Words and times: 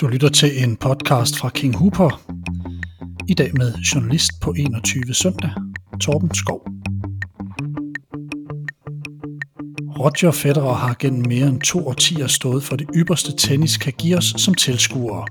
Du 0.00 0.08
lytter 0.08 0.28
til 0.28 0.62
en 0.64 0.76
podcast 0.76 1.38
fra 1.38 1.48
King 1.48 1.76
Hooper. 1.76 2.22
I 3.28 3.34
dag 3.34 3.50
med 3.54 3.74
journalist 3.74 4.30
på 4.42 4.54
21 4.58 5.14
søndag, 5.14 5.50
Torben 6.00 6.34
Skov. 6.34 6.62
Roger 9.98 10.30
Federer 10.30 10.74
har 10.74 10.96
gennem 10.98 11.28
mere 11.28 11.48
end 11.48 11.60
to 11.60 11.88
årtier 11.88 12.26
stået 12.26 12.62
for 12.62 12.76
det 12.76 12.86
ypperste 12.94 13.36
tennis 13.36 13.76
kan 13.76 13.92
give 13.98 14.16
os 14.16 14.34
som 14.36 14.54
tilskuere. 14.54 15.26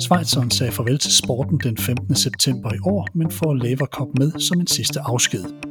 Schweizeren 0.00 0.50
sagde 0.50 0.72
farvel 0.72 0.98
til 0.98 1.12
sporten 1.12 1.58
den 1.58 1.76
15. 1.76 2.16
september 2.16 2.74
i 2.74 2.78
år, 2.84 3.08
men 3.14 3.30
får 3.30 3.54
Lever 3.54 3.86
Cup 3.86 4.08
med 4.18 4.40
som 4.40 4.60
en 4.60 4.66
sidste 4.66 5.00
afsked. 5.00 5.63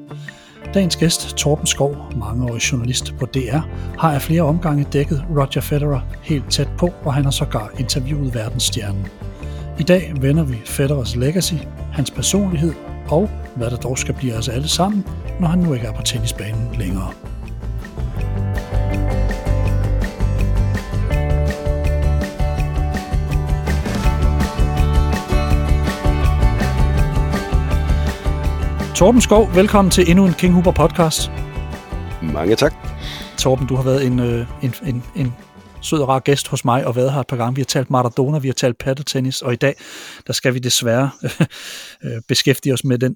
Dagens 0.74 0.96
gæst, 0.96 1.36
Torben 1.36 1.68
Skov, 1.68 1.96
mangeårig 2.16 2.71
journalist 2.71 3.16
på 3.20 3.26
DR, 3.26 3.60
har 4.00 4.14
af 4.14 4.21
flere 4.21 4.42
omgange 4.42 4.88
dækket 4.94 5.26
Roger 5.30 5.62
Federer 5.62 6.00
helt 6.21 6.52
tæt 6.52 6.70
på, 6.78 6.93
og 7.04 7.14
han 7.14 7.24
har 7.24 7.32
sågar 7.32 7.71
interviewet 7.80 8.36
verdensstjernen. 8.36 9.07
I 9.80 9.83
dag 9.83 10.14
vender 10.21 10.44
vi 10.44 10.56
Federers 10.66 11.16
legacy, 11.16 11.54
hans 11.92 12.11
personlighed 12.11 12.74
og 13.10 13.30
hvad 13.56 13.70
der 13.71 13.78
dog 13.78 13.97
skal 13.97 14.14
blive 14.14 14.36
os 14.36 14.50
alle 14.50 14.68
sammen, 14.68 15.06
når 15.39 15.47
han 15.47 15.60
nu 15.60 15.74
ikke 15.74 15.88
er 15.88 15.94
på 15.94 16.02
tennisbanen 16.02 16.75
længere. 16.80 17.11
Torben 28.96 29.21
Skov, 29.21 29.56
velkommen 29.56 29.92
til 29.92 30.10
endnu 30.10 30.25
en 30.25 30.33
King 30.33 30.54
Huber 30.54 30.71
podcast. 30.71 31.32
Mange 32.22 32.56
tak. 32.56 32.73
Torben, 33.38 33.67
du 33.67 33.75
har 33.75 33.83
været 33.83 34.06
en, 34.06 34.19
øh, 34.19 34.47
en, 34.64 34.73
en, 34.86 35.03
en 35.16 35.33
sød 35.81 36.00
og 36.00 36.08
rar 36.08 36.19
gæst 36.19 36.47
hos 36.47 36.66
mig 36.66 36.88
og 36.88 36.95
været 36.95 37.14
her 37.14 37.19
et 37.19 37.28
par 37.28 37.38
gange. 37.38 37.56
Vi 37.56 37.61
har 37.61 37.66
talt 37.66 37.89
Maradona, 37.89 38.39
vi 38.39 38.47
har 38.47 38.53
talt 38.53 38.77
paddeltennis, 38.77 39.41
og 39.41 39.53
i 39.53 39.55
dag 39.55 39.75
der 40.27 40.33
skal 40.33 40.53
vi 40.53 40.59
desværre 40.59 41.09
øh, 42.03 42.21
beskæftige 42.27 42.73
os 42.73 42.83
med 42.83 42.97
den 42.97 43.16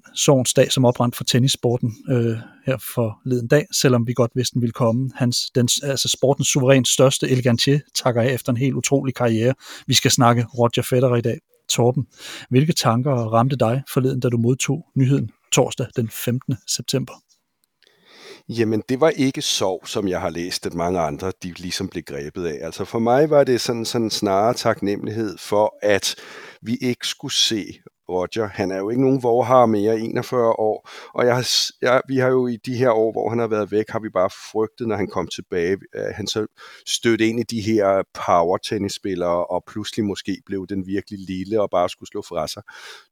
dag, 0.56 0.72
som 0.72 0.84
oprandt 0.84 1.16
for 1.16 1.24
tennissporten 1.24 1.96
øh, 2.10 2.36
her 2.66 2.78
for 2.94 3.18
leden 3.24 3.48
dag, 3.48 3.66
selvom 3.72 4.06
vi 4.06 4.12
godt 4.12 4.30
vidste, 4.34 4.54
den 4.54 4.62
ville 4.62 4.72
komme. 4.72 5.10
Hans, 5.14 5.50
den, 5.54 5.68
altså 5.82 6.08
sportens 6.08 6.48
suverænt 6.48 6.88
største 6.88 7.30
elegantier 7.30 7.78
takker 8.04 8.22
af 8.22 8.32
efter 8.32 8.52
en 8.52 8.56
helt 8.56 8.74
utrolig 8.74 9.14
karriere. 9.14 9.54
Vi 9.86 9.94
skal 9.94 10.10
snakke 10.10 10.46
Roger 10.58 10.82
Federer 10.82 11.16
i 11.16 11.20
dag. 11.20 11.38
Torben, 11.68 12.06
hvilke 12.50 12.72
tanker 12.72 13.12
ramte 13.12 13.56
dig 13.56 13.82
forleden, 13.92 14.20
da 14.20 14.28
du 14.28 14.38
modtog 14.38 14.86
nyheden 14.96 15.30
torsdag 15.52 15.86
den 15.96 16.08
15. 16.10 16.56
september? 16.66 17.12
Jamen, 18.48 18.82
det 18.88 19.00
var 19.00 19.10
ikke 19.10 19.42
sorg, 19.42 19.88
som 19.88 20.08
jeg 20.08 20.20
har 20.20 20.30
læst, 20.30 20.66
at 20.66 20.74
mange 20.74 21.00
andre 21.00 21.32
de 21.42 21.52
ligesom 21.52 21.88
blev 21.88 22.02
grebet 22.02 22.46
af. 22.46 22.58
Altså 22.64 22.84
for 22.84 22.98
mig 22.98 23.30
var 23.30 23.44
det 23.44 23.60
sådan, 23.60 23.84
sådan 23.84 24.10
snarere 24.10 24.54
taknemmelighed 24.54 25.38
for, 25.38 25.78
at 25.82 26.14
vi 26.62 26.76
ikke 26.80 27.06
skulle 27.06 27.34
se 27.34 27.80
Roger. 28.08 28.46
Han 28.46 28.70
er 28.70 28.76
jo 28.76 28.90
ikke 28.90 29.02
nogen 29.02 29.22
vorhar 29.22 29.66
mere, 29.66 30.00
41 30.00 30.52
år, 30.52 30.90
og 31.14 31.26
jeg 31.26 31.44
jeg, 31.82 32.02
vi 32.08 32.16
har 32.16 32.28
jo 32.28 32.46
i 32.46 32.56
de 32.56 32.76
her 32.76 32.90
år, 32.90 33.12
hvor 33.12 33.30
han 33.30 33.38
har 33.38 33.46
været 33.46 33.70
væk, 33.70 33.84
har 33.88 34.00
vi 34.00 34.08
bare 34.08 34.30
frygtet, 34.52 34.88
når 34.88 34.96
han 34.96 35.06
kom 35.06 35.26
tilbage, 35.26 35.76
at 35.94 36.14
han 36.14 36.26
så 36.26 36.46
stødte 36.86 37.28
ind 37.28 37.40
i 37.40 37.42
de 37.42 37.60
her 37.60 38.02
power 38.26 38.58
tennisspillere, 38.58 39.46
og 39.46 39.64
pludselig 39.66 40.04
måske 40.04 40.42
blev 40.46 40.66
den 40.66 40.86
virkelig 40.86 41.18
lille 41.18 41.60
og 41.62 41.70
bare 41.70 41.88
skulle 41.88 42.08
slå 42.08 42.22
fra 42.22 42.48
sig. 42.48 42.62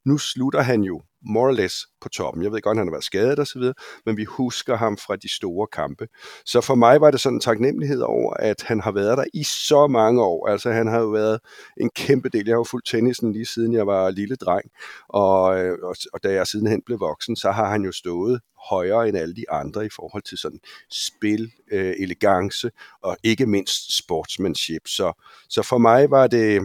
Nu 0.05 0.17
slutter 0.17 0.61
han 0.61 0.81
jo 0.81 1.01
more 1.21 1.47
or 1.47 1.51
less 1.51 1.87
på 2.01 2.09
toppen. 2.09 2.43
Jeg 2.43 2.51
ved 2.51 2.61
godt, 2.61 2.75
at 2.75 2.79
han 2.79 2.87
har 2.87 2.91
været 2.91 3.03
skadet 3.03 3.39
osv., 3.39 3.61
men 4.05 4.17
vi 4.17 4.23
husker 4.23 4.75
ham 4.75 4.97
fra 4.97 5.15
de 5.15 5.35
store 5.35 5.67
kampe. 5.67 6.07
Så 6.45 6.61
for 6.61 6.75
mig 6.75 7.01
var 7.01 7.11
det 7.11 7.19
sådan 7.19 7.35
en 7.35 7.41
taknemmelighed 7.41 8.01
over, 8.01 8.33
at 8.33 8.61
han 8.61 8.79
har 8.81 8.91
været 8.91 9.17
der 9.17 9.25
i 9.33 9.43
så 9.43 9.87
mange 9.87 10.23
år. 10.23 10.47
Altså 10.47 10.71
han 10.71 10.87
har 10.87 10.99
jo 10.99 11.07
været 11.07 11.39
en 11.77 11.89
kæmpe 11.89 12.29
del. 12.29 12.45
Jeg 12.45 12.53
har 12.53 12.59
jo 12.59 12.63
fulgt 12.63 12.87
tennisen 12.87 13.31
lige 13.31 13.45
siden 13.45 13.73
jeg 13.73 13.87
var 13.87 14.09
lille 14.09 14.35
dreng, 14.35 14.71
og, 15.09 15.59
øh, 15.59 15.77
og, 15.83 15.95
og 16.13 16.23
da 16.23 16.33
jeg 16.33 16.47
sidenhen 16.47 16.81
blev 16.85 16.99
voksen, 16.99 17.35
så 17.35 17.51
har 17.51 17.69
han 17.69 17.83
jo 17.83 17.91
stået 17.91 18.41
højere 18.69 19.09
end 19.09 19.17
alle 19.17 19.35
de 19.35 19.51
andre 19.51 19.85
i 19.85 19.89
forhold 19.95 20.23
til 20.23 20.37
sådan 20.37 20.59
spil, 20.91 21.51
øh, 21.71 21.95
elegance 21.99 22.71
og 23.01 23.17
ikke 23.23 23.45
mindst 23.45 23.97
sportsmanship. 23.97 24.87
Så, 24.87 25.13
så 25.49 25.63
for 25.63 25.77
mig 25.77 26.11
var 26.11 26.27
det, 26.27 26.61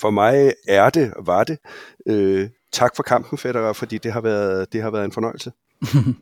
for 0.00 0.10
mig 0.10 0.52
er 0.68 0.90
det, 0.90 1.12
var 1.18 1.44
det, 1.44 1.58
øh, 2.06 2.50
tak 2.76 2.96
for 2.96 3.02
kampen, 3.02 3.38
Federer, 3.38 3.72
fordi 3.72 3.98
det 3.98 4.12
har 4.12 4.20
været, 4.20 4.72
det 4.72 4.82
har 4.82 4.90
været 4.90 5.04
en 5.04 5.12
fornøjelse. 5.12 5.52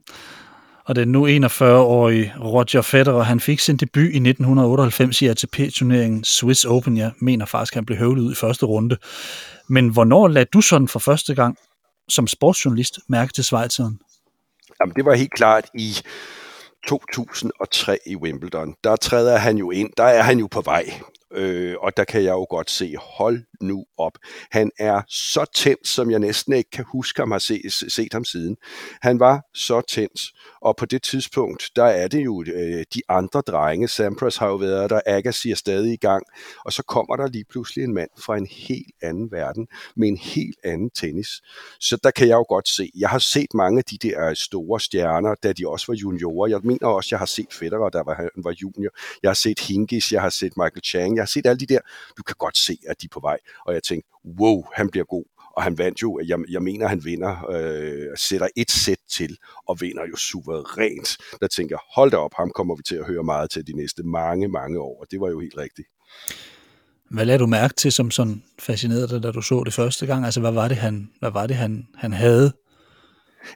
og 0.88 0.97
den 0.97 1.09
nu 1.09 1.26
41-årige 1.26 2.34
Roger 2.41 2.82
Federer, 2.82 3.22
han 3.22 3.41
fik 3.41 3.60
sin 3.60 3.76
debut 3.76 4.03
i 4.03 4.16
1998 4.28 5.22
i 5.22 5.26
ATP-turneringen 5.26 6.25
Swiss 6.25 6.64
Open. 6.64 6.97
Jeg 6.97 7.12
mener 7.20 7.47
faktisk, 7.47 7.75
han 7.75 7.87
blev 7.87 7.98
høvlet 7.98 8.22
ud 8.22 8.32
i 8.32 8.34
første 8.34 8.66
runde. 8.66 8.97
Men 9.69 9.88
hvornår 9.88 10.28
lagde 10.28 10.48
du 10.53 10.60
sådan 10.60 10.88
for 10.88 10.98
første 10.98 11.34
gang 11.34 11.56
som 12.09 12.26
sportsjournalist 12.26 12.98
mærke 13.09 13.32
til 13.32 13.44
Schweizeren? 13.44 14.00
Jamen, 14.81 14.94
det 14.97 15.04
var 15.04 15.14
helt 15.14 15.32
klart 15.32 15.64
i 15.75 15.97
2003 16.88 17.98
i 18.06 18.16
Wimbledon. 18.16 18.75
Der 18.84 18.97
træder 18.97 19.37
han 19.37 19.56
jo 19.56 19.70
ind, 19.70 19.91
der 19.97 20.04
er 20.04 20.22
han 20.22 20.38
jo 20.38 20.47
på 20.47 20.60
vej. 20.60 20.84
Øh, 21.34 21.75
og 21.81 21.97
der 21.97 22.05
kan 22.05 22.22
jeg 22.22 22.33
jo 22.33 22.47
godt 22.50 22.71
se, 22.71 22.95
hold 22.97 23.43
nu 23.61 23.84
op. 23.99 24.19
Han 24.50 24.71
er 24.78 25.03
så 25.09 25.45
tændt, 25.55 25.89
som 25.89 26.11
jeg 26.11 26.19
næsten 26.19 26.53
ikke 26.53 26.71
kan 26.71 26.84
huske 26.89 27.21
ham 27.21 27.31
har 27.31 27.39
set, 27.39 27.72
set 27.89 28.12
ham 28.12 28.25
siden. 28.25 28.56
Han 29.03 29.21
var 29.21 29.43
så 29.55 29.81
tændt, 29.81 30.21
og 30.61 30.77
på 30.77 30.87
det 30.87 31.03
tidspunkt, 31.03 31.71
der 31.77 31.84
er 31.84 32.09
det 32.09 32.25
jo 32.25 32.44
øh, 32.55 32.84
de 32.94 33.00
andre 33.09 33.41
drenge. 33.41 33.89
Sampras 33.89 34.37
har 34.37 34.49
jo 34.49 34.55
været 34.55 34.91
der, 34.91 35.00
Agassi 35.06 35.50
er 35.50 35.55
stadig 35.55 35.93
i 35.93 35.97
gang, 35.97 36.27
og 36.65 36.73
så 36.73 36.83
kommer 36.83 37.17
der 37.17 37.28
lige 37.28 37.44
pludselig 37.50 37.84
en 37.84 37.94
mand 37.94 38.11
fra 38.19 38.37
en 38.37 38.47
helt 38.47 38.93
anden 39.03 39.31
verden, 39.31 39.67
med 39.97 40.09
en 40.09 40.17
helt 40.17 40.59
anden 40.65 40.91
tennis. 40.91 41.28
Så 41.81 41.99
der 42.05 42.11
kan 42.11 42.28
jeg 42.28 42.34
jo 42.34 42.44
godt 42.49 42.69
se, 42.69 42.91
jeg 42.94 43.09
har 43.09 43.19
set 43.19 43.55
mange 43.55 43.78
af 43.78 43.84
de 43.84 43.99
der 43.99 44.28
øh, 44.28 44.37
store 44.37 44.81
stjerner, 44.81 45.34
da 45.43 45.53
de 45.53 45.69
også 45.69 45.87
var 45.89 45.94
juniorer. 45.94 46.49
Jeg 46.49 46.61
mener 46.62 46.87
også, 46.87 47.09
jeg 47.11 47.19
har 47.19 47.27
set 47.27 47.53
Federer, 47.53 47.89
der 47.89 48.03
var, 48.03 48.15
han 48.15 48.44
var 48.44 48.55
junior. 48.62 48.91
Jeg 49.23 49.28
har 49.28 49.34
set 49.34 49.61
Hingis, 49.61 50.12
jeg 50.12 50.23
har 50.23 50.28
set 50.28 50.56
Michael 50.56 50.84
Chang, 50.84 51.17
jeg 51.17 51.24
har 51.25 51.29
set 51.29 51.47
alle 51.47 51.61
de 51.61 51.67
der. 51.67 51.81
Du 52.19 52.23
kan 52.23 52.37
godt 52.39 52.59
se, 52.59 52.79
at 52.89 53.01
de 53.01 53.07
er 53.07 53.12
på 53.12 53.21
vej. 53.21 53.39
Og 53.67 53.75
jeg 53.75 53.83
tænkte, 53.83 54.09
wow, 54.41 54.65
han 54.75 54.91
bliver 54.91 55.05
god 55.05 55.25
og 55.57 55.62
han 55.62 55.79
vandt 55.79 56.03
jo, 56.03 56.21
jeg, 56.27 56.39
jeg 56.51 56.62
mener, 56.62 56.89
han 56.89 57.05
vinder, 57.05 57.51
øh, 57.51 58.17
sætter 58.17 58.49
et 58.57 58.71
sæt 58.71 58.99
til, 59.11 59.37
og 59.69 59.81
vinder 59.81 60.07
jo 60.11 60.17
suverænt. 60.17 61.17
Der 61.41 61.47
tænker 61.47 61.75
jeg, 61.75 61.81
hold 61.95 62.11
da 62.11 62.17
op, 62.17 62.35
ham 62.37 62.51
kommer 62.55 62.77
vi 62.77 62.83
til 62.83 62.97
at 62.97 63.07
høre 63.07 63.23
meget 63.23 63.51
til 63.51 63.67
de 63.67 63.73
næste 63.73 64.03
mange, 64.03 64.49
mange 64.49 64.81
år, 64.81 65.01
og 65.01 65.07
det 65.11 65.21
var 65.21 65.31
jo 65.31 65.41
helt 65.41 65.57
rigtigt. 65.57 65.89
Hvad 67.11 67.25
lagde 67.25 67.39
du 67.39 67.47
mærke 67.47 67.75
til, 67.75 67.93
som 67.93 68.11
sådan 68.11 68.43
fascinerede 68.59 69.09
dig, 69.09 69.23
da 69.23 69.31
du 69.31 69.43
så 69.43 69.62
det 69.65 69.75
første 69.75 70.06
gang? 70.06 70.25
Altså, 70.25 70.41
hvad 70.41 70.53
var 70.53 70.69
det, 70.69 70.77
han, 70.77 71.11
hvad 71.21 71.31
var 71.31 71.47
det, 71.47 71.56
han, 71.56 71.87
han 71.95 72.12
havde? 72.12 72.53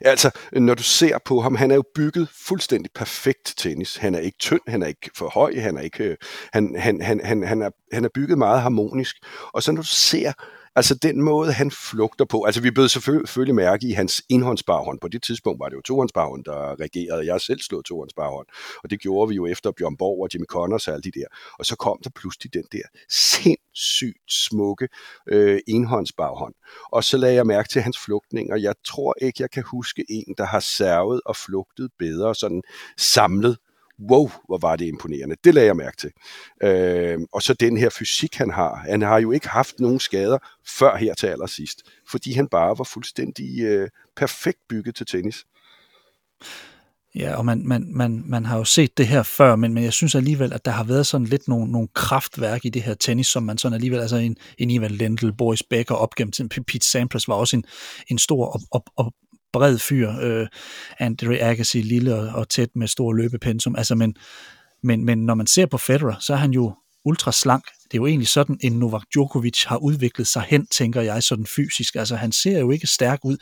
Altså, 0.01 0.31
når 0.53 0.73
du 0.73 0.83
ser 0.83 1.17
på 1.25 1.41
ham, 1.41 1.55
han 1.55 1.71
er 1.71 1.75
jo 1.75 1.83
bygget 1.95 2.29
fuldstændig 2.47 2.91
perfekt 2.95 3.53
tennis. 3.57 3.95
Han 3.95 4.15
er 4.15 4.19
ikke 4.19 4.37
tynd, 4.37 4.61
han 4.67 4.83
er 4.83 4.87
ikke 4.87 5.11
for 5.15 5.29
høj, 5.29 5.59
han 5.59 5.77
er 5.77 5.81
ikke, 5.81 6.03
øh, 6.03 6.17
han, 6.53 6.75
han, 6.79 7.01
han, 7.01 7.21
han, 7.23 7.43
han, 7.43 7.61
er, 7.61 7.69
han 7.93 8.05
er 8.05 8.09
bygget 8.13 8.37
meget 8.37 8.61
harmonisk. 8.61 9.15
Og 9.53 9.63
så 9.63 9.71
når 9.71 9.81
du 9.81 9.87
ser 9.87 10.31
Altså 10.75 10.95
den 10.95 11.21
måde, 11.21 11.51
han 11.51 11.71
flugter 11.71 12.25
på. 12.25 12.43
Altså 12.43 12.61
vi 12.61 12.71
blev 12.71 12.89
selvfølgelig 12.89 13.55
mærke 13.55 13.87
i 13.87 13.91
hans 13.91 14.23
enhåndsbarhånd. 14.29 14.99
På 14.99 15.07
det 15.07 15.23
tidspunkt 15.23 15.59
var 15.59 15.69
det 15.69 15.75
jo 15.75 15.81
tohåndsbarhånd, 15.81 16.43
der 16.43 16.79
regerede. 16.79 17.25
Jeg 17.25 17.41
selv 17.41 17.61
slået 17.61 17.85
tohåndsbarhånd. 17.85 18.47
Og 18.83 18.89
det 18.89 18.99
gjorde 18.99 19.29
vi 19.29 19.35
jo 19.35 19.45
efter 19.45 19.71
Bjørn 19.71 19.97
Borg 19.97 20.21
og 20.23 20.29
Jimmy 20.33 20.45
Connors 20.45 20.87
og 20.87 20.93
alle 20.93 21.03
de 21.03 21.11
der. 21.19 21.25
Og 21.59 21.65
så 21.65 21.75
kom 21.75 21.99
der 22.03 22.09
pludselig 22.15 22.53
den 22.53 22.65
der 22.71 22.83
sindssygt 23.09 24.31
smukke 24.31 24.87
øh, 25.27 25.59
enhåndsbarhånd. 25.67 26.53
Og 26.91 27.03
så 27.03 27.17
lagde 27.17 27.35
jeg 27.35 27.45
mærke 27.45 27.69
til 27.69 27.81
hans 27.81 27.97
flugtning, 28.05 28.51
og 28.51 28.61
jeg 28.61 28.75
tror 28.85 29.15
ikke, 29.21 29.41
jeg 29.41 29.51
kan 29.51 29.63
huske 29.71 30.05
en, 30.09 30.33
der 30.37 30.45
har 30.45 30.59
servet 30.59 31.21
og 31.25 31.35
flugtet 31.35 31.89
bedre 31.99 32.35
sådan 32.35 32.61
samlet 32.97 33.57
wow, 34.09 34.29
hvor 34.45 34.57
var 34.57 34.75
det 34.75 34.85
imponerende. 34.85 35.35
Det 35.43 35.53
lagde 35.53 35.67
jeg 35.67 35.75
mærke 35.75 35.97
til. 35.97 36.11
Øh, 36.63 37.19
og 37.33 37.41
så 37.41 37.53
den 37.53 37.77
her 37.77 37.89
fysik, 37.89 38.35
han 38.35 38.51
har. 38.51 38.75
Han 38.75 39.01
har 39.01 39.19
jo 39.19 39.31
ikke 39.31 39.49
haft 39.49 39.79
nogen 39.79 39.99
skader 39.99 40.37
før 40.67 40.97
her 40.97 41.13
til 41.13 41.27
allersidst, 41.27 41.81
fordi 42.09 42.33
han 42.33 42.47
bare 42.47 42.77
var 42.77 42.83
fuldstændig 42.83 43.59
øh, 43.59 43.89
perfekt 44.15 44.59
bygget 44.69 44.95
til 44.95 45.05
tennis. 45.05 45.45
Ja, 47.15 47.35
og 47.35 47.45
man, 47.45 47.67
man, 47.67 47.91
man, 47.95 48.23
man 48.25 48.45
har 48.45 48.57
jo 48.57 48.63
set 48.63 48.97
det 48.97 49.07
her 49.07 49.23
før, 49.23 49.55
men, 49.55 49.73
men 49.73 49.83
jeg 49.83 49.93
synes 49.93 50.15
alligevel, 50.15 50.53
at 50.53 50.65
der 50.65 50.71
har 50.71 50.83
været 50.83 51.07
sådan 51.07 51.27
lidt 51.27 51.47
nogle, 51.47 51.71
nogle 51.71 51.87
kraftværk 51.93 52.65
i 52.65 52.69
det 52.69 52.81
her 52.81 52.93
tennis, 52.93 53.27
som 53.27 53.43
man 53.43 53.57
sådan 53.57 53.73
alligevel, 53.73 53.99
altså 53.99 54.15
en, 54.15 54.37
en 54.57 54.69
Ivan 54.69 54.91
Lendl, 54.91 55.33
Boris 55.33 55.63
Becker 55.63 55.95
op 55.95 56.15
gennem 56.15 56.31
tiden, 56.31 56.49
Pete 56.49 56.89
Sampras 56.89 57.27
var 57.27 57.33
også 57.33 57.55
en, 57.55 57.63
en 58.07 58.17
stor 58.17 58.45
op, 58.45 58.61
op, 58.71 58.89
op, 58.97 59.13
bred 59.53 59.77
fyr, 59.77 60.11
øh, 60.21 60.47
Andre 60.99 61.37
Agassi, 61.37 61.81
lille 61.81 62.15
og, 62.15 62.27
og 62.27 62.49
tæt 62.49 62.69
med 62.75 62.87
stor 62.87 63.13
løbepensum, 63.13 63.75
altså 63.75 63.95
men, 63.95 64.15
men, 64.83 65.05
men 65.05 65.25
når 65.25 65.33
man 65.33 65.47
ser 65.47 65.65
på 65.65 65.77
Federer, 65.77 66.15
så 66.19 66.33
er 66.33 66.37
han 66.37 66.51
jo 66.51 66.75
ultra 67.05 67.31
slank. 67.31 67.63
Det 67.83 67.93
er 67.93 68.01
jo 68.01 68.05
egentlig 68.05 68.27
sådan, 68.27 68.59
en 68.61 68.71
Novak 68.71 69.03
Djokovic 69.13 69.63
har 69.63 69.77
udviklet 69.77 70.27
sig 70.27 70.43
hen, 70.47 70.67
tænker 70.67 71.01
jeg, 71.01 71.23
sådan 71.23 71.45
fysisk. 71.45 71.95
Altså, 71.95 72.15
han 72.15 72.31
ser 72.31 72.59
jo 72.59 72.71
ikke 72.71 72.87
stærk 72.87 73.19
ud. 73.25 73.37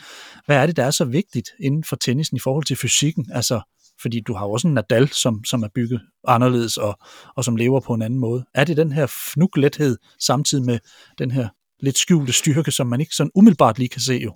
Hvad 0.45 0.57
er 0.57 0.65
det, 0.65 0.77
der 0.77 0.85
er 0.85 0.91
så 0.91 1.05
vigtigt 1.05 1.49
inden 1.59 1.83
for 1.83 1.95
tennisen 1.95 2.37
i 2.37 2.39
forhold 2.39 2.63
til 2.65 2.77
fysikken? 2.77 3.25
Altså, 3.33 3.61
Fordi 4.01 4.21
du 4.27 4.33
har 4.33 4.45
jo 4.45 4.51
også 4.51 4.67
en 4.67 4.73
Nadal, 4.73 5.09
som, 5.09 5.43
som 5.43 5.63
er 5.63 5.67
bygget 5.75 6.01
anderledes 6.27 6.77
og, 6.77 6.99
og 7.35 7.43
som 7.43 7.55
lever 7.55 7.79
på 7.79 7.93
en 7.93 8.01
anden 8.01 8.19
måde. 8.19 8.45
Er 8.53 8.63
det 8.63 8.77
den 8.77 8.91
her 8.91 9.07
fnuglethed 9.33 9.97
samtidig 10.19 10.65
med 10.65 10.79
den 11.17 11.31
her 11.31 11.47
lidt 11.79 11.97
skjulte 11.97 12.33
styrke, 12.33 12.71
som 12.71 12.87
man 12.87 12.99
ikke 12.99 13.15
sådan 13.15 13.31
umiddelbart 13.35 13.77
lige 13.77 13.89
kan 13.89 14.01
se 14.01 14.13
jo? 14.13 14.35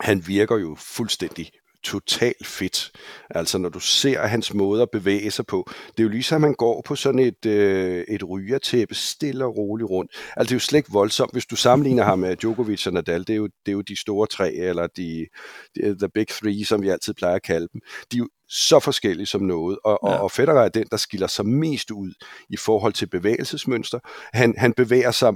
Han 0.00 0.26
virker 0.26 0.56
jo 0.56 0.76
fuldstændig 0.78 1.50
totalt 1.82 2.46
fedt. 2.46 2.90
Altså 3.30 3.58
når 3.58 3.68
du 3.68 3.80
ser 3.80 4.26
hans 4.26 4.54
måde 4.54 4.82
at 4.82 4.90
bevæge 4.92 5.30
sig 5.30 5.46
på, 5.46 5.70
det 5.90 5.98
er 5.98 6.02
jo 6.02 6.08
ligesom, 6.08 6.36
at 6.36 6.40
man 6.40 6.54
går 6.54 6.82
på 6.86 6.96
sådan 6.96 7.18
et, 7.18 7.46
øh, 7.46 8.04
et 8.08 8.28
rygertæppe 8.28 8.94
stille 8.94 9.44
og 9.44 9.56
roligt 9.56 9.90
rundt. 9.90 10.12
Altså 10.36 10.48
det 10.48 10.50
er 10.50 10.56
jo 10.56 10.60
slet 10.60 10.78
ikke 10.78 10.92
voldsomt, 10.92 11.32
hvis 11.32 11.46
du 11.46 11.56
sammenligner 11.56 12.04
ham 12.04 12.18
med 12.18 12.36
Djokovic 12.36 12.86
og 12.86 12.92
Nadal, 12.92 13.20
det 13.20 13.30
er 13.30 13.36
jo, 13.36 13.46
det 13.46 13.72
er 13.72 13.72
jo 13.72 13.80
de 13.80 14.00
store 14.00 14.26
tre, 14.26 14.52
eller 14.52 14.86
de, 14.86 15.26
de, 15.74 15.98
the 15.98 16.08
big 16.14 16.28
three, 16.28 16.64
som 16.64 16.82
vi 16.82 16.88
altid 16.88 17.14
plejer 17.14 17.34
at 17.34 17.42
kalde 17.42 17.68
dem. 17.72 17.80
De 18.12 18.16
er 18.16 18.18
jo 18.18 18.28
så 18.48 18.80
forskellige 18.80 19.26
som 19.26 19.40
noget, 19.40 19.78
og, 19.84 19.98
ja. 20.04 20.08
og, 20.08 20.20
og 20.20 20.30
Federer 20.30 20.64
er 20.64 20.68
den, 20.68 20.86
der 20.90 20.96
skiller 20.96 21.26
sig 21.26 21.46
mest 21.46 21.90
ud 21.90 22.12
i 22.50 22.56
forhold 22.56 22.92
til 22.92 23.06
bevægelsesmønster. 23.06 23.98
Han, 24.32 24.54
han 24.58 24.72
bevæger 24.72 25.10
sig 25.10 25.32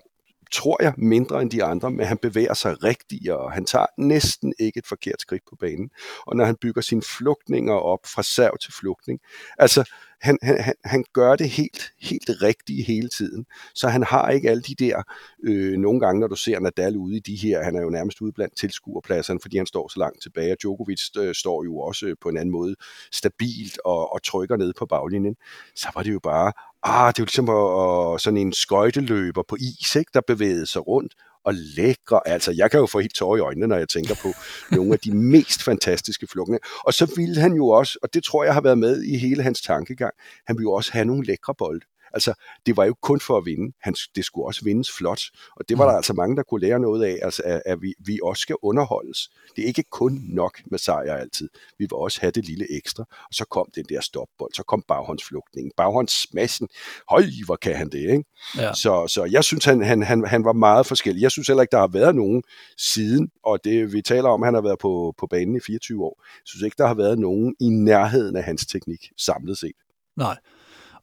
tror 0.52 0.82
jeg, 0.82 0.94
mindre 0.99 1.43
end 1.43 1.50
de 1.50 1.64
andre, 1.64 1.90
men 1.90 2.06
han 2.06 2.19
bevæger 2.19 2.54
sig 2.54 2.84
rigtigt, 2.84 3.31
og 3.31 3.52
han 3.52 3.64
tager 3.64 3.87
næsten 3.99 4.54
ikke 4.58 4.78
et 4.78 4.87
forkert 4.87 5.20
skridt 5.20 5.43
på 5.49 5.56
banen. 5.60 5.90
Og 6.26 6.37
når 6.37 6.44
han 6.44 6.56
bygger 6.56 6.82
sine 6.82 7.02
flugtninger 7.02 7.75
op 7.75 8.00
fra 8.06 8.22
serv 8.22 8.58
til 8.58 8.72
flugtning, 8.72 9.20
altså 9.58 9.90
han, 10.22 10.38
han, 10.43 10.75
han 10.84 11.04
gør 11.12 11.37
det 11.37 11.49
helt, 11.50 11.93
helt 12.00 12.31
rigtigt 12.43 12.87
hele 12.87 13.08
tiden. 13.08 13.46
Så 13.75 13.88
han 13.88 14.02
har 14.02 14.31
ikke 14.31 14.50
alle 14.50 14.62
de 14.62 14.75
der, 14.75 15.02
øh, 15.43 15.78
nogle 15.78 16.00
gange 16.00 16.20
når 16.20 16.28
du 16.28 16.37
ser 16.37 16.60
Nadal 16.60 16.96
ude 16.96 17.16
i 17.16 17.20
de 17.20 17.37
her, 17.37 17.62
han 17.62 17.76
er 17.76 17.82
jo 17.82 17.90
nærmest 17.90 18.20
ude 18.20 18.32
blandt 18.32 18.56
tilskuerpladserne, 18.56 19.40
fordi 19.43 19.56
han 19.56 19.66
står 19.66 19.88
så 19.88 19.98
langt 19.98 20.22
tilbage, 20.22 20.52
og 20.52 20.58
Djokovic 20.62 21.00
øh, 21.19 21.34
står 21.34 21.64
jo 21.64 21.78
også 21.78 22.14
på 22.20 22.28
en 22.28 22.37
anden 22.37 22.52
måde 22.52 22.75
stabilt 23.12 23.78
og, 23.84 24.12
og 24.12 24.22
trykker 24.22 24.56
ned 24.56 24.72
på 24.78 24.87
baglinjen. 24.87 25.37
Så 25.75 25.88
var 25.94 26.02
det 26.02 26.12
jo 26.12 26.20
bare, 26.22 26.52
ah, 26.82 27.08
det 27.08 27.19
er 27.19 27.23
jo 27.23 27.25
ligesom 27.25 27.49
at, 27.49 28.20
sådan 28.20 28.37
en 28.37 28.52
skøjteløber 28.52 29.43
på 29.49 29.56
is, 29.61 29.96
ikke, 29.96 30.11
der 30.14 30.20
bevægede 30.26 30.67
sig 30.67 30.87
rundt, 30.87 31.14
og 31.44 31.55
lækre. 31.55 32.29
Altså, 32.29 32.52
jeg 32.56 32.70
kan 32.70 32.81
jo 32.81 32.87
få 32.87 33.00
helt 33.00 33.14
tårer 33.14 33.37
i 33.37 33.40
øjnene, 33.40 33.67
når 33.67 33.76
jeg 33.76 33.88
tænker 33.88 34.14
på 34.23 34.29
nogle 34.76 34.93
af 34.93 34.99
de 34.99 35.17
mest 35.17 35.62
fantastiske 35.62 36.26
flugtninger. 36.26 36.69
Og 36.87 36.94
så 36.94 37.12
ville 37.17 37.40
han 37.40 37.52
jo 37.52 37.69
også, 37.69 37.99
og 38.02 38.14
det 38.14 38.25
tror 38.25 38.44
jeg 38.44 38.55
har 38.55 38.61
været 38.61 38.79
med 38.79 39.02
i 39.02 39.17
hele 39.17 39.43
hans 39.43 39.61
tankegang, 39.61 40.14
han 40.46 40.56
ville 40.56 40.64
jo 40.64 40.73
også 40.73 40.93
have 40.93 41.05
nogle 41.05 41.26
lækre 41.26 41.55
bolde. 41.58 41.87
Altså, 42.14 42.34
det 42.66 42.76
var 42.76 42.84
jo 42.84 42.94
kun 43.00 43.20
for 43.20 43.36
at 43.36 43.46
vinde. 43.46 43.72
Han, 43.80 43.94
det 44.16 44.24
skulle 44.24 44.46
også 44.46 44.64
vindes 44.64 44.92
flot. 44.92 45.22
Og 45.56 45.68
det 45.68 45.78
var 45.78 45.84
der 45.84 45.92
mm. 45.92 45.96
altså 45.96 46.12
mange, 46.12 46.36
der 46.36 46.42
kunne 46.42 46.60
lære 46.60 46.80
noget 46.80 47.04
af, 47.04 47.18
altså, 47.22 47.42
at, 47.44 47.62
at 47.66 47.82
vi, 47.82 47.94
vi 47.98 48.18
også 48.22 48.40
skal 48.40 48.56
underholdes. 48.62 49.30
Det 49.56 49.62
er 49.62 49.66
ikke 49.66 49.82
kun 49.90 50.20
nok 50.28 50.60
med 50.64 50.78
sejr 50.78 51.14
altid. 51.14 51.48
Vi 51.78 51.84
vil 51.84 51.94
også 51.94 52.20
have 52.20 52.30
det 52.30 52.44
lille 52.44 52.76
ekstra. 52.76 53.04
Og 53.10 53.34
så 53.34 53.44
kom 53.44 53.66
den 53.74 53.84
der 53.88 54.00
stopbold, 54.00 54.54
så 54.54 54.62
kom 54.62 54.84
baghåndsflugtningen, 54.88 55.72
baghåndssmassen. 55.76 56.68
Høj, 57.10 57.22
hvor 57.46 57.56
kan 57.56 57.76
han 57.76 57.88
det, 57.88 58.10
ikke? 58.10 58.24
Ja. 58.56 58.74
Så, 58.74 59.06
så 59.06 59.24
jeg 59.24 59.44
synes, 59.44 59.64
han, 59.64 59.82
han, 59.82 60.02
han, 60.02 60.26
han 60.26 60.44
var 60.44 60.52
meget 60.52 60.86
forskellig. 60.86 61.22
Jeg 61.22 61.30
synes 61.30 61.48
heller 61.48 61.62
ikke, 61.62 61.72
der 61.72 61.78
har 61.78 61.88
været 61.92 62.14
nogen 62.14 62.42
siden, 62.78 63.30
og 63.44 63.64
det 63.64 63.92
vi 63.92 64.02
taler 64.02 64.28
om, 64.28 64.42
han 64.42 64.54
har 64.54 64.60
været 64.60 64.78
på, 64.78 65.14
på 65.18 65.26
banen 65.26 65.56
i 65.56 65.60
24 65.60 66.04
år. 66.04 66.22
Jeg 66.24 66.42
synes 66.44 66.62
ikke, 66.62 66.74
der 66.78 66.86
har 66.86 66.94
været 66.94 67.18
nogen 67.18 67.54
i 67.60 67.68
nærheden 67.68 68.36
af 68.36 68.42
hans 68.42 68.66
teknik 68.66 69.10
samlet 69.18 69.58
set. 69.58 69.76
Nej, 70.16 70.36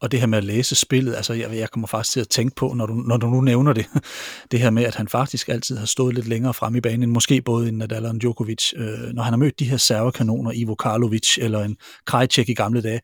og 0.01 0.11
det 0.11 0.19
her 0.19 0.27
med 0.27 0.37
at 0.37 0.43
læse 0.43 0.75
spillet, 0.75 1.15
altså 1.15 1.33
jeg, 1.33 1.57
jeg 1.57 1.69
kommer 1.71 1.87
faktisk 1.87 2.13
til 2.13 2.19
at 2.19 2.29
tænke 2.29 2.55
på, 2.55 2.73
når 2.73 2.85
du, 2.85 2.93
når 2.93 3.17
du 3.17 3.29
nu 3.29 3.41
nævner 3.41 3.73
det, 3.73 3.85
det 4.51 4.59
her 4.59 4.69
med, 4.69 4.83
at 4.83 4.95
han 4.95 5.07
faktisk 5.07 5.49
altid 5.49 5.77
har 5.77 5.85
stået 5.85 6.15
lidt 6.15 6.27
længere 6.27 6.53
frem 6.53 6.75
i 6.75 6.81
banen, 6.81 7.09
måske 7.09 7.41
både 7.41 7.69
en 7.69 7.77
Nadal 7.77 8.05
og 8.05 8.11
en 8.11 8.19
Djokovic, 8.19 8.73
øh, 8.75 9.13
når 9.13 9.23
han 9.23 9.33
har 9.33 9.37
mødt 9.37 9.59
de 9.59 9.65
her 9.65 9.77
servekanoner, 9.77 10.51
Ivo 10.51 10.75
Karlovic 10.75 11.37
eller 11.37 11.63
en 11.63 11.77
Krajcek 12.05 12.49
i 12.49 12.53
gamle 12.53 12.81
dage. 12.81 13.01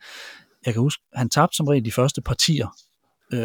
Jeg 0.65 0.73
kan 0.73 0.81
huske, 0.81 1.03
han 1.13 1.29
tabte 1.29 1.55
som 1.55 1.67
regel 1.67 1.85
de 1.85 1.91
første 1.91 2.21
partier, 2.21 2.67
øh, 3.33 3.39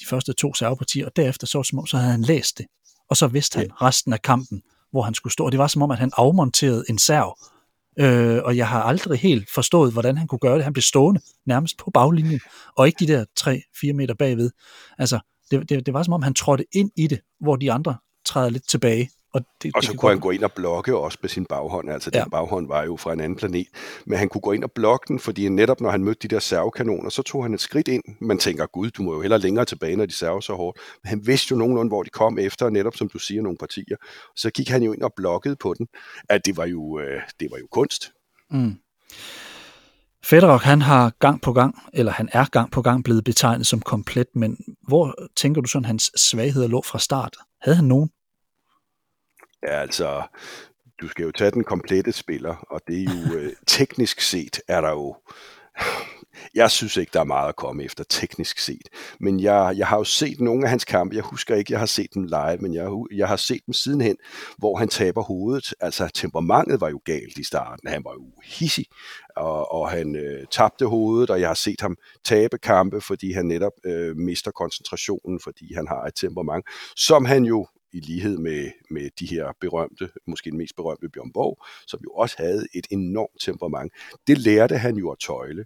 de 0.00 0.06
første 0.08 0.32
to 0.32 0.54
servepartier, 0.54 1.06
og 1.06 1.12
derefter 1.16 1.46
så, 1.46 1.62
som 1.62 1.78
om, 1.78 1.86
så 1.86 1.96
havde 1.96 2.12
han 2.12 2.22
læst 2.22 2.58
det, 2.58 2.66
og 3.10 3.16
så 3.16 3.26
vidste 3.26 3.58
han 3.58 3.70
resten 3.82 4.12
af 4.12 4.22
kampen, 4.22 4.62
hvor 4.90 5.02
han 5.02 5.14
skulle 5.14 5.32
stå. 5.32 5.44
Og 5.44 5.52
det 5.52 5.58
var 5.58 5.66
som 5.66 5.82
om, 5.82 5.90
at 5.90 5.98
han 5.98 6.10
afmonterede 6.16 6.84
en 6.88 6.98
serv, 6.98 7.36
Øh, 8.00 8.40
og 8.44 8.56
jeg 8.56 8.68
har 8.68 8.82
aldrig 8.82 9.18
helt 9.18 9.50
forstået, 9.50 9.92
hvordan 9.92 10.16
han 10.16 10.26
kunne 10.26 10.38
gøre 10.38 10.54
det. 10.54 10.64
Han 10.64 10.72
blev 10.72 10.82
stående 10.82 11.20
nærmest 11.46 11.78
på 11.78 11.90
baglinjen, 11.90 12.40
og 12.76 12.86
ikke 12.86 13.06
de 13.06 13.12
der 13.12 13.24
3-4 13.40 13.92
meter 13.92 14.14
bagved. 14.14 14.50
Altså, 14.98 15.18
det, 15.50 15.68
det, 15.68 15.86
det 15.86 15.94
var 15.94 16.02
som 16.02 16.14
om, 16.14 16.22
han 16.22 16.34
trådte 16.34 16.64
ind 16.72 16.90
i 16.96 17.06
det, 17.06 17.20
hvor 17.40 17.56
de 17.56 17.72
andre 17.72 17.96
træder 18.24 18.50
lidt 18.50 18.68
tilbage. 18.68 19.10
Og, 19.38 19.44
det, 19.62 19.72
og 19.74 19.84
så 19.84 19.92
det 19.92 20.00
kunne 20.00 20.10
han 20.10 20.20
gå 20.20 20.30
ind 20.30 20.42
og 20.42 20.52
blokke 20.52 20.96
også 20.96 21.18
med 21.22 21.28
sin 21.28 21.46
baghånd, 21.46 21.90
altså 21.90 22.10
ja. 22.14 22.20
den 22.20 22.30
baghånd 22.30 22.68
var 22.68 22.84
jo 22.84 22.96
fra 22.96 23.12
en 23.12 23.20
anden 23.20 23.36
planet, 23.36 23.66
men 24.06 24.18
han 24.18 24.28
kunne 24.28 24.40
gå 24.40 24.52
ind 24.52 24.64
og 24.64 24.72
blokke 24.72 25.04
den, 25.08 25.18
fordi 25.18 25.48
netop 25.48 25.80
når 25.80 25.90
han 25.90 26.04
mødte 26.04 26.28
de 26.28 26.34
der 26.34 26.40
servekanoner, 26.40 27.10
så 27.10 27.22
tog 27.22 27.44
han 27.44 27.54
et 27.54 27.60
skridt 27.60 27.88
ind. 27.88 28.02
Man 28.20 28.38
tænker, 28.38 28.66
gud, 28.66 28.90
du 28.90 29.02
må 29.02 29.14
jo 29.14 29.20
heller 29.20 29.36
længere 29.36 29.64
tilbage, 29.64 29.96
når 29.96 30.06
de 30.06 30.12
server 30.12 30.40
så 30.40 30.52
hårdt. 30.54 30.78
Men 31.04 31.08
han 31.08 31.26
vidste 31.26 31.52
jo 31.52 31.56
nogenlunde, 31.56 31.88
hvor 31.88 32.02
de 32.02 32.10
kom 32.10 32.38
efter, 32.38 32.70
netop 32.70 32.96
som 32.96 33.08
du 33.08 33.18
siger, 33.18 33.42
nogle 33.42 33.58
partier. 33.58 33.96
Så 34.36 34.50
gik 34.50 34.68
han 34.68 34.82
jo 34.82 34.92
ind 34.92 35.02
og 35.02 35.12
blokkede 35.16 35.56
på 35.56 35.74
den. 35.78 35.86
At 36.28 36.46
det 36.46 36.56
var 36.56 36.66
jo, 36.66 37.00
øh, 37.00 37.22
det 37.40 37.48
var 37.50 37.58
jo 37.58 37.66
kunst. 37.70 38.12
Mm. 38.50 38.74
Federer, 40.24 40.58
han 40.58 40.82
har 40.82 41.12
gang 41.18 41.42
på 41.42 41.52
gang, 41.52 41.74
eller 41.92 42.12
han 42.12 42.28
er 42.32 42.44
gang 42.44 42.70
på 42.70 42.82
gang 42.82 43.04
blevet 43.04 43.24
betegnet 43.24 43.66
som 43.66 43.80
komplet, 43.80 44.26
men 44.34 44.56
hvor 44.88 45.14
tænker 45.36 45.60
du 45.60 45.68
sådan, 45.68 45.84
hans 45.84 46.10
svagheder 46.16 46.68
lå 46.68 46.82
fra 46.82 46.98
start? 46.98 47.36
Havde 47.62 47.76
han 47.76 47.84
nogen? 47.84 48.10
Ja, 49.62 49.80
altså, 49.80 50.22
du 51.00 51.08
skal 51.08 51.24
jo 51.24 51.32
tage 51.32 51.50
den 51.50 51.64
komplette 51.64 52.12
spiller, 52.12 52.54
og 52.70 52.80
det 52.88 52.98
er 52.98 53.04
jo 53.04 53.34
øh, 53.38 53.52
teknisk 53.66 54.20
set, 54.20 54.60
er 54.68 54.80
der 54.80 54.90
jo 54.90 55.16
jeg 56.54 56.70
synes 56.70 56.96
ikke, 56.96 57.10
der 57.12 57.20
er 57.20 57.24
meget 57.24 57.48
at 57.48 57.56
komme 57.56 57.84
efter 57.84 58.04
teknisk 58.08 58.58
set. 58.58 58.88
Men 59.20 59.40
jeg, 59.40 59.74
jeg 59.76 59.86
har 59.86 59.96
jo 59.96 60.04
set 60.04 60.40
nogle 60.40 60.64
af 60.64 60.70
hans 60.70 60.84
kampe. 60.84 61.16
Jeg 61.16 61.24
husker 61.24 61.54
ikke, 61.54 61.72
jeg 61.72 61.78
har 61.78 61.86
set 61.86 62.14
dem 62.14 62.22
live, 62.22 62.58
men 62.60 62.74
jeg, 62.74 62.90
jeg 63.12 63.28
har 63.28 63.36
set 63.36 63.60
dem 63.66 63.72
sidenhen, 63.72 64.16
hvor 64.58 64.76
han 64.76 64.88
taber 64.88 65.22
hovedet. 65.22 65.74
Altså 65.80 66.08
temperamentet 66.14 66.80
var 66.80 66.88
jo 66.88 67.00
galt 67.04 67.38
i 67.38 67.44
starten. 67.44 67.88
Han 67.88 68.04
var 68.04 68.12
jo 68.12 68.42
hissig, 68.44 68.86
og, 69.36 69.72
og 69.72 69.90
han 69.90 70.16
øh, 70.16 70.46
tabte 70.50 70.86
hovedet, 70.86 71.30
og 71.30 71.40
jeg 71.40 71.48
har 71.48 71.54
set 71.54 71.80
ham 71.80 71.96
tabe 72.24 72.58
kampe, 72.58 73.00
fordi 73.00 73.32
han 73.32 73.46
netop 73.46 73.72
øh, 73.84 74.16
mister 74.16 74.50
koncentrationen, 74.50 75.40
fordi 75.40 75.74
han 75.74 75.88
har 75.88 76.02
et 76.02 76.14
temperament, 76.14 76.64
som 76.96 77.24
han 77.24 77.44
jo 77.44 77.66
i 77.92 78.00
lighed 78.00 78.38
med, 78.38 78.70
med 78.90 79.10
de 79.18 79.26
her 79.26 79.52
berømte, 79.60 80.08
måske 80.26 80.50
den 80.50 80.58
mest 80.58 80.76
berømte 80.76 81.08
Bjørn 81.08 81.32
Borg, 81.32 81.64
som 81.86 82.00
jo 82.04 82.10
også 82.10 82.36
havde 82.38 82.66
et 82.74 82.86
enormt 82.90 83.40
temperament. 83.40 83.92
Det 84.26 84.38
lærte 84.38 84.78
han 84.78 84.96
jo 84.96 85.10
at 85.10 85.18
tøjle. 85.18 85.64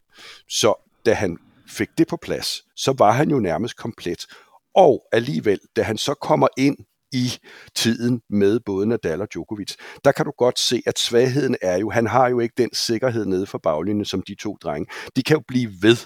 Så 0.48 0.74
da 1.06 1.14
han 1.14 1.38
fik 1.68 1.88
det 1.98 2.08
på 2.08 2.16
plads, 2.16 2.64
så 2.76 2.94
var 2.98 3.12
han 3.12 3.30
jo 3.30 3.38
nærmest 3.38 3.76
komplet. 3.76 4.26
Og 4.74 5.04
alligevel, 5.12 5.60
da 5.76 5.82
han 5.82 5.98
så 5.98 6.14
kommer 6.14 6.48
ind 6.56 6.76
i 7.12 7.38
tiden 7.74 8.22
med 8.30 8.60
både 8.60 8.86
Nadal 8.86 9.20
og 9.20 9.28
Djokovic, 9.32 9.74
der 10.04 10.12
kan 10.12 10.24
du 10.24 10.32
godt 10.38 10.58
se, 10.58 10.82
at 10.86 10.98
svagheden 10.98 11.56
er 11.62 11.78
jo, 11.78 11.90
han 11.90 12.06
har 12.06 12.28
jo 12.28 12.40
ikke 12.40 12.54
den 12.58 12.74
sikkerhed 12.74 13.24
nede 13.26 13.46
for 13.46 13.58
baglinjen, 13.58 14.04
som 14.04 14.22
de 14.22 14.34
to 14.34 14.56
drenge. 14.62 14.86
De 15.16 15.22
kan 15.22 15.36
jo 15.36 15.42
blive 15.48 15.70
ved 15.82 15.96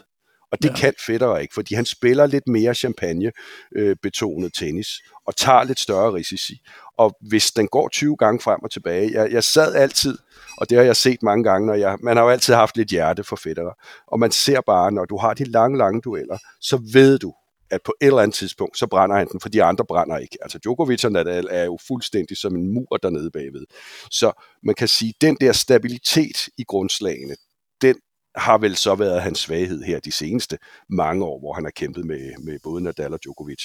og 0.53 0.63
det 0.63 0.69
ja. 0.69 0.75
kan 0.75 0.95
Federer 1.07 1.39
ikke, 1.39 1.55
fordi 1.55 1.75
han 1.75 1.85
spiller 1.85 2.27
lidt 2.27 2.49
mere 2.49 2.75
champagne-betonet 2.75 4.47
øh, 4.47 4.51
tennis, 4.51 4.89
og 5.27 5.37
tager 5.37 5.65
lidt 5.65 5.81
større 5.81 6.13
risici. 6.13 6.61
Og 6.99 7.17
hvis 7.21 7.51
den 7.51 7.69
går 7.69 7.89
20 7.89 8.17
gange 8.17 8.41
frem 8.41 8.61
og 8.63 8.71
tilbage, 8.71 9.13
jeg, 9.13 9.33
jeg 9.33 9.45
sad 9.45 9.75
altid, 9.75 10.19
og 10.59 10.71
det 10.71 10.79
har 10.79 10.85
jeg 10.85 10.97
set 10.97 11.23
mange 11.23 11.45
gange, 11.45 11.67
når 11.67 11.75
jeg, 11.75 11.97
man 12.03 12.17
har 12.17 12.25
jo 12.25 12.31
altid 12.31 12.55
haft 12.55 12.77
lidt 12.77 12.89
hjerte 12.89 13.25
for 13.25 13.37
Federer, 13.37 13.73
og 14.07 14.21
man 14.21 14.31
ser 14.31 14.61
bare, 14.67 14.93
når 14.93 15.05
du 15.05 15.17
har 15.17 15.35
de 15.35 15.45
lange, 15.45 15.79
lange 15.79 16.01
dueller, 16.01 16.39
så 16.61 16.81
ved 16.93 17.19
du, 17.19 17.35
at 17.71 17.81
på 17.85 17.95
et 18.01 18.07
eller 18.07 18.23
andet 18.23 18.35
tidspunkt, 18.35 18.79
så 18.79 18.87
brænder 18.87 19.17
han 19.17 19.29
den, 19.33 19.41
for 19.41 19.49
de 19.49 19.63
andre 19.63 19.85
brænder 19.85 20.19
ikke. 20.19 20.39
Altså 20.43 20.59
Djokovic 20.59 21.05
og 21.05 21.13
Nadal 21.13 21.49
er 21.51 21.65
jo 21.65 21.79
fuldstændig 21.89 22.37
som 22.37 22.57
en 22.57 22.75
mur 22.75 22.97
dernede 23.03 23.31
bagved. 23.31 23.65
Så 24.11 24.33
man 24.63 24.75
kan 24.75 24.89
sige, 24.89 25.15
den 25.21 25.37
der 25.41 25.53
stabilitet 25.53 26.49
i 26.59 26.65
grundslagene, 26.65 27.37
den 27.83 27.97
har 28.37 28.59
vel 28.59 28.77
så 28.77 28.95
været 28.95 29.23
hans 29.23 29.39
svaghed 29.39 29.83
her 29.83 30.01
de 30.01 30.13
seneste 30.13 30.59
mange 30.89 31.25
år, 31.25 31.39
hvor 31.39 31.53
han 31.53 31.65
har 31.65 31.71
kæmpet 31.71 32.07
med, 32.07 32.33
med 32.45 32.59
både 32.63 32.83
Nadal 32.85 33.13
og 33.13 33.19
Djokovic. 33.23 33.63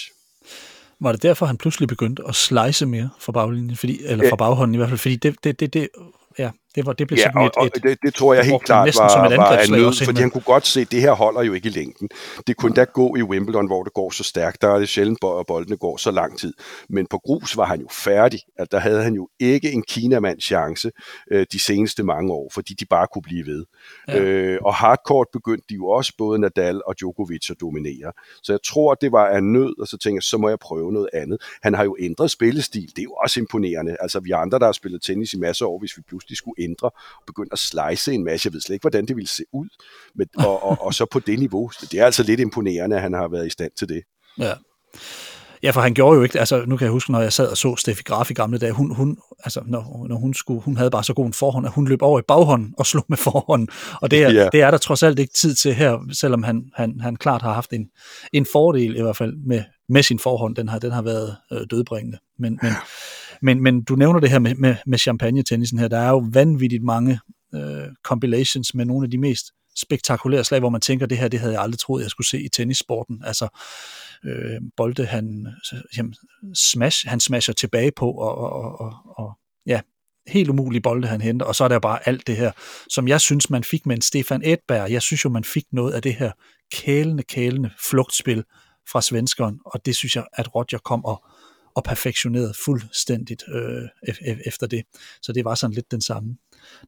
Var 1.00 1.12
det 1.12 1.24
derfor, 1.24 1.46
han 1.46 1.58
pludselig 1.58 1.88
begyndte 1.88 2.24
at 2.28 2.36
slice 2.36 2.86
mere 2.86 3.10
fra 3.20 3.32
baglinjen, 3.32 3.76
fordi, 3.76 4.00
eller 4.04 4.30
fra 4.30 4.36
baghånden 4.36 4.76
i 4.76 4.78
hvert 4.78 4.90
fald, 4.90 5.00
fordi 5.00 5.16
det, 5.16 5.44
det, 5.44 5.60
det, 5.60 5.74
det 5.74 5.90
ja, 6.38 6.52
det, 6.76 6.86
var, 6.86 6.94
det 6.94 7.08
blev 7.08 7.18
ja, 7.18 7.24
sådan 7.24 7.42
et, 7.42 7.56
og, 7.56 7.66
et, 7.66 7.84
det, 7.84 7.98
det 8.06 8.14
tror 8.14 8.34
jeg 8.34 8.46
helt 8.46 8.64
klart 8.64 8.88
var, 9.00 9.08
som 9.08 9.26
et 9.26 9.38
var 9.38 9.58
en 9.58 9.72
nød, 9.72 10.06
fordi 10.06 10.22
han 10.22 10.30
kunne 10.30 10.42
godt 10.42 10.68
se, 10.68 10.82
at 10.82 10.92
det 10.92 11.02
her 11.02 11.12
holder 11.12 11.42
jo 11.44 11.54
ikke 11.54 11.68
i 11.68 11.72
længden. 11.72 12.10
Det 12.48 12.58
kunne 12.58 12.74
da 12.74 12.84
gå 12.84 13.16
i 13.16 13.22
Wimbledon, 13.22 13.68
hvor 13.68 13.84
det 13.84 13.94
går 13.94 14.10
så 14.12 14.24
stærkt. 14.24 14.62
Der 14.62 14.68
er 14.68 14.80
det 14.80 14.90
sjældent, 14.90 15.20
at 15.40 15.46
boldene 15.48 15.78
går 15.78 15.98
så 15.98 16.12
lang 16.12 16.40
tid. 16.40 16.54
Men 16.90 17.08
på 17.08 17.18
grus 17.18 17.58
var 17.58 17.66
han 17.66 17.80
jo 17.80 17.88
færdig. 17.92 18.40
At 18.58 18.72
der 18.72 18.80
havde 18.80 19.04
han 19.04 19.14
jo 19.14 19.30
ikke 19.40 19.72
en 19.72 19.84
Kinamands 19.88 20.44
chance 20.44 20.92
øh, 21.32 21.46
de 21.52 21.60
seneste 21.60 22.04
mange 22.04 22.34
år, 22.34 22.52
fordi 22.54 22.74
de 22.74 22.86
bare 22.86 23.08
kunne 23.14 23.22
blive 23.22 23.46
ved. 23.46 23.66
Ja. 24.08 24.20
Øh, 24.20 24.60
og 24.62 24.74
hardcourt 24.74 25.28
begyndte 25.34 25.66
de 25.70 25.76
jo 25.76 25.88
også 25.88 26.14
både 26.18 26.40
Nadal 26.40 26.82
og 26.88 26.96
Djokovic 27.00 27.50
at 27.50 27.62
dominere. 27.62 28.12
Så 28.44 28.54
jeg 28.54 28.60
tror, 28.66 28.94
det 28.94 29.12
var 29.12 29.38
en 29.38 29.54
nød, 29.54 29.80
og 29.80 29.88
så 29.88 29.98
tænkte 29.98 30.18
jeg, 30.18 30.24
så 30.24 30.38
må 30.38 30.50
jeg 30.50 30.60
prøve 30.60 30.92
noget 30.94 31.10
andet. 31.14 31.38
Han 31.64 31.74
har 31.74 31.84
jo 31.84 31.96
ændret 32.00 32.32
spillestil. 32.32 32.88
Det 32.88 33.00
er 33.00 33.04
jo 33.04 33.14
også 33.14 33.40
imponerende. 33.40 33.98
Altså 34.00 34.20
vi 34.20 34.32
andre, 34.32 34.60
der 34.60 34.66
har 34.66 34.72
spillet 34.72 35.02
tennis 35.02 35.34
i 35.34 35.38
masser 35.38 35.66
af 35.66 35.70
år, 35.70 35.80
hvis 35.80 35.98
vi 35.98 36.02
pludselig 36.08 36.38
skulle 36.38 36.61
ændre, 36.64 36.88
og 36.88 37.24
begynde 37.28 37.50
at 37.52 37.60
slice 37.60 38.14
en 38.14 38.24
masse. 38.24 38.48
Jeg 38.48 38.54
ved 38.54 38.62
slet 38.62 38.74
ikke, 38.74 38.84
hvordan 38.84 39.06
det 39.06 39.16
ville 39.16 39.28
se 39.28 39.44
ud, 39.54 39.68
men, 40.16 40.28
og, 40.38 40.64
og, 40.64 40.78
og 40.82 40.94
så 40.94 41.06
på 41.06 41.20
det 41.20 41.40
niveau. 41.40 41.72
Det 41.82 41.94
er 42.00 42.06
altså 42.06 42.24
lidt 42.24 42.40
imponerende, 42.40 42.96
at 42.96 43.02
han 43.02 43.14
har 43.14 43.28
været 43.28 43.48
i 43.48 43.50
stand 43.50 43.72
til 43.78 43.90
det. 43.90 44.04
Ja. 44.40 44.54
Ja, 45.64 45.72
for 45.72 45.82
han 45.82 45.94
gjorde 45.94 46.18
jo 46.18 46.24
ikke, 46.24 46.40
altså 46.40 46.66
nu 46.66 46.78
kan 46.78 46.86
jeg 46.86 46.92
huske, 46.92 47.12
når 47.12 47.22
jeg 47.22 47.34
sad 47.34 47.48
og 47.48 47.58
så 47.58 47.76
Steffi 47.76 48.04
Graf 48.04 48.32
i 48.32 48.34
gamle 48.34 48.58
dage, 48.58 48.72
hun, 48.72 48.96
hun, 48.96 49.18
altså, 49.44 49.62
når, 49.66 50.06
når 50.10 50.16
hun, 50.16 50.34
skulle, 50.34 50.62
hun 50.62 50.78
havde 50.78 50.92
bare 50.92 51.04
så 51.04 51.14
god 51.14 51.26
en 51.26 51.34
forhånd, 51.34 51.66
at 51.66 51.74
hun 51.74 51.88
løb 51.88 52.02
over 52.02 52.20
i 52.20 52.24
baghånden 52.28 52.74
og 52.78 52.86
slog 52.86 53.06
med 53.08 53.18
forhånden. 53.18 53.68
Og 54.02 54.12
det 54.12 54.24
er, 54.24 54.32
ja. 54.32 54.50
det 54.52 54.62
er 54.62 54.72
der 54.72 54.78
trods 54.78 55.04
alt 55.04 55.20
ikke 55.20 55.34
tid 55.34 55.56
til 55.56 55.74
her, 55.74 55.98
selvom 56.14 56.44
han, 56.44 56.64
han, 56.76 57.00
han 57.02 57.16
klart 57.16 57.42
har 57.42 57.54
haft 57.54 57.74
en, 57.74 57.88
en 58.34 58.46
fordel 58.52 58.96
i 58.96 59.02
hvert 59.02 59.18
fald 59.18 59.34
med, 59.48 59.64
med 59.90 60.04
sin 60.04 60.20
forhånd. 60.20 60.56
Den 60.56 60.70
har, 60.70 60.80
den 60.80 60.92
har 60.92 61.02
været 61.02 61.36
øh, 61.52 61.62
dødbringende. 61.72 62.18
Men, 62.40 62.60
men, 62.62 62.72
men, 63.42 63.64
men 63.64 63.84
du 63.84 63.96
nævner 63.96 64.20
det 64.20 64.30
her 64.30 64.40
med, 64.40 64.56
med, 64.56 64.76
med 64.86 64.98
champagne-tennisen 64.98 65.80
her. 65.80 65.88
Der 65.88 66.00
er 66.00 66.10
jo 66.10 66.26
vanvittigt 66.34 66.84
mange 66.84 67.20
øh, 67.56 67.88
compilations 68.04 68.74
med 68.76 68.86
nogle 68.86 69.06
af 69.06 69.12
de 69.12 69.18
mest 69.18 69.46
spektakulære 69.78 70.44
slag, 70.44 70.60
hvor 70.60 70.70
man 70.70 70.82
tænker, 70.82 71.06
det 71.06 71.18
her, 71.18 71.28
det 71.28 71.40
havde 71.40 71.54
jeg 71.54 71.62
aldrig 71.62 71.80
troet, 71.80 72.04
jeg 72.04 72.10
skulle 72.10 72.28
se 72.28 72.42
i 72.42 72.50
tennissporten. 72.50 73.22
Altså, 73.26 73.48
øh, 74.26 74.62
bolde 74.78 75.06
han, 75.06 75.48
øh, 75.74 75.80
jamen, 75.98 76.16
smash, 76.54 77.08
han 77.08 77.20
smasher 77.20 77.54
tilbage 77.54 77.92
på, 77.92 78.12
og, 78.12 78.38
og, 78.38 78.82
og, 78.82 78.94
og 79.06 79.34
ja, 79.66 79.82
helt 80.28 80.50
umulige 80.50 80.82
bolde, 80.82 81.08
han 81.08 81.22
henter, 81.22 81.46
og 81.46 81.56
så 81.56 81.64
er 81.64 81.68
der 81.68 81.80
bare 81.80 82.08
alt 82.08 82.28
det 82.28 82.38
her, 82.38 82.52
som 82.90 83.08
jeg 83.08 83.22
synes, 83.22 83.50
man 83.50 83.64
fik 83.64 83.86
med 83.86 83.96
en 83.96 84.02
Stefan 84.02 84.42
Edberg. 84.46 84.92
Jeg 84.92 85.02
synes 85.02 85.26
jo, 85.26 85.30
man 85.30 85.44
fik 85.44 85.66
noget 85.72 85.94
af 85.94 86.02
det 86.02 86.14
her 86.14 86.32
kælende, 86.74 87.24
kælende 87.24 87.70
flugtspil 87.90 88.44
fra 88.92 89.02
svenskeren, 89.02 89.60
og 89.66 89.86
det 89.86 89.96
synes 89.96 90.16
jeg, 90.16 90.26
at 90.34 90.56
Roger 90.56 90.80
kom 90.86 91.06
og, 91.06 91.24
og 91.76 91.84
perfektionerede 91.84 92.54
fuldstændigt 92.66 93.44
øh, 93.48 93.84
e-, 93.84 94.32
e-, 94.32 94.48
efter 94.48 94.68
det. 94.68 94.86
Så 95.22 95.32
det 95.34 95.46
var 95.46 95.56
sådan 95.56 95.74
lidt 95.74 95.92
den 95.92 96.02
samme 96.02 96.38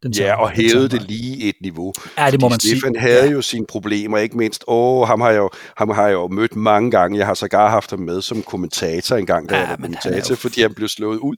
den 0.04 0.12
ja, 0.12 0.36
og 0.36 0.50
hævede 0.50 0.90
det 0.90 1.02
lige 1.02 1.50
et 1.50 1.56
niveau. 1.62 1.94
Ja, 2.18 2.32
det 2.32 2.42
må 2.42 2.50
man 2.50 2.60
Stefan 2.60 2.94
sige. 2.94 3.00
havde 3.00 3.26
ja. 3.26 3.32
jo 3.32 3.42
sine 3.42 3.66
problemer, 3.66 4.18
ikke 4.18 4.38
mindst. 4.38 4.64
Åh, 4.68 5.08
ham 5.08 5.22
har, 5.22 5.30
jeg 5.30 5.38
jo, 5.38 5.50
ham 5.78 5.90
har 5.90 6.06
jeg 6.06 6.14
jo 6.14 6.28
mødt 6.28 6.56
mange 6.56 6.92
gange. 6.92 7.18
Jeg 7.18 7.28
har 7.28 7.34
sågar 7.34 7.70
haft 7.70 7.90
ham 7.90 8.00
med 8.00 8.22
som 8.22 8.44
kommentator 8.44 9.16
en 9.16 9.26
gang, 9.26 9.50
da 9.50 9.56
ja, 9.56 9.62
jeg 9.62 9.70
var 9.70 9.76
kommentator, 9.76 10.30
jo... 10.30 10.36
fordi 10.36 10.62
han 10.62 10.74
blev 10.74 10.88
slået 10.88 11.18
ud. 11.18 11.36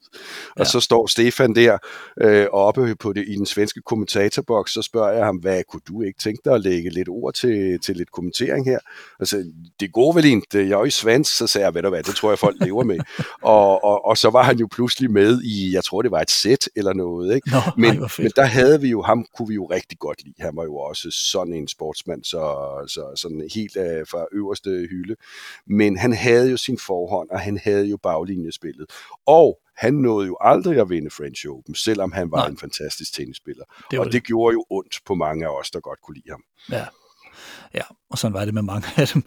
Og 0.55 0.59
ja. 0.59 0.63
så 0.63 0.79
står 0.79 1.07
Stefan 1.07 1.55
der 1.55 1.77
øh, 2.21 2.47
oppe 2.51 2.95
på 2.95 3.13
det, 3.13 3.23
i 3.27 3.35
den 3.35 3.45
svenske 3.45 3.81
kommentatorboks, 3.85 4.73
så 4.73 4.81
spørger 4.81 5.11
jeg 5.11 5.25
ham, 5.25 5.35
hvad 5.35 5.63
kunne 5.71 5.81
du 5.87 6.01
ikke 6.01 6.19
tænke 6.19 6.41
dig 6.45 6.53
at 6.53 6.61
lægge 6.61 6.89
lidt 6.89 7.09
ord 7.09 7.33
til, 7.33 7.79
til 7.79 7.95
lidt 7.95 8.11
kommentering 8.11 8.65
her? 8.65 8.79
Altså, 9.19 9.43
det 9.79 9.93
går 9.93 10.13
vel 10.13 10.25
ikke, 10.25 10.47
jeg 10.53 10.61
er 10.61 10.67
jo 10.67 10.83
i 10.83 10.89
svensk, 10.89 11.37
så 11.37 11.47
sagde 11.47 11.65
jeg, 11.65 11.73
ved 11.73 11.81
du 11.81 11.89
hvad, 11.89 12.03
det 12.03 12.15
tror 12.15 12.31
jeg 12.31 12.39
folk 12.39 12.55
lever 12.61 12.83
med. 12.83 12.99
og, 13.41 13.83
og, 13.83 14.05
og 14.05 14.17
så 14.17 14.29
var 14.29 14.43
han 14.43 14.57
jo 14.57 14.67
pludselig 14.71 15.11
med 15.11 15.41
i, 15.41 15.73
jeg 15.73 15.83
tror 15.83 16.01
det 16.01 16.11
var 16.11 16.21
et 16.21 16.31
sæt 16.31 16.69
eller 16.75 16.93
noget, 16.93 17.35
ikke? 17.35 17.49
Nå, 17.49 17.59
men, 17.77 18.03
ej, 18.03 18.07
men 18.25 18.31
der 18.35 18.45
havde 18.45 18.81
vi 18.81 18.89
jo, 18.89 19.01
ham 19.01 19.25
kunne 19.37 19.47
vi 19.47 19.53
jo 19.53 19.65
rigtig 19.65 19.99
godt 19.99 20.23
lide. 20.23 20.35
Han 20.39 20.55
var 20.55 20.63
jo 20.63 20.75
også 20.75 21.11
sådan 21.11 21.53
en 21.53 21.67
sportsmand, 21.67 22.23
så, 22.23 22.41
så 22.87 23.11
sådan 23.15 23.49
helt 23.55 23.77
uh, 23.77 24.07
fra 24.11 24.25
øverste 24.31 24.69
hylde. 24.69 25.15
Men 25.67 25.97
han 25.97 26.13
havde 26.13 26.51
jo 26.51 26.57
sin 26.57 26.79
forhånd, 26.79 27.29
og 27.29 27.39
han 27.39 27.57
havde 27.57 27.85
jo 27.85 27.97
baglinjespillet. 27.97 28.85
Og 29.25 29.59
han 29.77 29.93
nåede 29.93 30.27
jo 30.27 30.37
aldrig 30.41 30.79
at 30.79 30.89
vinde 30.89 31.09
French 31.09 31.47
Open, 31.49 31.75
selvom 31.75 32.11
han 32.11 32.31
var 32.31 32.37
Nej. 32.37 32.47
en 32.47 32.57
fantastisk 32.57 33.13
tennisspiller. 33.13 33.63
Det 33.91 33.99
og 33.99 34.05
det, 34.05 34.13
det 34.13 34.23
gjorde 34.23 34.53
jo 34.53 34.65
ondt 34.69 34.99
på 35.05 35.15
mange 35.15 35.45
af 35.45 35.59
os, 35.59 35.71
der 35.71 35.79
godt 35.79 36.01
kunne 36.01 36.15
lide 36.15 36.29
ham. 36.29 36.43
Ja, 36.71 36.85
ja. 37.73 37.83
og 38.09 38.17
sådan 38.17 38.33
var 38.33 38.45
det 38.45 38.53
med 38.53 38.61
mange 38.61 38.87
af 38.97 39.07
dem. 39.07 39.23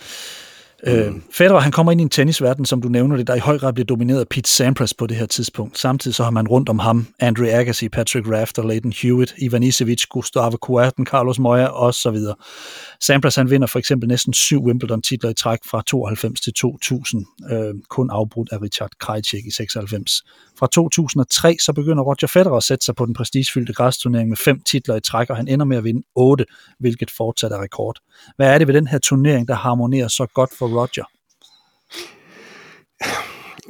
Øh. 0.87 1.13
Federer, 1.33 1.61
han 1.61 1.73
kommer 1.73 1.93
ind 1.93 2.01
i 2.01 2.03
en 2.03 2.09
tennisverden, 2.09 2.65
som 2.65 2.83
du 2.83 2.89
nævner 2.89 3.17
det, 3.17 3.27
der 3.27 3.35
i 3.35 3.39
høj 3.39 3.59
grad 3.59 3.73
bliver 3.73 3.87
domineret 3.87 4.21
af 4.21 4.29
Pete 4.29 4.51
Sampras 4.51 4.95
på 4.95 5.07
det 5.07 5.17
her 5.17 5.27
tidspunkt. 5.27 5.79
Samtidig 5.79 6.15
så 6.15 6.25
har 6.25 6.31
man 6.31 6.49
rundt 6.49 6.69
om 6.69 6.79
ham 6.79 7.07
Andre 7.21 7.51
Agassi, 7.51 7.89
Patrick 7.89 8.29
Rafter, 8.29 8.63
Leighton 8.63 8.93
Hewitt, 9.03 9.35
Ivan 9.39 9.63
Isevic, 9.63 10.03
Gustavo 10.09 10.57
Kuerten, 10.57 11.07
Carlos 11.07 11.39
Moya 11.39 11.67
og 11.67 11.95
så 11.95 12.11
videre. 12.11 12.35
Sampras 13.01 13.37
han 13.37 13.51
vinder 13.51 13.67
for 13.67 13.79
eksempel 13.79 14.09
næsten 14.09 14.33
syv 14.33 14.65
Wimbledon-titler 14.65 15.31
i 15.31 15.35
træk 15.35 15.59
fra 15.71 15.83
92 15.87 16.41
til 16.41 16.53
2000, 16.53 17.27
øh, 17.53 17.75
kun 17.89 18.11
afbrudt 18.11 18.49
af 18.53 18.63
Richard 18.63 18.91
Krejcik 18.99 19.47
i 19.47 19.51
96. 19.51 20.23
Fra 20.59 20.67
2003 20.67 21.57
så 21.65 21.73
begynder 21.73 22.03
Roger 22.03 22.27
Federer 22.27 22.55
at 22.57 22.63
sætte 22.63 22.85
sig 22.85 22.95
på 22.95 23.07
den 23.07 23.15
prestigefyldte 23.15 23.73
græsturnering 23.73 24.29
med 24.29 24.37
fem 24.37 24.61
titler 24.61 24.97
i 24.97 25.01
træk, 25.01 25.31
og 25.31 25.37
han 25.37 25.49
ender 25.49 25.67
med 25.67 25.77
at 25.77 25.85
vinde 25.85 26.03
otte, 26.15 26.45
hvilket 26.79 27.11
fortsat 27.11 27.53
er 27.53 27.63
rekord. 27.63 28.01
Hvad 28.37 28.55
er 28.55 28.59
det 28.59 28.67
ved 28.67 28.75
den 28.75 28.87
her 28.87 28.99
turnering, 28.99 29.49
der 29.49 29.55
harmonerer 29.55 30.09
så 30.09 30.27
godt 30.35 30.51
for 30.59 30.67
Roger? 30.67 31.05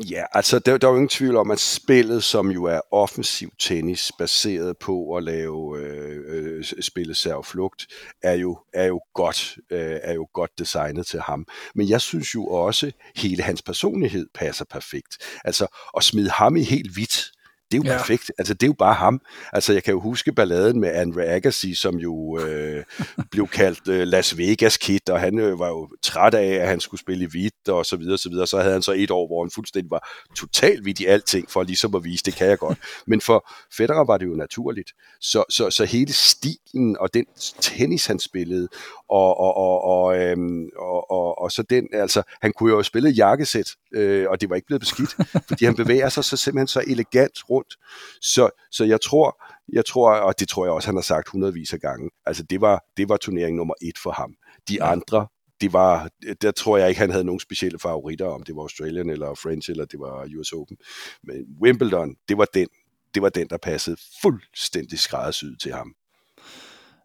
Ja, 0.07 0.25
altså 0.33 0.59
der, 0.59 0.79
der 0.79 0.89
er 0.89 0.93
jo 0.93 0.97
ingen 0.97 1.09
tvivl 1.09 1.37
om, 1.37 1.51
at 1.51 1.61
spillet, 1.61 2.25
som 2.25 2.51
jo 2.51 2.65
er 2.65 2.81
offensiv 2.91 3.51
tennis, 3.59 4.13
baseret 4.19 4.79
på 4.79 5.17
at 5.17 5.23
lave 5.23 5.79
øh, 5.79 6.25
øh, 6.27 6.65
serve 6.65 7.15
servflugt, 7.15 7.87
er 8.23 8.33
jo, 8.33 8.59
er, 8.73 8.87
jo 8.87 9.01
godt, 9.15 9.59
øh, 9.71 9.99
er 10.03 10.15
jo 10.15 10.29
godt 10.33 10.59
designet 10.59 11.07
til 11.07 11.21
ham. 11.21 11.47
Men 11.75 11.89
jeg 11.89 12.01
synes 12.01 12.35
jo 12.35 12.47
også, 12.47 12.93
hele 13.17 13.43
hans 13.43 13.63
personlighed 13.63 14.29
passer 14.35 14.65
perfekt. 14.65 15.19
Altså 15.45 15.67
at 15.97 16.05
smide 16.05 16.31
ham 16.31 16.57
i 16.57 16.63
helt 16.63 16.93
hvidt, 16.95 17.33
det 17.71 17.79
er 17.79 17.83
jo 17.85 17.93
ja. 17.93 17.99
perfekt. 17.99 18.33
Altså, 18.39 18.55
det 18.55 18.63
er 18.63 18.67
jo 18.67 18.73
bare 18.79 18.95
ham. 18.95 19.21
Altså, 19.53 19.73
jeg 19.73 19.85
kan 19.85 19.93
jo 19.93 20.01
huske 20.01 20.33
balladen 20.33 20.81
med 20.81 20.95
Andre 20.95 21.25
Agassi, 21.25 21.75
som 21.75 21.97
jo 21.97 22.39
øh, 22.41 22.85
blev 23.31 23.49
kaldt 23.49 23.89
øh, 23.89 24.07
Las 24.07 24.39
Vegas 24.39 24.77
Kid, 24.77 25.11
og 25.11 25.21
han 25.21 25.39
øh, 25.39 25.59
var 25.59 25.69
jo 25.69 25.89
træt 26.03 26.35
af, 26.35 26.47
at 26.47 26.69
han 26.69 26.81
skulle 26.81 27.01
spille 27.01 27.25
i 27.25 27.29
hvidt, 27.31 27.69
og 27.69 27.87
så 27.87 27.97
videre, 27.97 28.19
så 28.19 28.29
videre. 28.29 28.47
Så 28.47 28.59
havde 28.61 28.73
han 28.73 28.83
så 28.83 28.93
et 28.93 29.11
år, 29.11 29.27
hvor 29.27 29.45
han 29.45 29.51
fuldstændig 29.51 29.91
var 29.91 30.09
totalt 30.37 30.83
hvidt 30.83 31.01
i 31.01 31.07
alting, 31.07 31.51
for 31.51 31.63
ligesom 31.63 31.95
at 31.95 32.05
vise, 32.05 32.25
det 32.25 32.35
kan 32.35 32.47
jeg 32.47 32.59
godt. 32.59 32.79
Men 33.07 33.21
for 33.21 33.51
Federer 33.77 34.05
var 34.05 34.19
det 34.19 34.27
jo 34.27 34.35
naturligt. 34.35 34.93
Så, 35.21 35.45
så, 35.51 35.71
så 35.71 35.85
hele 35.85 36.13
stilen 36.13 36.97
og 37.01 37.15
den 37.15 37.25
tennis, 37.61 38.07
han 38.07 38.19
spillede, 38.19 38.69
og, 39.09 39.41
og, 39.41 39.57
og, 39.57 39.85
og, 39.85 40.19
øhm, 40.19 40.69
og, 40.77 41.11
og, 41.11 41.39
og 41.39 41.53
så 41.53 41.63
den, 41.63 41.89
altså, 41.93 42.23
han 42.43 42.53
kunne 42.53 42.73
jo 42.73 42.83
spille 42.83 43.11
jakkesæt, 43.11 43.77
øh, 43.95 44.27
og 44.31 44.41
det 44.41 44.51
var 44.51 44.57
ikke 44.57 44.67
blevet 44.67 44.81
beskidt, 44.81 45.17
fordi 45.49 45.65
han 45.65 45.77
bevæger 45.77 46.09
sig 46.09 46.25
så 46.25 46.37
simpelthen 46.37 46.67
så 46.67 46.83
elegant 46.87 47.51
rundt. 47.51 47.77
Så, 48.21 48.51
så 48.71 48.85
jeg 48.85 49.01
tror, 49.01 49.45
jeg 49.73 49.87
tror, 49.87 50.11
og 50.13 50.41
det 50.41 50.49
tror 50.49 50.65
jeg 50.65 50.73
også, 50.73 50.89
han 50.89 50.97
har 50.97 51.03
sagt 51.03 51.29
hundredvis 51.29 51.73
af 51.73 51.81
gange, 51.81 52.11
altså 52.27 52.43
det 52.43 52.61
var, 52.61 52.85
det 52.97 53.09
var 53.09 53.17
turnering 53.17 53.57
nummer 53.57 53.75
et 53.83 53.99
for 54.03 54.11
ham. 54.11 54.35
De 54.69 54.83
andre, 54.83 55.27
det 55.61 55.73
var, 55.73 56.09
der 56.43 56.51
tror 56.51 56.77
jeg 56.79 56.89
ikke, 56.89 57.01
han 57.01 57.11
havde 57.11 57.25
nogen 57.25 57.41
specielle 57.41 57.79
favoritter, 57.79 58.27
om 58.27 58.43
det 58.43 58.57
var 58.57 58.63
Australian 58.63 59.11
eller 59.11 59.35
French, 59.35 59.71
eller 59.71 59.85
det 59.85 60.01
var 60.01 60.29
US 60.39 60.53
Open. 60.53 60.77
Men 61.23 61.37
Wimbledon, 61.63 62.17
det 62.29 62.39
var 62.39 62.47
den, 62.55 62.69
det 63.15 63.23
var 63.23 63.29
den, 63.29 63.49
der 63.49 63.57
passede 63.57 63.97
fuldstændig 64.23 64.99
skræddersyet 64.99 65.61
til 65.61 65.73
ham. 65.73 65.95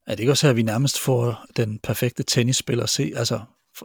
Er 0.07 0.12
det 0.12 0.19
ikke 0.19 0.31
også 0.31 0.48
her, 0.48 0.51
at 0.51 0.57
vi 0.57 0.63
nærmest 0.63 1.00
får 1.00 1.45
den 1.57 1.79
perfekte 1.83 2.24
tennisspiller 2.24 2.83
at 2.83 2.89
se, 2.89 3.13
altså 3.15 3.39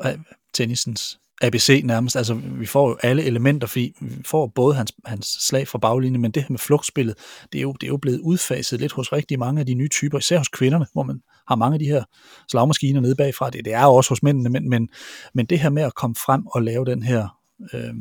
øh, 0.05 0.19
tennisens 0.55 1.19
ABC 1.43 1.81
nærmest, 1.85 2.17
altså 2.17 2.35
vi 2.35 2.67
får 2.67 2.89
jo 2.89 2.97
alle 3.03 3.23
elementer, 3.23 3.67
fordi 3.67 3.95
vi 4.01 4.23
får 4.27 4.47
både 4.47 4.75
hans, 4.75 4.93
hans 5.05 5.27
slag 5.41 5.69
fra 5.69 5.79
baglinjen, 5.79 6.23
men 6.23 6.31
det 6.31 6.43
her 6.43 6.51
med 6.51 6.59
flugtspillet, 6.59 7.15
det 7.53 7.59
er, 7.59 7.63
jo, 7.63 7.73
det 7.73 7.83
er 7.83 7.89
jo 7.89 7.97
blevet 7.97 8.21
udfaset 8.21 8.81
lidt 8.81 8.93
hos 8.93 9.13
rigtig 9.13 9.39
mange 9.39 9.61
af 9.61 9.67
de 9.67 9.75
nye 9.75 9.89
typer, 9.89 10.19
især 10.19 10.39
hos 10.39 10.49
kvinderne, 10.49 10.87
hvor 10.93 11.03
man 11.03 11.21
har 11.49 11.57
mange 11.57 11.75
af 11.75 11.79
de 11.79 11.85
her 11.85 12.05
slagmaskiner 12.51 13.01
nede 13.01 13.15
bagfra, 13.15 13.51
det, 13.51 13.65
det 13.65 13.73
er 13.73 13.83
jo 13.83 13.95
også 13.95 14.11
hos 14.11 14.23
mændene, 14.23 14.49
men, 14.49 14.71
men, 14.71 14.89
men 15.35 15.47
det 15.47 15.61
her 15.61 15.71
med 15.71 15.83
at 15.83 15.95
komme 15.95 16.17
frem 16.17 16.47
og 16.47 16.63
lave 16.63 16.85
den 16.85 17.03
her 17.03 17.29
øh, 17.73 17.95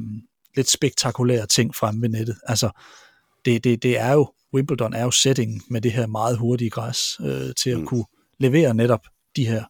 lidt 0.55 0.69
spektakulære 0.69 1.45
ting 1.45 1.75
frem 1.75 2.01
ved 2.01 2.09
nettet, 2.09 2.36
altså 2.43 2.69
det, 3.45 3.63
det, 3.63 3.83
det 3.83 4.00
er 4.00 4.13
jo 4.13 4.31
Wimbledon 4.53 4.93
er 4.93 5.03
jo 5.03 5.11
setting 5.11 5.61
med 5.69 5.81
det 5.81 5.91
her 5.91 6.07
meget 6.07 6.37
hurtige 6.37 6.69
græs 6.69 6.99
øh, 7.21 7.53
til 7.63 7.69
at 7.69 7.79
mm. 7.79 7.85
kunne 7.85 8.05
levere 8.39 8.73
netop 8.73 9.07
de 9.35 9.47
her 9.47 9.63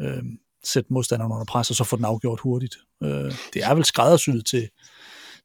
øh, 0.00 0.22
sætte 0.64 0.92
modstanderne 0.92 1.34
under 1.34 1.44
pres, 1.44 1.70
og 1.70 1.76
så 1.76 1.84
få 1.84 1.96
den 1.96 2.04
afgjort 2.04 2.40
hurtigt. 2.40 2.76
Øh, 3.02 3.32
det 3.52 3.64
er 3.64 3.74
vel 3.74 3.84
skræddersyet 3.84 4.46
til, 4.46 4.68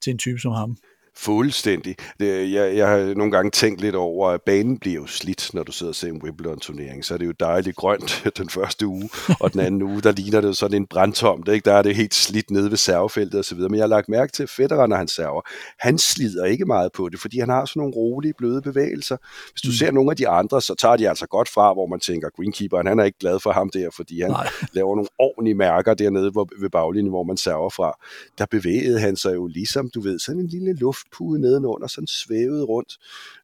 til 0.03 0.11
en 0.11 0.17
type 0.17 0.39
som 0.39 0.51
ham. 0.51 0.77
Fuldstændig. 1.18 1.96
Jeg, 2.20 2.75
jeg 2.77 2.88
har 2.88 3.13
nogle 3.15 3.32
gange 3.32 3.51
tænkt 3.51 3.82
lidt 3.82 3.96
over, 3.96 4.30
at 4.30 4.41
banen 4.41 4.77
bliver 4.77 4.96
jo 4.96 5.08
slidt, 5.08 5.53
når 5.53 5.63
du 5.63 5.72
sidder 5.72 5.91
og 5.91 5.96
ser 5.96 6.08
en 6.08 6.22
Wimbledon-turnering. 6.24 7.06
Så 7.06 7.13
er 7.13 7.18
det 7.18 7.25
jo 7.25 7.34
dejligt 7.39 7.75
grønt 7.75 8.24
den 8.38 8.50
første 8.50 8.88
uge, 8.88 9.10
og 9.39 9.53
den 9.53 9.62
anden 9.62 9.82
uge, 9.82 10.01
der 10.01 10.12
ligner 10.12 10.41
det 10.41 10.58
sådan 10.58 10.77
en 10.77 10.88
brandtomt. 10.88 11.48
Ikke? 11.48 11.65
Der 11.65 11.74
er 11.74 11.82
det 11.82 11.96
helt 11.96 12.13
slidt 12.13 12.51
nede 12.51 12.70
ved 12.70 12.77
servefeltet 12.77 13.39
osv. 13.39 13.58
Men 13.58 13.75
jeg 13.75 13.84
har 13.84 13.88
lagt 13.88 14.10
mærke 14.10 14.32
til, 14.32 14.44
at 14.44 14.50
Federer, 14.50 14.88
når 14.88 14.96
han 14.96 15.08
server, 15.08 15.41
han 15.80 15.98
slider 15.98 16.46
ikke 16.46 16.65
meget 16.65 16.91
på 16.91 17.10
det, 17.10 17.20
fordi 17.20 17.39
han 17.39 17.50
har 17.50 17.65
sådan 17.65 17.80
nogle 17.80 17.96
rolige, 17.96 18.34
bløde 18.38 18.62
bevægelser. 18.62 19.18
Hvis 19.51 19.62
du 19.62 19.70
mm. 19.70 19.74
ser 19.74 19.91
nogle 19.91 20.12
af 20.12 20.18
de 20.18 20.27
andre, 20.27 20.62
så 20.62 20.75
tager 20.75 20.98
de 20.98 21.10
altså 21.10 21.27
godt 21.27 21.50
fra, 21.50 21.74
hvor 21.74 21.88
man 21.88 22.00
tænker, 22.00 22.30
greenkeeperen, 22.30 22.88
han 22.88 23.00
er 23.00 23.03
ikke 23.03 23.20
glad 23.20 23.39
for 23.39 23.51
ham 23.51 23.70
der, 23.70 23.89
fordi 23.96 24.22
han 24.22 24.32
Nej. 24.32 24.48
laver 24.74 24.96
nogle 24.96 25.10
ordentlige 25.20 25.56
mærker 25.56 25.94
dernede 25.94 26.32
hvor, 26.32 26.50
ved 26.60 26.70
baglinjen, 26.70 27.10
hvor 27.10 27.24
man 27.24 27.38
server 27.38 27.70
fra. 27.70 27.94
Der 28.38 28.46
bevægede 28.46 29.00
han 29.00 29.15
sig 29.15 29.36
jo 29.36 29.48
ligesom, 29.48 29.89
du 29.89 30.01
ved, 30.01 30.20
sådan 30.20 30.41
en 30.41 30.48
lille 30.48 30.74
luft 30.74 31.00
luftpude 31.01 31.41
nedenunder, 31.41 31.88
sådan 31.88 32.08
svævede 32.08 32.63
rundt. 32.63 32.98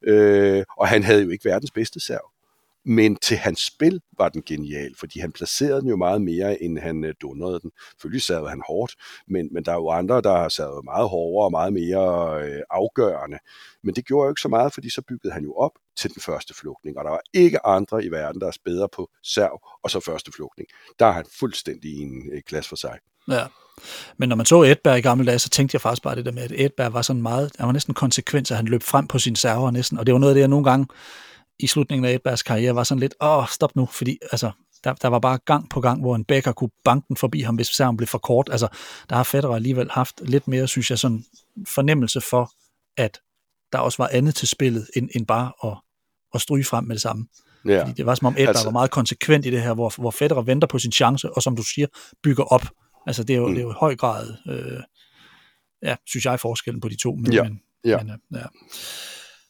Øh, 0.03 0.63
og 0.77 0.87
han 0.87 1.03
havde 1.03 1.23
jo 1.23 1.29
ikke 1.29 1.45
verdens 1.45 1.71
bedste 1.71 1.99
serv. 1.99 2.31
men 2.89 3.15
til 3.15 3.37
hans 3.37 3.59
spil 3.59 4.01
var 4.17 4.29
den 4.29 4.43
genial, 4.43 4.95
fordi 4.99 5.19
han 5.19 5.31
placerede 5.31 5.81
den 5.81 5.89
jo 5.89 5.95
meget 5.95 6.21
mere, 6.21 6.63
end 6.63 6.77
han 6.79 7.03
øh, 7.03 7.13
dundrede 7.21 7.59
den. 7.59 7.71
Selvfølgelig 7.91 8.21
sad 8.21 8.47
han 8.47 8.61
hårdt, 8.67 8.95
men, 9.27 9.49
men 9.53 9.65
der 9.65 9.71
er 9.71 9.75
jo 9.75 9.89
andre, 9.89 10.21
der 10.21 10.37
har 10.37 10.49
sad 10.49 10.83
meget 10.83 11.09
hårdere 11.09 11.45
og 11.45 11.51
meget 11.51 11.73
mere 11.73 12.43
øh, 12.43 12.61
afgørende. 12.69 13.39
Men 13.83 13.95
det 13.95 14.05
gjorde 14.05 14.25
jo 14.25 14.31
ikke 14.31 14.41
så 14.41 14.47
meget, 14.47 14.73
fordi 14.73 14.89
så 14.89 15.01
byggede 15.01 15.33
han 15.33 15.43
jo 15.43 15.53
op 15.53 15.71
til 15.97 16.13
den 16.13 16.21
første 16.21 16.53
flugtning, 16.53 16.97
og 16.97 17.03
der 17.03 17.11
var 17.11 17.21
ikke 17.33 17.65
andre 17.65 18.05
i 18.05 18.11
verden, 18.11 18.41
der 18.41 18.47
er 18.47 18.51
bedre 18.65 18.89
på 18.89 19.09
serv 19.23 19.61
og 19.83 19.91
så 19.91 19.99
første 19.99 20.31
flugtning. 20.31 20.69
Der 20.99 21.05
er 21.05 21.11
han 21.11 21.25
fuldstændig 21.39 21.91
i 21.91 21.97
en 21.97 22.29
øh, 22.33 22.41
klasse 22.41 22.69
for 22.69 22.75
sig. 22.75 22.99
Ja. 23.29 23.45
Men 24.17 24.29
når 24.29 24.35
man 24.35 24.45
så 24.45 24.63
Edberg 24.63 24.97
i 24.97 25.01
gamle 25.01 25.25
dage, 25.25 25.39
så 25.39 25.49
tænkte 25.49 25.75
jeg 25.75 25.81
faktisk 25.81 26.03
bare 26.03 26.15
det 26.15 26.25
der 26.25 26.31
med, 26.31 26.43
at 26.43 26.51
Edberg 26.55 26.93
var 26.93 27.01
sådan 27.01 27.21
meget, 27.21 27.51
han 27.57 27.67
var 27.67 27.73
næsten 27.73 27.93
konsekvent, 27.93 28.51
at 28.51 28.57
han 28.57 28.65
løb 28.65 28.83
frem 28.83 29.07
på 29.07 29.19
sine 29.19 29.37
server 29.37 29.71
næsten, 29.71 29.97
og 29.97 30.05
det 30.05 30.13
var 30.13 30.19
noget 30.19 30.31
af 30.31 30.35
det, 30.35 30.41
jeg 30.41 30.47
nogle 30.47 30.65
gange 30.65 30.87
i 31.59 31.67
slutningen 31.67 32.05
af 32.05 32.13
Edbergs 32.13 32.43
karriere 32.43 32.75
var 32.75 32.83
sådan 32.83 32.99
lidt, 32.99 33.15
åh, 33.21 33.47
stop 33.47 33.75
nu, 33.75 33.85
fordi 33.85 34.17
altså, 34.31 34.51
der, 34.83 34.93
der 34.93 35.07
var 35.07 35.19
bare 35.19 35.37
gang 35.45 35.69
på 35.69 35.81
gang, 35.81 36.01
hvor 36.01 36.15
en 36.15 36.25
Becker 36.25 36.51
kunne 36.51 36.69
banke 36.83 37.05
den 37.07 37.17
forbi 37.17 37.41
ham, 37.41 37.55
hvis 37.55 37.67
serven 37.67 37.97
blev 37.97 38.07
for 38.07 38.17
kort. 38.17 38.49
Altså, 38.51 38.67
der 39.09 39.15
har 39.15 39.23
Federer 39.23 39.55
alligevel 39.55 39.91
haft 39.91 40.21
lidt 40.25 40.47
mere, 40.47 40.67
synes 40.67 40.89
jeg, 40.89 40.99
sådan 40.99 41.25
fornemmelse 41.67 42.21
for, 42.21 42.51
at 42.97 43.19
der 43.71 43.77
også 43.79 43.97
var 44.03 44.09
andet 44.11 44.35
til 44.35 44.47
spillet, 44.47 44.87
end, 44.95 45.09
end 45.15 45.27
bare 45.27 45.51
at, 45.63 45.77
at 46.33 46.41
stryge 46.41 46.63
frem 46.63 46.83
med 46.83 46.95
det 46.95 47.01
samme. 47.01 47.27
Ja. 47.65 47.81
Fordi 47.81 47.91
det 47.91 48.05
var 48.05 48.15
som 48.15 48.25
om 48.25 48.33
Edberg 48.33 48.47
altså, 48.47 48.63
var 48.63 48.71
meget 48.71 48.91
konsekvent 48.91 49.45
i 49.45 49.49
det 49.49 49.61
her, 49.61 49.73
hvor, 49.73 49.93
hvor 49.97 50.11
Federer 50.11 50.41
venter 50.41 50.67
på 50.67 50.79
sin 50.79 50.91
chance, 50.91 51.33
og 51.33 51.43
som 51.43 51.55
du 51.55 51.63
siger, 51.63 51.87
bygger 52.23 52.43
op. 52.43 52.65
Altså, 53.07 53.23
det 53.23 53.33
er 53.33 53.37
jo, 53.37 53.47
mm. 53.47 53.53
det 53.53 53.59
er 53.59 53.63
jo 53.63 53.71
i 53.71 53.75
høj 53.77 53.95
grad, 53.95 54.33
øh, 54.49 54.79
ja, 55.83 55.95
synes 56.05 56.25
jeg, 56.25 56.39
forskellen 56.39 56.81
på 56.81 56.89
de 56.89 56.95
to. 56.95 57.15
Men, 57.15 57.33
ja. 57.33 57.43
men, 57.43 57.61
ja. 57.85 57.97
Men, 57.97 58.11
øh, 58.11 58.17
ja. 58.35 58.45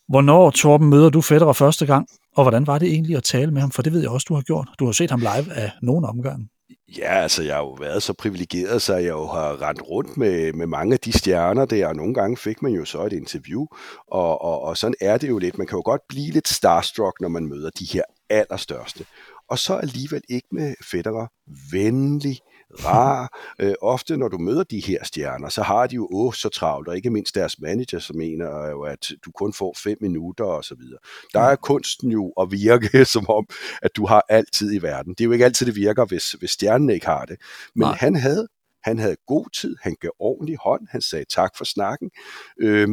Hvornår, 0.08 0.50
Torben, 0.50 0.90
møder 0.90 1.10
du 1.10 1.22
Federer 1.22 1.54
første 1.54 1.86
gang, 1.86 2.08
og 2.36 2.44
hvordan 2.44 2.68
var 2.68 2.80
det 2.80 2.88
egentlig 2.88 3.18
at 3.18 3.24
tale 3.24 3.52
med 3.52 3.62
ham? 3.62 3.72
For 3.72 3.82
det 3.82 3.94
ved 3.94 4.02
jeg 4.02 4.10
også, 4.10 4.26
du 4.30 4.34
har 4.36 4.42
gjort. 4.42 4.70
Du 4.80 4.86
har 4.86 4.92
set 4.92 5.10
ham 5.10 5.20
live 5.20 5.54
af 5.54 5.72
nogen 5.82 6.06
omgang. 6.06 6.50
Ja, 6.98 7.14
altså 7.14 7.44
jeg 7.44 7.56
har 7.56 7.62
jo 7.62 7.72
været 7.72 8.04
så 8.04 8.14
privilegeret, 8.14 8.82
så 8.82 8.96
jeg 8.96 9.10
jo 9.10 9.28
har 9.28 9.62
rendt 9.62 9.82
rundt 9.90 10.18
med, 10.18 10.54
med 10.54 10.68
mange 10.68 10.94
af 10.94 11.00
de 11.00 11.12
stjerner 11.12 11.66
der, 11.66 11.88
og 11.88 11.96
nogle 11.96 12.14
gange 12.14 12.38
fik 12.38 12.62
man 12.62 12.72
jo 12.72 12.86
så 12.86 13.06
et 13.06 13.14
interview, 13.14 13.66
og, 14.08 14.42
og, 14.42 14.62
og 14.62 14.78
sådan 14.78 14.96
er 15.02 15.18
det 15.18 15.30
jo 15.30 15.38
lidt. 15.38 15.58
Man 15.58 15.68
kan 15.68 15.78
jo 15.78 15.82
godt 15.86 16.02
blive 16.10 16.32
lidt 16.32 16.48
starstruck, 16.48 17.22
når 17.22 17.28
man 17.28 17.46
møder 17.46 17.70
de 17.70 17.86
her 17.86 18.04
allerstørste. 18.30 19.06
Og 19.50 19.60
så 19.60 19.74
alligevel 19.74 20.22
ikke 20.30 20.48
med 20.52 20.76
Federer 20.92 21.28
venlig, 21.72 22.40
rar. 22.86 23.40
Øh, 23.60 23.74
ofte 23.82 24.18
når 24.18 24.28
du 24.28 24.38
møder 24.38 24.64
de 24.64 24.80
her 24.80 25.04
stjerner, 25.04 25.50
så 25.50 25.62
har 25.62 25.88
de 25.88 25.96
jo 25.96 26.08
åh, 26.12 26.34
så 26.34 26.50
travlt, 26.50 26.88
og 26.88 26.96
ikke 26.96 27.10
mindst 27.10 27.36
deres 27.36 27.60
manager, 27.60 28.00
som 28.00 28.16
mener 28.16 28.70
jo, 28.70 28.82
at 28.82 29.12
du 29.26 29.32
kun 29.32 29.54
får 29.54 29.76
fem 29.84 29.98
minutter 30.02 30.46
og 30.46 30.64
så 30.64 30.76
videre. 30.76 31.00
Der 31.34 31.40
er 31.40 31.56
kunsten 31.56 32.12
jo 32.12 32.34
at 32.42 32.52
virke 32.52 33.06
som 33.16 33.30
om, 33.30 33.48
at 33.82 33.96
du 33.96 34.06
har 34.06 34.26
altid 34.30 34.74
i 34.74 34.82
verden. 34.82 35.14
Det 35.14 35.22
er 35.22 35.26
jo 35.26 35.32
ikke 35.32 35.46
altid, 35.46 35.66
det 35.66 35.76
virker, 35.76 36.06
hvis, 36.06 36.32
hvis 36.32 36.52
stjernen 36.52 36.90
ikke 36.90 37.06
har 37.06 37.26
det. 37.26 37.38
Men 37.76 37.88
Nej. 37.88 37.98
han 38.00 38.16
havde 38.16 38.48
han 38.84 39.00
havde 39.00 39.16
god 39.28 39.50
tid, 39.50 39.76
han 39.82 39.96
gav 40.02 40.12
ordentlig 40.20 40.58
hånd, 40.58 40.88
han 40.90 41.02
sagde 41.02 41.26
tak 41.30 41.52
for 41.58 41.66
snakken. 41.66 42.12
Øh, 42.60 42.88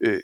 øh, 0.00 0.20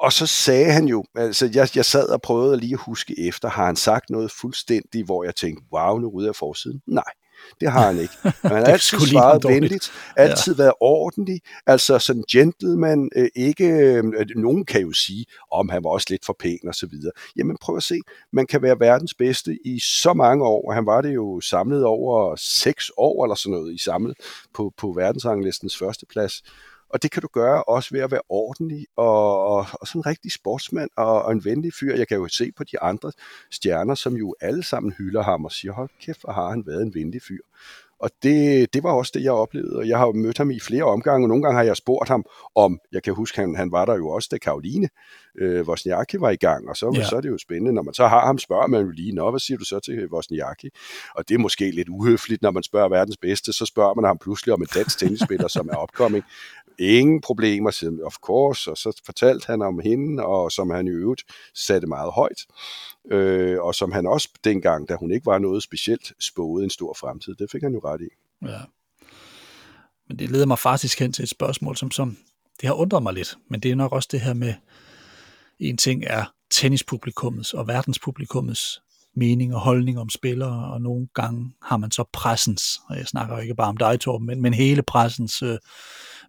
og 0.00 0.12
så 0.12 0.26
sagde 0.26 0.72
han 0.72 0.84
jo, 0.88 1.04
altså 1.14 1.50
jeg, 1.54 1.68
jeg 1.76 1.84
sad 1.84 2.08
og 2.08 2.22
prøvede 2.22 2.56
lige 2.56 2.74
at 2.74 2.80
huske 2.80 3.28
efter, 3.28 3.48
har 3.48 3.66
han 3.66 3.76
sagt 3.76 4.10
noget 4.10 4.32
fuldstændigt, 4.32 5.06
hvor 5.06 5.24
jeg 5.24 5.36
tænkte, 5.36 5.64
wow, 5.72 5.98
nu 5.98 6.08
rydder 6.08 6.28
jeg 6.28 6.36
forsiden? 6.36 6.82
Nej, 6.86 7.12
det 7.60 7.70
har 7.72 7.86
han 7.86 7.98
ikke. 7.98 8.14
Men 8.24 8.32
han 8.42 8.56
har 8.56 8.72
altid 8.72 8.98
svaret 8.98 9.44
venligt, 9.44 9.92
altid 10.16 10.54
ja. 10.54 10.62
været 10.62 10.72
ordentlig, 10.80 11.40
altså 11.66 11.98
sådan 11.98 12.24
gentleman, 12.32 13.08
øh, 13.16 13.28
ikke, 13.36 13.64
øh, 13.64 14.04
nogen 14.36 14.64
kan 14.64 14.80
jo 14.80 14.92
sige, 14.92 15.26
om 15.52 15.68
han 15.68 15.84
var 15.84 15.90
også 15.90 16.06
lidt 16.10 16.24
for 16.24 16.36
pæn 16.40 16.58
og 16.66 16.74
så 16.74 16.86
videre. 16.86 17.12
Jamen 17.36 17.56
prøv 17.60 17.76
at 17.76 17.82
se, 17.82 18.00
man 18.32 18.46
kan 18.46 18.62
være 18.62 18.80
verdens 18.80 19.14
bedste 19.14 19.58
i 19.64 19.80
så 19.80 20.12
mange 20.12 20.44
år, 20.44 20.68
og 20.68 20.74
han 20.74 20.86
var 20.86 21.00
det 21.00 21.14
jo 21.14 21.40
samlet 21.40 21.84
over 21.84 22.36
seks 22.36 22.90
år 22.96 23.24
eller 23.24 23.34
sådan 23.34 23.58
noget 23.58 23.74
i 23.74 23.78
samlet 23.78 24.16
på, 24.54 24.72
på 24.76 24.92
verdensranglistens 24.96 25.76
første 25.76 26.06
plads. 26.06 26.42
Og 26.90 27.02
det 27.02 27.10
kan 27.10 27.22
du 27.22 27.28
gøre 27.32 27.64
også 27.64 27.94
ved 27.94 28.00
at 28.00 28.10
være 28.10 28.20
ordentlig 28.28 28.86
og, 28.96 29.46
og, 29.46 29.66
og 29.72 29.86
sådan 29.86 29.98
en 29.98 30.06
rigtig 30.06 30.32
sportsmand 30.32 30.90
og, 30.96 31.22
og 31.22 31.32
en 31.32 31.44
venlig 31.44 31.72
fyr. 31.80 31.96
Jeg 31.96 32.08
kan 32.08 32.16
jo 32.16 32.28
se 32.28 32.52
på 32.56 32.64
de 32.64 32.80
andre 32.80 33.12
stjerner, 33.50 33.94
som 33.94 34.14
jo 34.14 34.34
alle 34.40 34.62
sammen 34.62 34.92
hylder 34.98 35.22
ham 35.22 35.44
og 35.44 35.52
siger, 35.52 35.72
hold 35.72 35.90
kæft, 36.00 36.20
hvor 36.20 36.32
har 36.32 36.50
han 36.50 36.66
været 36.66 36.82
en 36.82 36.94
venlig 36.94 37.22
fyr. 37.22 37.42
Og 38.00 38.10
det, 38.22 38.74
det 38.74 38.82
var 38.82 38.92
også 38.92 39.12
det, 39.14 39.22
jeg 39.22 39.32
oplevede. 39.32 39.76
Og 39.76 39.88
jeg 39.88 39.98
har 39.98 40.12
mødt 40.12 40.38
ham 40.38 40.50
i 40.50 40.60
flere 40.60 40.84
omgange, 40.84 41.24
og 41.24 41.28
nogle 41.28 41.42
gange 41.42 41.56
har 41.56 41.64
jeg 41.64 41.76
spurgt 41.76 42.08
ham 42.08 42.24
om, 42.54 42.78
jeg 42.92 43.02
kan 43.02 43.14
huske, 43.14 43.40
han, 43.40 43.56
han 43.56 43.72
var 43.72 43.84
der 43.84 43.96
jo 43.96 44.08
også, 44.08 44.28
da 44.32 44.38
Karoline 44.38 44.88
øh, 45.38 45.66
Vosniaki 45.66 46.20
var 46.20 46.30
i 46.30 46.36
gang, 46.36 46.68
og 46.68 46.76
så, 46.76 46.92
ja. 46.94 47.04
så 47.04 47.16
er 47.16 47.20
det 47.20 47.28
jo 47.28 47.38
spændende. 47.38 47.72
Når 47.72 47.82
man 47.82 47.94
så 47.94 48.06
har 48.06 48.26
ham, 48.26 48.38
spørger 48.38 48.66
man 48.66 48.80
jo 48.80 48.90
lige, 48.90 49.12
Nå, 49.12 49.30
hvad 49.30 49.40
siger 49.40 49.58
du 49.58 49.64
så 49.64 49.80
til 49.80 50.08
Vosniaki? 50.08 50.68
Og 51.14 51.28
det 51.28 51.34
er 51.34 51.38
måske 51.38 51.70
lidt 51.70 51.88
uhøfligt, 51.88 52.42
når 52.42 52.50
man 52.50 52.62
spørger 52.62 52.88
verdens 52.88 53.16
bedste, 53.16 53.52
så 53.52 53.66
spørger 53.66 53.94
man 53.94 54.04
ham 54.04 54.18
pludselig 54.18 54.54
om 54.54 54.62
en 54.62 54.68
dansk 54.74 54.98
tennisspiller, 54.98 55.48
som 55.48 55.68
er 55.72 55.76
opkoming 55.76 56.24
ingen 56.80 57.20
problemer, 57.20 57.70
siden 57.70 58.00
of 58.04 58.14
course, 58.14 58.70
og 58.70 58.76
så 58.76 59.02
fortalte 59.04 59.46
han 59.46 59.62
om 59.62 59.80
hende, 59.84 60.24
og 60.24 60.52
som 60.52 60.70
han 60.70 60.86
i 60.86 60.90
øvrigt 60.90 61.22
satte 61.54 61.86
meget 61.86 62.12
højt, 62.12 62.46
øh, 63.10 63.60
og 63.60 63.74
som 63.74 63.92
han 63.92 64.06
også 64.06 64.28
dengang, 64.44 64.88
da 64.88 64.94
hun 64.94 65.10
ikke 65.10 65.26
var 65.26 65.38
noget 65.38 65.62
specielt, 65.62 66.12
spåede 66.20 66.64
en 66.64 66.70
stor 66.70 66.96
fremtid. 67.00 67.34
Det 67.34 67.50
fik 67.50 67.62
han 67.62 67.72
jo 67.72 67.80
ret 67.84 68.00
i. 68.00 68.08
Ja. 68.46 68.60
Men 70.08 70.18
det 70.18 70.30
leder 70.30 70.46
mig 70.46 70.58
faktisk 70.58 70.98
hen 70.98 71.12
til 71.12 71.22
et 71.22 71.28
spørgsmål, 71.28 71.76
som, 71.76 71.90
som 71.90 72.16
det 72.60 72.66
har 72.66 72.74
undret 72.74 73.02
mig 73.02 73.12
lidt, 73.12 73.38
men 73.48 73.60
det 73.60 73.70
er 73.70 73.74
nok 73.74 73.92
også 73.92 74.08
det 74.12 74.20
her 74.20 74.34
med, 74.34 74.54
en 75.58 75.76
ting 75.76 76.04
er 76.06 76.24
tennispublikummets 76.50 77.54
og 77.54 77.68
verdenspublikummets 77.68 78.82
mening 79.16 79.54
og 79.54 79.60
holdning 79.60 79.98
om 79.98 80.10
spillere, 80.10 80.72
og 80.72 80.80
nogle 80.80 81.08
gange 81.14 81.52
har 81.62 81.76
man 81.76 81.90
så 81.90 82.04
pressens, 82.12 82.80
og 82.88 82.96
jeg 82.96 83.06
snakker 83.06 83.38
ikke 83.38 83.54
bare 83.54 83.68
om 83.68 83.76
dig, 83.76 84.00
Torben, 84.00 84.26
men, 84.26 84.42
men 84.42 84.54
hele 84.54 84.82
pressens 84.82 85.42
øh, 85.42 85.58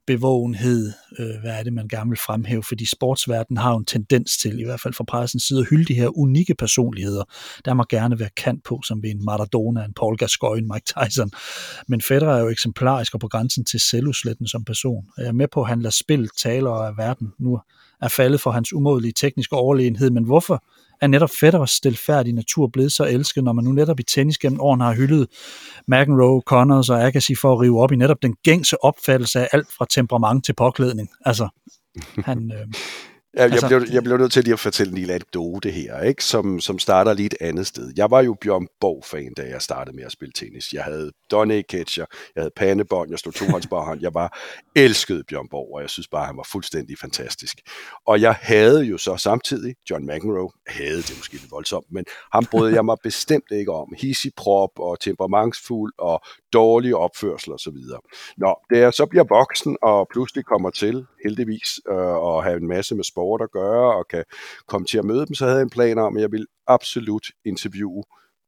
bevågenhed, 0.08 0.92
øh, 1.20 1.42
hvad 1.42 1.52
er 1.52 1.64
det, 1.64 1.74
man 1.74 1.88
gerne 1.88 2.10
vil 2.10 2.18
fremhæve, 2.18 2.64
fordi 2.64 2.86
sportsverdenen 2.86 3.58
har 3.58 3.72
jo 3.72 3.78
en 3.78 3.86
tendens 3.86 4.38
til, 4.38 4.60
i 4.60 4.64
hvert 4.64 4.82
fald 4.82 4.94
fra 4.94 5.04
pressens 5.04 5.44
side, 5.44 5.60
at 5.60 5.68
hylde 5.70 5.86
de 5.86 5.94
her 5.94 6.18
unikke 6.18 6.56
personligheder. 6.56 7.24
Der 7.66 7.74
må 7.74 7.84
gerne 7.90 8.20
være 8.20 8.30
kant 8.38 8.64
på, 8.64 8.82
som 8.88 9.04
ved 9.04 9.10
en 9.10 9.26
Maradona, 9.26 9.86
en 9.86 9.94
Paul 9.94 10.18
Gascoigne, 10.18 10.68
Mike 10.68 10.86
Tyson. 10.86 11.32
Men 11.88 12.02
Federer 12.02 12.36
er 12.36 12.40
jo 12.40 12.50
eksemplarisk 12.50 13.14
og 13.14 13.20
på 13.20 13.28
grænsen 13.28 13.66
til 13.66 13.80
selvudsletten 13.80 14.48
som 14.48 14.66
person. 14.66 15.06
Jeg 15.18 15.28
er 15.28 15.32
med 15.32 15.48
på, 15.48 15.62
at 15.62 15.68
han 15.68 15.82
lader 15.82 15.96
spil, 16.00 16.30
taler 16.38 16.72
af 16.72 16.98
verden 16.98 17.34
nu 17.40 17.60
er 18.02 18.08
faldet 18.08 18.42
for 18.42 18.52
hans 18.52 18.74
umådelige 18.74 19.14
tekniske 19.16 19.56
overlegenhed, 19.56 20.10
men 20.10 20.24
hvorfor 20.24 20.64
er 21.02 21.08
netop 21.08 21.30
Federers 21.40 21.72
stilfærdige 21.72 22.36
natur 22.36 22.68
blevet 22.68 22.92
så 22.92 23.06
elsket, 23.06 23.44
når 23.44 23.54
man 23.54 23.66
nu 23.66 23.72
netop 23.72 24.00
i 24.00 24.04
tennis 24.04 24.38
gennem 24.38 24.62
årene 24.62 24.84
har 24.84 24.94
hyldet 24.94 25.28
McEnroe, 25.88 26.42
Connors 26.46 26.90
og 26.90 27.04
Agassi 27.04 27.36
for 27.36 27.54
at 27.54 27.60
rive 27.60 27.82
op 27.82 27.92
i 27.92 27.96
netop 27.96 28.22
den 28.22 28.36
gængse 28.44 28.84
opfattelse 28.84 29.40
af 29.40 29.48
alt 29.52 29.68
fra 29.78 29.86
temperament 29.90 30.46
til 30.46 30.54
påklædning. 30.54 31.10
Altså, 31.26 31.50
han, 32.28 32.52
øh, 32.52 32.68
Ja, 33.38 33.44
jeg, 33.44 33.52
altså, 33.52 33.68
blev, 33.68 33.84
jeg 33.92 34.04
blev 34.04 34.18
nødt 34.18 34.32
til 34.32 34.44
lige 34.44 34.54
at 34.54 34.60
fortælle 34.60 34.92
en 34.92 34.98
lille 34.98 35.14
anekdote 35.14 35.72
her, 35.72 36.02
ikke? 36.02 36.24
Som, 36.24 36.60
som 36.60 36.80
starter 36.80 37.14
lige 37.14 37.26
et 37.26 37.36
andet 37.42 37.68
sted. 37.68 37.94
Jeg 37.98 38.12
var 38.12 38.22
jo 38.22 38.36
Bjørn 38.42 38.68
Borg-fan, 38.80 39.34
da 39.34 39.42
jeg 39.50 39.62
startede 39.62 39.96
med 39.96 40.04
at 40.04 40.12
spille 40.12 40.32
tennis. 40.32 40.74
Jeg 40.74 40.84
havde 40.84 41.12
Donny 41.32 41.62
Ketcher, 41.70 42.06
jeg 42.36 42.42
havde 42.42 42.52
pandebånd, 42.56 43.10
jeg 43.10 43.20
stod 43.20 43.32
tohåndsbarhånd. 43.32 44.02
Jeg 44.02 44.14
var 44.14 44.40
elsket 44.76 45.24
Bjørn 45.30 45.48
Borg, 45.50 45.76
og 45.76 45.82
jeg 45.82 45.90
synes 45.90 46.08
bare, 46.08 46.26
han 46.26 46.38
var 46.38 46.48
fuldstændig 46.52 46.98
fantastisk. 46.98 47.58
Og 48.08 48.22
jeg 48.22 48.36
havde 48.42 48.84
jo 48.84 48.98
så 48.98 49.18
samtidig 49.18 49.76
John 49.90 50.06
McEnroe. 50.06 50.50
Havde 50.68 50.98
det 50.98 51.14
måske 51.18 51.34
lidt 51.34 51.52
voldsomt, 51.52 51.86
men 51.92 52.06
ham 52.34 52.46
brød 52.46 52.74
jeg 52.74 52.86
mig 52.86 52.98
bestemt 53.04 53.52
ikke 53.52 53.72
om. 53.72 53.94
Hissig 53.98 54.32
prop 54.38 54.70
og 54.80 55.00
temperamentsfuld 55.00 55.94
og 55.98 56.22
dårlig 56.54 56.96
opførsel 56.96 57.54
osv. 57.54 57.78
Nå, 58.38 58.56
da 58.74 58.80
jeg 58.80 58.94
så 58.94 59.06
bliver 59.06 59.26
voksen 59.30 59.78
og 59.82 60.08
pludselig 60.14 60.46
kommer 60.46 60.70
til, 60.70 61.06
heldigvis, 61.24 61.80
øh, 61.90 62.38
at 62.38 62.44
have 62.44 62.58
en 62.58 62.68
masse 62.68 62.96
med 62.96 63.04
sport 63.04 63.32
sport 63.32 63.42
at 63.42 63.52
gøre, 63.52 63.96
og 63.96 64.08
kan 64.08 64.24
komme 64.68 64.88
til 64.88 64.98
at 64.98 65.06
møde 65.06 65.26
dem, 65.26 65.34
så 65.34 65.46
havde 65.46 65.58
jeg 65.58 65.64
en 65.64 65.70
plan 65.70 65.98
om, 65.98 66.18
at 66.18 66.22
jeg 66.22 66.32
ville 66.32 66.48
absolut 66.68 67.28
interviewe 67.46 68.04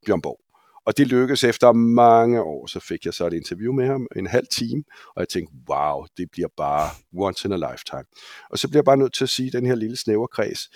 Bjørn 0.05 0.21
Borg. 0.21 0.39
Og 0.85 0.97
det 0.97 1.07
lykkedes 1.07 1.43
efter 1.43 1.71
mange 1.71 2.41
år, 2.41 2.67
så 2.67 2.79
fik 2.79 3.05
jeg 3.05 3.13
så 3.13 3.27
et 3.27 3.33
interview 3.33 3.73
med 3.73 3.87
ham, 3.87 4.07
en 4.15 4.27
halv 4.27 4.47
time, 4.51 4.83
og 5.15 5.19
jeg 5.19 5.29
tænkte, 5.29 5.55
wow, 5.69 6.05
det 6.17 6.27
bliver 6.31 6.47
bare 6.57 6.89
once 7.17 7.47
in 7.47 7.53
a 7.53 7.55
lifetime. 7.55 8.05
Og 8.49 8.59
så 8.59 8.67
bliver 8.67 8.79
jeg 8.79 8.85
bare 8.85 8.97
nødt 8.97 9.13
til 9.13 9.23
at 9.23 9.29
sige, 9.29 9.51
den 9.51 9.65
her 9.65 9.75
lille 9.75 9.97
snæverkreds, 9.97 10.69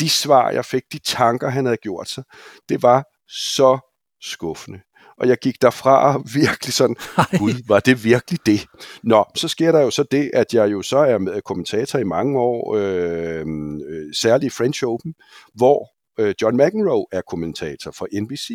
de 0.00 0.08
svar, 0.08 0.50
jeg 0.50 0.64
fik, 0.64 0.82
de 0.92 0.98
tanker, 0.98 1.48
han 1.48 1.64
havde 1.64 1.76
gjort 1.76 2.08
sig, 2.08 2.24
det 2.68 2.82
var 2.82 3.04
så 3.28 3.78
skuffende 4.20 4.80
og 5.22 5.28
jeg 5.28 5.38
gik 5.38 5.62
derfra 5.62 6.22
virkelig 6.40 6.74
sådan, 6.74 6.96
gud, 7.38 7.66
var 7.68 7.80
det 7.80 8.04
virkelig 8.04 8.38
det? 8.46 8.66
Nå, 9.02 9.24
så 9.34 9.48
sker 9.48 9.72
der 9.72 9.80
jo 9.80 9.90
så 9.90 10.02
det, 10.10 10.30
at 10.34 10.54
jeg 10.54 10.72
jo 10.72 10.82
så 10.82 10.98
er 10.98 11.18
med 11.18 11.42
kommentator 11.42 11.98
i 11.98 12.04
mange 12.04 12.38
år, 12.38 12.76
øh, 12.76 13.46
øh, 13.88 14.14
særligt 14.14 14.54
French 14.54 14.84
Open, 14.84 15.14
hvor 15.54 15.90
øh, 16.18 16.34
John 16.42 16.56
McEnroe 16.56 17.06
er 17.12 17.20
kommentator 17.30 17.90
for 17.90 18.08
NBC. 18.20 18.50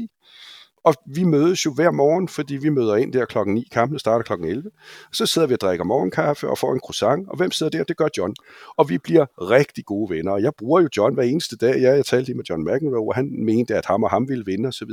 Og 0.88 0.94
vi 1.06 1.24
mødes 1.24 1.66
jo 1.66 1.74
hver 1.74 1.92
morgen, 1.92 2.28
fordi 2.28 2.58
vi 2.58 2.70
møder 2.70 2.96
ind 2.96 3.14
der 3.14 3.26
klokken 3.26 3.56
9, 3.56 3.68
kampene 3.72 4.00
starter 4.00 4.24
klokken 4.24 4.48
11. 4.48 4.70
Så 5.14 5.26
sidder 5.26 5.48
vi 5.48 5.54
og 5.54 5.62
drikker 5.62 5.86
morgenkaffe 5.86 6.50
og 6.50 6.58
får 6.58 6.74
en 6.74 6.80
croissant, 6.80 7.30
og 7.30 7.38
hvem 7.38 7.52
sidder 7.52 7.70
der? 7.70 7.84
Det 7.84 7.98
gør 7.98 8.08
John. 8.18 8.36
Og 8.78 8.90
vi 8.90 8.98
bliver 8.98 9.26
rigtig 9.52 9.86
gode 9.86 10.16
venner, 10.16 10.32
og 10.32 10.42
jeg 10.42 10.52
bruger 10.58 10.82
jo 10.82 10.90
John 10.98 11.14
hver 11.14 11.24
eneste 11.24 11.58
dag. 11.58 11.82
Ja, 11.82 11.92
jeg 11.92 12.06
talte 12.06 12.26
lige 12.26 12.38
med 12.38 12.46
John 12.50 12.64
McEnroe, 12.64 13.10
og 13.10 13.16
han 13.16 13.46
mente, 13.46 13.76
at 13.76 13.86
ham 13.86 14.04
og 14.04 14.10
ham 14.10 14.30
ville 14.30 14.46
vinde 14.46 14.68
osv. 14.68 14.92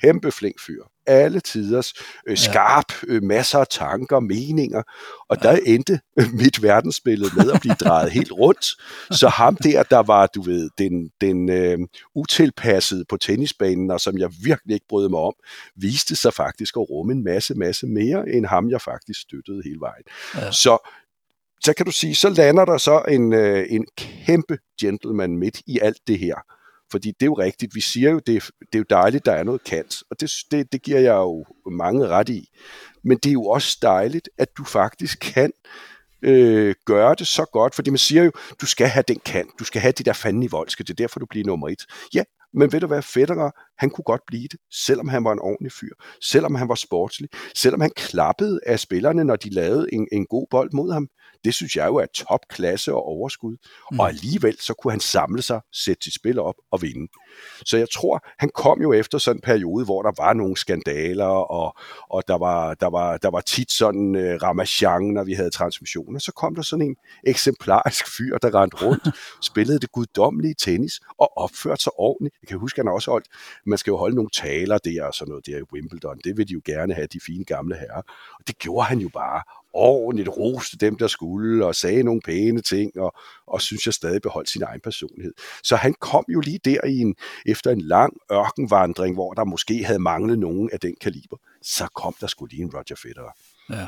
Kæmpe 0.00 0.30
flink 0.30 0.60
fyr 0.66 0.82
alle 1.08 1.40
tiders, 1.40 1.92
øh, 2.28 2.36
skarp, 2.36 2.92
øh, 3.06 3.22
masser 3.22 3.58
af 3.58 3.66
tanker, 3.70 4.20
meninger, 4.20 4.82
og 5.28 5.42
der 5.42 5.58
endte 5.66 6.00
mit 6.42 6.62
verdensbillede 6.62 7.30
med 7.36 7.52
at 7.52 7.60
blive 7.60 7.74
drejet 7.74 8.10
helt 8.10 8.32
rundt. 8.32 8.66
Så 9.10 9.28
ham 9.28 9.56
der, 9.56 9.82
der 9.82 10.02
var, 10.02 10.26
du 10.26 10.42
ved, 10.42 10.70
den, 10.78 11.10
den 11.20 11.48
øh, 11.48 11.78
utilpassede 12.14 13.04
på 13.08 13.16
tennisbanen, 13.16 13.90
og 13.90 14.00
som 14.00 14.18
jeg 14.18 14.30
virkelig 14.42 14.74
ikke 14.74 14.86
brød 14.88 15.08
mig 15.08 15.20
om, 15.20 15.34
viste 15.76 16.16
sig 16.16 16.34
faktisk 16.34 16.76
at 16.76 16.90
rumme 16.90 17.12
en 17.12 17.24
masse, 17.24 17.54
masse 17.54 17.86
mere, 17.86 18.28
end 18.28 18.46
ham 18.46 18.70
jeg 18.70 18.80
faktisk 18.80 19.20
støttede 19.20 19.62
hele 19.64 19.80
vejen. 19.80 20.04
Ja. 20.34 20.52
Så 20.52 20.78
så 21.60 21.74
kan 21.74 21.86
du 21.86 21.92
sige, 21.92 22.14
så 22.14 22.28
lander 22.28 22.64
der 22.64 22.78
så 22.78 23.02
en, 23.08 23.32
øh, 23.32 23.66
en 23.70 23.86
kæmpe 23.96 24.58
gentleman 24.80 25.36
midt 25.36 25.60
i 25.66 25.78
alt 25.82 25.98
det 26.06 26.18
her. 26.18 26.34
Fordi 26.90 27.08
det 27.08 27.22
er 27.22 27.26
jo 27.26 27.34
rigtigt, 27.34 27.74
vi 27.74 27.80
siger 27.80 28.10
jo, 28.10 28.18
det, 28.18 28.50
det 28.60 28.74
er 28.74 28.78
jo 28.78 28.84
dejligt, 28.90 29.26
der 29.26 29.32
er 29.32 29.42
noget 29.42 29.64
kant, 29.64 30.02
og 30.10 30.20
det, 30.20 30.30
det, 30.50 30.72
det 30.72 30.82
giver 30.82 31.00
jeg 31.00 31.14
jo 31.14 31.44
mange 31.70 32.06
ret 32.06 32.28
i. 32.28 32.48
Men 33.04 33.18
det 33.18 33.28
er 33.28 33.32
jo 33.32 33.44
også 33.44 33.78
dejligt, 33.82 34.28
at 34.38 34.48
du 34.58 34.64
faktisk 34.64 35.18
kan 35.20 35.52
øh, 36.22 36.74
gøre 36.84 37.14
det 37.14 37.26
så 37.26 37.44
godt, 37.52 37.74
fordi 37.74 37.90
man 37.90 37.98
siger 37.98 38.22
jo, 38.24 38.32
du 38.60 38.66
skal 38.66 38.86
have 38.86 39.04
den 39.08 39.20
kant, 39.24 39.50
du 39.58 39.64
skal 39.64 39.80
have 39.80 39.92
det 39.92 40.06
der 40.06 40.12
fanden 40.12 40.42
i 40.42 40.46
voldske, 40.46 40.84
det 40.84 40.90
er 40.90 40.94
derfor, 40.94 41.20
du 41.20 41.26
bliver 41.26 41.46
nummer 41.46 41.68
et. 41.68 41.86
Ja, 42.14 42.22
men 42.54 42.72
ved 42.72 42.80
du 42.80 42.86
hvad, 42.86 43.02
Federer, 43.02 43.50
han 43.78 43.90
kunne 43.90 44.04
godt 44.04 44.20
blive 44.26 44.48
det, 44.48 44.60
selvom 44.72 45.08
han 45.08 45.24
var 45.24 45.32
en 45.32 45.38
ordentlig 45.38 45.72
fyr, 45.72 45.94
selvom 46.22 46.54
han 46.54 46.68
var 46.68 46.74
sportslig, 46.74 47.28
selvom 47.54 47.80
han 47.80 47.90
klappede 47.96 48.60
af 48.66 48.80
spillerne, 48.80 49.24
når 49.24 49.36
de 49.36 49.50
lavede 49.50 49.86
en, 49.92 50.08
en 50.12 50.26
god 50.26 50.46
bold 50.50 50.70
mod 50.72 50.92
ham. 50.92 51.08
Det 51.44 51.54
synes 51.54 51.76
jeg 51.76 51.86
jo 51.86 51.96
er 51.96 52.06
topklasse 52.06 52.94
og 52.94 53.06
overskud. 53.06 53.56
Mm. 53.92 54.00
Og 54.00 54.08
alligevel 54.08 54.56
så 54.60 54.74
kunne 54.74 54.90
han 54.90 55.00
samle 55.00 55.42
sig, 55.42 55.60
sætte 55.72 56.04
sit 56.04 56.14
spil 56.14 56.38
op 56.38 56.54
og 56.70 56.82
vinde. 56.82 57.08
Så 57.64 57.76
jeg 57.76 57.86
tror, 57.94 58.24
han 58.38 58.50
kom 58.54 58.82
jo 58.82 58.92
efter 58.92 59.18
sådan 59.18 59.36
en 59.36 59.40
periode, 59.40 59.84
hvor 59.84 60.02
der 60.02 60.12
var 60.16 60.32
nogle 60.32 60.56
skandaler, 60.56 61.24
og, 61.24 61.76
og 62.10 62.22
der, 62.28 62.38
var, 62.38 62.74
der, 62.74 62.90
var, 62.90 63.16
der 63.16 63.30
var 63.30 63.40
tit 63.40 63.72
sådan 63.72 64.14
uh, 64.16 64.42
ramachan, 64.42 65.02
når 65.02 65.24
vi 65.24 65.32
havde 65.32 65.50
transmissioner. 65.50 66.18
Så 66.18 66.32
kom 66.32 66.54
der 66.54 66.62
sådan 66.62 66.86
en 66.86 66.96
eksemplarisk 67.26 68.16
fyr, 68.16 68.38
der 68.38 68.54
rendte 68.54 68.86
rundt, 68.86 69.08
spillede 69.50 69.78
det 69.78 69.92
guddommelige 69.92 70.54
tennis 70.58 71.00
og 71.18 71.38
opførte 71.38 71.82
sig 71.82 71.92
ordentligt. 71.98 72.34
Jeg 72.42 72.48
kan 72.48 72.58
huske, 72.58 72.80
han 72.80 72.88
også 72.88 73.10
holdt, 73.10 73.26
man 73.66 73.78
skal 73.78 73.90
jo 73.90 73.96
holde 73.96 74.16
nogle 74.16 74.30
taler 74.34 74.78
der 74.78 75.04
og 75.04 75.14
sådan 75.14 75.30
noget 75.30 75.46
der 75.46 75.58
i 75.58 75.62
Wimbledon. 75.72 76.18
Det 76.24 76.36
vil 76.36 76.48
de 76.48 76.52
jo 76.52 76.60
gerne 76.64 76.94
have, 76.94 77.06
de 77.06 77.20
fine 77.26 77.44
gamle 77.44 77.76
herrer. 77.76 78.02
Og 78.38 78.46
det 78.46 78.58
gjorde 78.58 78.86
han 78.86 78.98
jo 78.98 79.08
bare 79.08 79.42
ordentligt 79.78 80.28
roste 80.28 80.76
dem, 80.76 80.96
der 80.96 81.06
skulle, 81.06 81.66
og 81.66 81.74
sagde 81.74 82.02
nogle 82.02 82.20
pæne 82.20 82.60
ting, 82.60 82.98
og, 82.98 83.12
og 83.46 83.62
synes 83.62 83.86
jeg 83.86 83.94
stadig 83.94 84.22
beholdt 84.22 84.48
sin 84.48 84.62
egen 84.62 84.80
personlighed. 84.80 85.32
Så 85.62 85.76
han 85.76 85.94
kom 86.00 86.24
jo 86.28 86.40
lige 86.40 86.60
der 86.64 86.86
i 86.86 86.98
en, 86.98 87.14
efter 87.46 87.70
en 87.70 87.80
lang 87.80 88.12
ørkenvandring, 88.32 89.14
hvor 89.14 89.32
der 89.32 89.44
måske 89.44 89.84
havde 89.84 89.98
manglet 89.98 90.38
nogen 90.38 90.70
af 90.72 90.80
den 90.80 90.94
kaliber, 91.00 91.36
så 91.62 91.86
kom 91.94 92.14
der 92.20 92.26
skulle 92.26 92.50
lige 92.50 92.62
en 92.62 92.70
Roger 92.74 92.96
Federer. 93.02 93.32
Ja. 93.70 93.86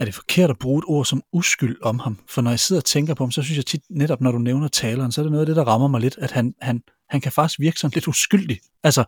Er 0.00 0.04
det 0.04 0.14
forkert 0.14 0.50
at 0.50 0.58
bruge 0.58 0.78
et 0.78 0.84
ord 0.86 1.04
som 1.04 1.22
uskyld 1.32 1.76
om 1.82 1.98
ham? 1.98 2.18
For 2.28 2.42
når 2.42 2.50
jeg 2.50 2.60
sidder 2.60 2.80
og 2.80 2.84
tænker 2.84 3.14
på 3.14 3.24
ham, 3.24 3.30
så 3.30 3.42
synes 3.42 3.56
jeg 3.56 3.66
tit, 3.66 3.82
netop 3.90 4.20
når 4.20 4.32
du 4.32 4.38
nævner 4.38 4.68
taleren, 4.68 5.12
så 5.12 5.20
er 5.20 5.22
det 5.22 5.32
noget 5.32 5.42
af 5.42 5.46
det, 5.46 5.56
der 5.56 5.64
rammer 5.64 5.88
mig 5.88 6.00
lidt, 6.00 6.18
at 6.18 6.30
han, 6.30 6.54
han, 6.60 6.82
han 7.08 7.20
kan 7.20 7.32
faktisk 7.32 7.60
virke 7.60 7.80
sådan 7.80 7.94
lidt 7.94 8.08
uskyldig, 8.08 8.60
altså 8.82 9.04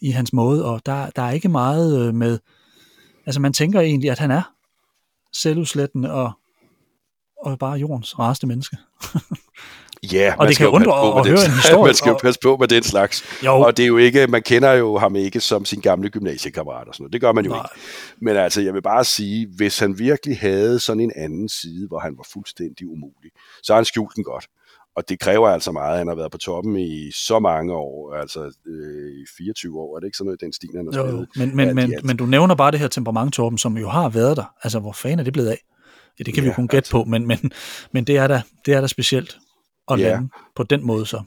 i 0.00 0.10
hans 0.10 0.32
måde, 0.32 0.64
og 0.64 0.86
der, 0.86 1.10
der 1.10 1.22
er 1.22 1.30
ikke 1.30 1.48
meget 1.48 2.08
øh, 2.08 2.14
med, 2.14 2.38
altså 3.26 3.40
man 3.40 3.52
tænker 3.52 3.80
egentlig, 3.80 4.10
at 4.10 4.18
han 4.18 4.30
er 4.30 4.42
selvudslættende 5.32 6.12
og, 6.12 6.32
og 7.42 7.58
bare 7.58 7.78
jordens 7.78 8.18
rareste 8.18 8.46
menneske. 8.46 8.76
Ja, 10.12 10.34
og 10.38 10.48
det 10.48 10.56
kan 10.56 10.68
undre 10.68 10.92
at, 10.92 11.18
at 11.18 11.26
høre 11.26 11.44
en 11.44 11.52
historie. 11.62 11.84
Man 11.88 11.94
skal 11.94 12.10
jo 12.10 12.18
passe 12.22 12.40
på 12.42 12.56
med 12.56 12.68
den 12.68 12.82
slags. 12.82 13.24
Jo. 13.44 13.60
Og 13.60 13.76
det 13.76 13.82
er 13.82 13.86
jo 13.86 13.96
ikke, 13.96 14.26
man 14.26 14.42
kender 14.42 14.72
jo 14.72 14.98
ham 14.98 15.16
ikke 15.16 15.40
som 15.40 15.64
sin 15.64 15.80
gamle 15.80 16.10
gymnasiekammerat 16.10 16.88
og 16.88 16.94
sådan 16.94 17.02
noget. 17.02 17.12
Det 17.12 17.20
gør 17.20 17.32
man 17.32 17.44
jo 17.44 17.50
Nej. 17.50 17.60
ikke. 17.60 17.86
Men 18.20 18.36
altså, 18.36 18.60
jeg 18.60 18.74
vil 18.74 18.82
bare 18.82 19.04
sige, 19.04 19.48
hvis 19.56 19.78
han 19.78 19.98
virkelig 19.98 20.38
havde 20.38 20.80
sådan 20.80 21.00
en 21.00 21.12
anden 21.16 21.48
side, 21.48 21.88
hvor 21.88 21.98
han 21.98 22.14
var 22.16 22.26
fuldstændig 22.32 22.86
umulig, 22.88 23.30
så 23.62 23.72
har 23.72 23.78
han 23.78 23.84
skjult 23.84 24.16
den 24.16 24.24
godt. 24.24 24.46
Og 24.98 25.08
det 25.08 25.20
kræver 25.20 25.48
altså 25.48 25.72
meget. 25.72 25.98
Han 25.98 26.08
har 26.08 26.14
været 26.14 26.32
på 26.32 26.38
toppen 26.38 26.76
i 26.76 27.10
så 27.14 27.38
mange 27.38 27.74
år, 27.74 28.14
altså 28.14 28.52
øh, 28.66 29.12
i 29.22 29.24
24 29.36 29.80
år. 29.80 29.96
Er 29.96 30.00
det 30.00 30.06
ikke 30.06 30.16
sådan 30.16 30.26
noget, 30.26 30.40
den 30.40 30.52
stil, 30.52 30.70
han 30.76 30.86
har 30.86 30.92
spillet? 30.92 31.28
Men, 31.36 31.56
men, 31.56 31.74
men, 31.74 31.94
men 32.04 32.16
du 32.16 32.26
nævner 32.26 32.54
bare 32.54 32.70
det 32.70 32.80
her 32.80 32.88
temperament, 32.88 33.34
Torben, 33.34 33.58
som 33.58 33.78
jo 33.78 33.88
har 33.88 34.08
været 34.08 34.36
der. 34.36 34.54
Altså, 34.62 34.78
hvor 34.78 34.92
fanden 34.92 35.18
er 35.18 35.24
det 35.24 35.32
blevet 35.32 35.48
af? 35.48 35.58
Ja, 36.18 36.24
det 36.24 36.34
kan 36.34 36.42
ja, 36.42 36.48
vi 36.48 36.48
jo 36.48 36.54
kun 36.54 36.68
gætte 36.68 36.76
altså. 36.76 36.92
på, 36.92 37.04
men, 37.04 37.26
men, 37.26 37.38
men 37.92 38.04
det, 38.04 38.16
er 38.16 38.26
da, 38.26 38.42
det 38.66 38.74
er 38.74 38.80
da 38.80 38.86
specielt 38.86 39.38
at 39.90 40.00
ja. 40.00 40.08
lande 40.08 40.28
på 40.56 40.62
den 40.62 40.86
måde 40.86 41.06
så. 41.06 41.22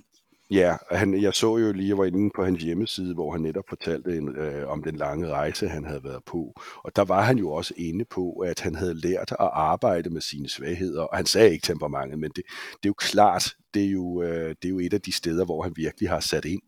Ja, 0.51 0.75
han, 0.91 1.21
jeg 1.21 1.33
så 1.33 1.57
jo 1.57 1.71
lige, 1.71 1.89
jeg 1.89 1.97
var 1.97 2.05
inde 2.05 2.31
på 2.35 2.43
hans 2.43 2.63
hjemmeside, 2.63 3.13
hvor 3.13 3.31
han 3.31 3.41
netop 3.41 3.63
fortalte 3.69 4.17
en, 4.17 4.35
øh, 4.35 4.69
om 4.69 4.83
den 4.83 4.95
lange 4.95 5.27
rejse, 5.29 5.67
han 5.67 5.85
havde 5.85 6.03
været 6.03 6.23
på. 6.25 6.61
Og 6.83 6.95
der 6.95 7.05
var 7.05 7.21
han 7.21 7.37
jo 7.37 7.51
også 7.51 7.73
inde 7.77 8.05
på, 8.05 8.31
at 8.31 8.59
han 8.59 8.75
havde 8.75 8.93
lært 8.93 9.31
at 9.31 9.49
arbejde 9.53 10.09
med 10.09 10.21
sine 10.21 10.49
svagheder. 10.49 11.01
Og 11.01 11.17
han 11.17 11.25
sagde 11.25 11.51
ikke 11.51 11.65
temperamentet, 11.65 12.19
men 12.19 12.31
det, 12.35 12.43
det 12.83 12.85
er 12.85 12.89
jo 12.89 12.93
klart, 12.93 13.55
det 13.73 13.85
er 13.85 13.89
jo, 13.89 14.21
øh, 14.21 14.49
det 14.49 14.65
er 14.65 14.69
jo 14.69 14.79
et 14.79 14.93
af 14.93 15.01
de 15.01 15.11
steder, 15.11 15.45
hvor 15.45 15.63
han 15.63 15.73
virkelig 15.75 16.09
har 16.09 16.19
sat 16.19 16.45
ind. 16.45 16.61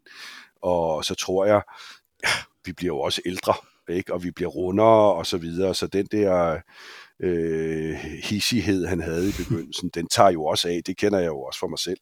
Og 0.62 1.06
så 1.06 1.16
tror 1.16 1.46
jeg, 1.46 1.62
ja, 2.24 2.30
vi 2.66 2.74
bliver 2.74 2.94
jo 2.94 3.00
også 3.00 3.22
ældre, 3.26 3.54
ikke? 3.90 4.14
og 4.14 4.24
vi 4.24 4.32
bliver 4.32 4.50
rundere 4.50 5.14
og 5.14 5.26
så 5.26 5.38
videre. 5.38 5.76
Så 5.76 5.88
den 5.88 6.06
der 6.06 6.60
øh, 7.20 7.96
hissighed, 8.24 8.86
han 8.86 9.02
havde 9.02 9.30
i 9.30 9.34
begyndelsen, 9.38 9.90
den 9.90 10.08
tager 10.08 10.32
jo 10.32 10.46
også 10.46 10.68
af. 10.70 10.82
Det 10.86 10.98
kender 10.98 11.20
jeg 11.20 11.28
jo 11.28 11.42
også 11.42 11.60
for 11.60 11.68
mig 11.68 11.80
selv 11.80 12.00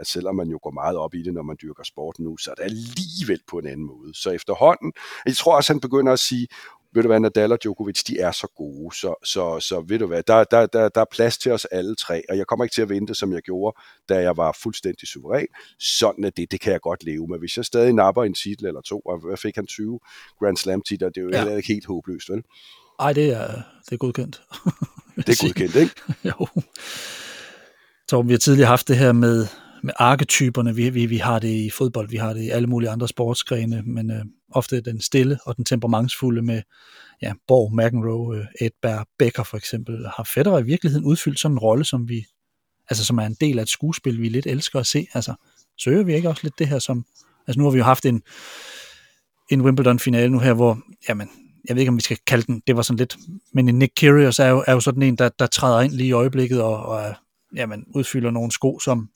at 0.00 0.06
selvom 0.06 0.36
man 0.36 0.48
jo 0.48 0.58
går 0.62 0.70
meget 0.70 0.96
op 0.96 1.14
i 1.14 1.22
det, 1.22 1.34
når 1.34 1.42
man 1.42 1.56
dyrker 1.62 1.84
sport 1.84 2.18
nu, 2.18 2.36
så 2.36 2.50
er 2.50 2.54
det 2.54 2.62
alligevel 2.62 3.40
på 3.48 3.58
en 3.58 3.66
anden 3.66 3.86
måde. 3.86 4.14
Så 4.14 4.30
efterhånden, 4.30 4.92
jeg 5.26 5.36
tror 5.36 5.56
også, 5.56 5.72
han 5.72 5.80
begynder 5.80 6.12
at 6.12 6.18
sige, 6.18 6.48
ved 6.94 7.02
du 7.02 7.08
hvad, 7.08 7.20
Nadal 7.20 7.52
og 7.52 7.62
Djokovic, 7.62 8.02
de 8.04 8.18
er 8.18 8.32
så 8.32 8.46
gode, 8.56 8.96
så, 8.96 9.14
så, 9.24 9.60
så 9.60 9.80
ved 9.80 9.98
du 9.98 10.06
hvad, 10.06 10.22
der, 10.22 10.44
der, 10.44 10.66
der, 10.66 10.88
der 10.88 11.00
er 11.00 11.04
plads 11.12 11.38
til 11.38 11.52
os 11.52 11.64
alle 11.64 11.94
tre, 11.94 12.22
og 12.28 12.36
jeg 12.36 12.46
kommer 12.46 12.64
ikke 12.64 12.74
til 12.74 12.82
at 12.82 12.88
vente, 12.88 13.14
som 13.14 13.32
jeg 13.32 13.42
gjorde, 13.42 13.76
da 14.08 14.22
jeg 14.22 14.36
var 14.36 14.58
fuldstændig 14.62 15.08
suveræn. 15.08 15.46
Sådan 15.78 16.24
er 16.24 16.30
det, 16.30 16.50
det 16.50 16.60
kan 16.60 16.72
jeg 16.72 16.80
godt 16.80 17.04
leve 17.04 17.26
med. 17.26 17.38
Hvis 17.38 17.56
jeg 17.56 17.64
stadig 17.64 17.92
napper 17.92 18.24
en 18.24 18.34
titel 18.34 18.66
eller 18.66 18.80
to, 18.80 19.00
og 19.00 19.18
hvad 19.18 19.36
fik 19.36 19.56
han 19.56 19.66
20 19.66 20.00
Grand 20.38 20.56
Slam 20.56 20.82
titler, 20.82 21.08
det 21.08 21.16
er 21.16 21.22
jo 21.22 21.30
ja. 21.30 21.56
ikke 21.56 21.68
helt 21.68 21.86
håbløst, 21.86 22.30
vel? 22.30 22.42
Ej, 23.00 23.12
det 23.12 23.32
er, 23.32 23.46
det 23.84 23.92
er 23.92 23.96
godkendt. 23.96 24.42
det 25.16 25.28
er 25.28 25.42
godkendt, 25.46 25.76
ikke? 25.76 25.94
jo. 26.28 26.46
Så 28.08 28.22
vi 28.22 28.32
har 28.32 28.38
tidligere 28.38 28.68
haft 28.68 28.88
det 28.88 28.96
her 28.96 29.12
med, 29.12 29.46
med 29.82 29.94
arketyperne. 29.96 30.74
Vi, 30.74 30.90
vi, 30.90 31.06
vi 31.06 31.16
har 31.16 31.38
det 31.38 31.48
i 31.48 31.70
fodbold, 31.70 32.08
vi 32.08 32.16
har 32.16 32.32
det 32.32 32.42
i 32.42 32.48
alle 32.48 32.66
mulige 32.66 32.90
andre 32.90 33.08
sportsgrene, 33.08 33.82
men 33.82 34.10
øh, 34.10 34.24
ofte 34.52 34.80
den 34.80 35.00
stille 35.00 35.38
og 35.44 35.56
den 35.56 35.64
temperamentsfulde 35.64 36.42
med 36.42 36.62
ja, 37.22 37.32
Borg, 37.48 37.72
McEnroe, 37.74 38.38
øh, 38.38 38.46
Edberg, 38.60 39.06
Becker 39.18 39.42
for 39.42 39.56
eksempel. 39.56 40.06
Har 40.16 40.28
Federer 40.34 40.58
i 40.58 40.62
virkeligheden 40.64 41.06
udfyldt 41.06 41.40
sådan 41.40 41.54
en 41.54 41.58
rolle, 41.58 41.84
som 41.84 42.08
vi 42.08 42.24
altså 42.90 43.04
som 43.04 43.18
er 43.18 43.26
en 43.26 43.36
del 43.40 43.58
af 43.58 43.62
et 43.62 43.68
skuespil, 43.68 44.20
vi 44.20 44.28
lidt 44.28 44.46
elsker 44.46 44.80
at 44.80 44.86
se? 44.86 45.06
Altså, 45.14 45.34
søger 45.78 46.02
vi 46.02 46.14
ikke 46.14 46.28
også 46.28 46.40
lidt 46.42 46.58
det 46.58 46.68
her 46.68 46.78
som... 46.78 47.04
Altså 47.46 47.58
nu 47.58 47.64
har 47.64 47.70
vi 47.70 47.78
jo 47.78 47.84
haft 47.84 48.06
en, 48.06 48.22
en 49.50 49.60
Wimbledon-finale 49.60 50.30
nu 50.30 50.38
her, 50.38 50.54
hvor, 50.54 50.78
jamen, 51.08 51.28
jeg 51.68 51.76
ved 51.76 51.80
ikke, 51.80 51.88
om 51.88 51.96
vi 51.96 52.02
skal 52.02 52.18
kalde 52.26 52.46
den, 52.46 52.62
det 52.66 52.76
var 52.76 52.82
sådan 52.82 52.98
lidt, 52.98 53.16
men 53.54 53.68
en 53.68 53.78
Nick 53.78 53.92
Kyrgios 53.96 54.38
er 54.38 54.46
jo, 54.46 54.64
er 54.66 54.72
jo 54.72 54.80
sådan 54.80 55.02
en, 55.02 55.16
der, 55.16 55.28
der 55.28 55.46
træder 55.46 55.80
ind 55.80 55.92
lige 55.92 56.08
i 56.08 56.12
øjeblikket 56.12 56.62
og, 56.62 56.82
og 56.82 57.14
jamen, 57.56 57.84
udfylder 57.94 58.30
nogle 58.30 58.52
sko, 58.52 58.78
som, 58.78 59.08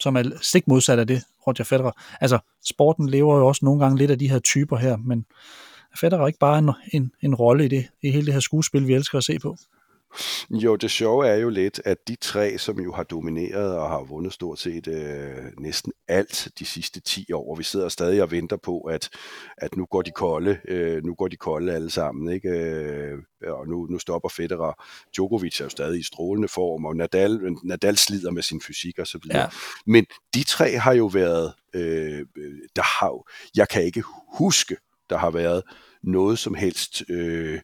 som 0.00 0.16
er 0.16 0.22
stik 0.40 0.68
modsat 0.68 0.98
af 0.98 1.06
det, 1.06 1.22
Roger 1.46 1.64
Federer. 1.64 1.90
Altså, 2.20 2.38
sporten 2.64 3.08
lever 3.08 3.38
jo 3.38 3.46
også 3.46 3.64
nogle 3.64 3.80
gange 3.80 3.98
lidt 3.98 4.10
af 4.10 4.18
de 4.18 4.30
her 4.30 4.38
typer 4.38 4.76
her, 4.76 4.96
men 4.96 5.24
Federer 6.00 6.22
er 6.22 6.26
ikke 6.26 6.38
bare 6.38 6.58
en, 6.58 6.70
en, 6.92 7.12
en 7.22 7.34
rolle 7.34 7.64
i 7.64 7.68
det, 7.68 7.86
i 8.02 8.10
hele 8.10 8.26
det 8.26 8.34
her 8.34 8.40
skuespil, 8.40 8.88
vi 8.88 8.94
elsker 8.94 9.18
at 9.18 9.24
se 9.24 9.38
på. 9.38 9.56
Jo, 10.64 10.76
det 10.76 10.90
sjove 10.90 11.28
er 11.28 11.36
jo 11.36 11.48
lidt, 11.48 11.80
at 11.84 12.08
de 12.08 12.16
tre, 12.16 12.58
som 12.58 12.80
jo 12.80 12.92
har 12.92 13.02
domineret 13.02 13.76
og 13.76 13.90
har 13.90 14.02
vundet 14.02 14.32
stort 14.32 14.58
set 14.58 14.88
øh, 14.88 15.44
næsten 15.58 15.92
alt 16.08 16.48
de 16.58 16.64
sidste 16.64 17.00
10 17.00 17.32
år, 17.32 17.50
og 17.50 17.58
vi 17.58 17.64
sidder 17.64 17.88
stadig 17.88 18.22
og 18.22 18.30
venter 18.30 18.56
på, 18.56 18.80
at, 18.80 19.08
at 19.56 19.76
nu 19.76 19.84
går 19.84 20.02
de 20.02 20.10
kolde, 20.10 20.58
øh, 20.68 21.04
nu 21.04 21.14
går 21.14 21.28
de 21.28 21.36
kolde 21.36 21.72
alle 21.72 21.90
sammen, 21.90 22.32
ikke? 22.32 22.48
Øh, 22.48 23.18
og 23.46 23.68
nu, 23.68 23.86
nu 23.86 23.98
stopper 23.98 24.28
Federer. 24.28 24.84
Djokovic 25.14 25.60
er 25.60 25.64
jo 25.64 25.68
stadig 25.68 26.00
i 26.00 26.02
strålende 26.02 26.48
form, 26.48 26.84
og 26.84 26.96
Nadal, 26.96 27.40
Nadal 27.64 27.96
slider 27.96 28.30
med 28.30 28.42
sin 28.42 28.60
fysik 28.60 28.98
og 28.98 29.06
så 29.06 29.18
videre. 29.22 29.40
Ja. 29.40 29.48
Men 29.86 30.06
de 30.34 30.44
tre 30.44 30.76
har 30.76 30.92
jo 30.92 31.06
været, 31.06 31.52
øh, 31.74 32.26
der 32.76 32.82
har 32.82 33.10
jeg 33.56 33.68
kan 33.68 33.82
ikke 33.82 34.02
huske, 34.38 34.76
der 35.10 35.18
har 35.18 35.30
været 35.30 35.62
noget 36.02 36.38
som 36.38 36.54
helst 36.54 37.02
øh, 37.08 37.60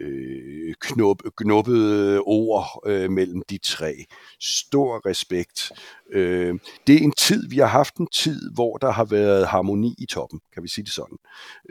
øh, 0.00 0.74
knop, 0.80 1.22
knuppede 1.36 2.20
ord 2.20 2.82
øh, 2.86 3.10
mellem 3.10 3.42
de 3.50 3.58
tre. 3.58 4.04
Stor 4.40 5.06
respekt. 5.06 5.72
Øh, 6.12 6.58
det 6.86 6.94
er 6.94 7.00
en 7.00 7.12
tid, 7.12 7.48
vi 7.48 7.58
har 7.58 7.66
haft 7.66 7.96
en 7.96 8.06
tid, 8.06 8.50
hvor 8.54 8.76
der 8.76 8.90
har 8.90 9.04
været 9.04 9.46
harmoni 9.46 9.94
i 9.98 10.06
toppen, 10.06 10.40
kan 10.54 10.62
vi 10.62 10.68
sige 10.68 10.84
det 10.84 10.92
sådan. 10.92 11.18